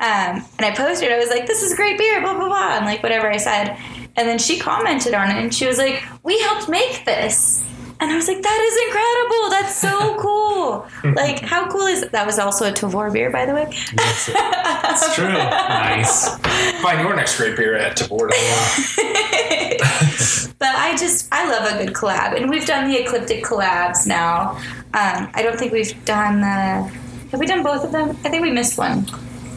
[0.00, 2.84] Um, and I posted, I was like, "This is great beer," blah blah blah, and
[2.84, 3.78] like whatever I said.
[4.18, 7.62] And then she commented on it and she was like, "We helped make this."
[7.98, 9.50] And I was like, that is incredible.
[9.50, 10.86] That's so cool.
[11.14, 13.64] like, how cool is That was also a Tavour beer, by the way.
[13.94, 14.26] That's,
[15.14, 15.28] true.
[15.32, 16.36] nice.
[16.82, 18.28] find your next great beer at Tavour.
[20.58, 24.58] but I just I love a good collab, and we've done the ecliptic collabs now.
[24.94, 26.90] Um, I don't think we've done the.
[27.30, 28.10] Have we done both of them?
[28.24, 29.02] I think we missed one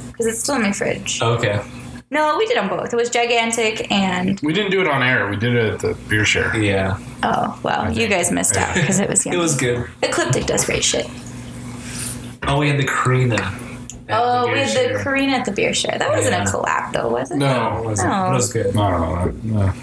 [0.08, 1.22] because it's still in my fridge.
[1.22, 1.62] Okay.
[2.12, 2.92] No, we did them both.
[2.92, 5.28] It was gigantic and we didn't do it on air.
[5.30, 6.56] We did it at the beer share.
[6.58, 6.98] Yeah.
[7.24, 9.26] oh well, you guys missed out because it was.
[9.28, 9.88] It was good.
[10.02, 11.06] Ecliptic does great shit.
[12.48, 13.36] Oh, we had the Carina.
[13.36, 13.54] at
[14.10, 14.98] Oh, we had share.
[14.98, 16.00] the Carina at the beer share.
[16.00, 16.44] That wasn't Yeah.
[16.44, 17.38] a collab though, was it?
[17.38, 18.10] No, it wasn't.
[18.10, 18.32] No.
[18.32, 18.76] It was good.
[18.76, 19.66] I don't know.
[19.66, 19.74] No.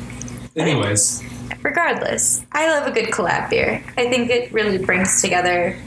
[0.56, 1.22] Anyways,
[1.62, 3.84] regardless, I love a good collab beer.
[3.96, 5.78] I think it really brings together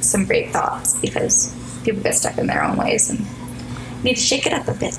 [0.00, 1.52] some great thoughts because
[1.84, 3.26] people get stuck in their own ways and
[4.06, 4.98] need to shake it up a bit.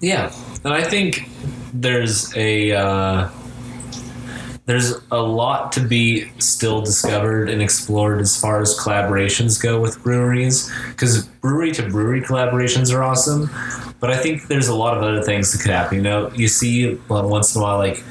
[0.00, 0.32] yeah,
[0.64, 1.28] and I think
[1.72, 3.28] there's a uh,
[4.66, 10.02] there's a lot to be still discovered and explored as far as collaborations go with
[10.02, 13.48] breweries because brewery to brewery collaborations are awesome
[14.00, 16.48] but i think there's a lot of other things that could happen you know you
[16.48, 18.02] see once in a while like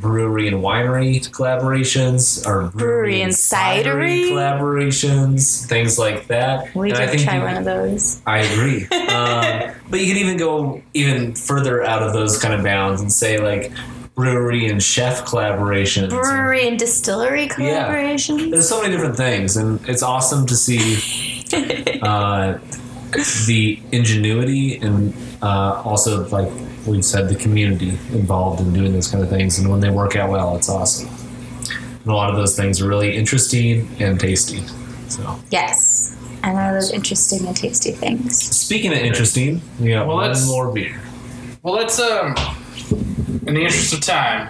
[0.00, 4.30] brewery and winery collaborations or Brewery and cidery.
[4.30, 8.20] collaborations things like that We And I think try you- one of those.
[8.26, 8.86] I agree.
[9.08, 13.12] um, but you could even go even further out of those kind of bounds and
[13.12, 13.72] say like
[14.14, 16.10] brewery and chef collaborations.
[16.10, 17.88] Brewery and distillery Yeah.
[17.88, 18.50] collaborations.
[18.50, 21.44] There's so many different things, and it's awesome to see
[22.02, 22.58] uh,
[23.46, 26.50] the ingenuity and uh, also like
[26.86, 29.58] we've said the community involved in doing those kind of things.
[29.58, 31.08] And when they work out well, it's awesome.
[32.02, 34.62] And a lot of those things are really interesting and tasty.
[35.08, 36.16] So Yes.
[36.42, 38.38] And I know those interesting and tasty things.
[38.40, 41.00] speaking of interesting, we got Well, one let's- more beer.
[41.62, 42.34] Well, let's um,
[43.46, 44.48] in the interest of time,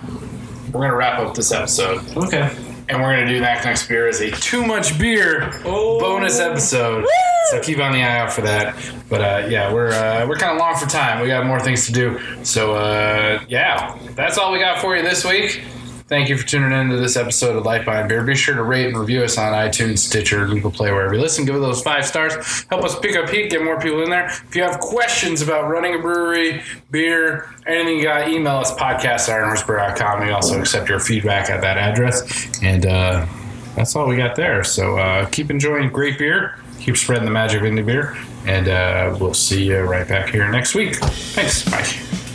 [0.70, 2.48] we're gonna wrap up this episode, Okay.
[2.90, 7.06] And we're gonna do that next beer as a too much beer bonus episode.
[7.50, 8.76] So keep on the eye out for that.
[9.08, 11.20] But uh, yeah, we're uh, we're kind of long for time.
[11.20, 12.20] We got more things to do.
[12.44, 15.62] So uh, yeah, that's all we got for you this week.
[16.10, 18.24] Thank you for tuning in to this episode of Life by Beer.
[18.24, 21.44] Be sure to rate and review us on iTunes, Stitcher, Google Play, wherever you listen.
[21.44, 22.34] Give it those five stars.
[22.64, 24.26] Help us pick up heat, get more people in there.
[24.26, 29.28] If you have questions about running a brewery, beer, anything you got, email us podcast
[29.28, 30.26] at ironhorsebeer.com.
[30.26, 32.60] We also accept your feedback at that address.
[32.60, 33.24] And uh,
[33.76, 34.64] that's all we got there.
[34.64, 36.58] So uh, keep enjoying great beer.
[36.80, 38.18] Keep spreading the magic of indie beer.
[38.46, 40.96] And uh, we'll see you right back here next week.
[40.96, 41.70] Thanks.
[41.70, 42.29] Bye.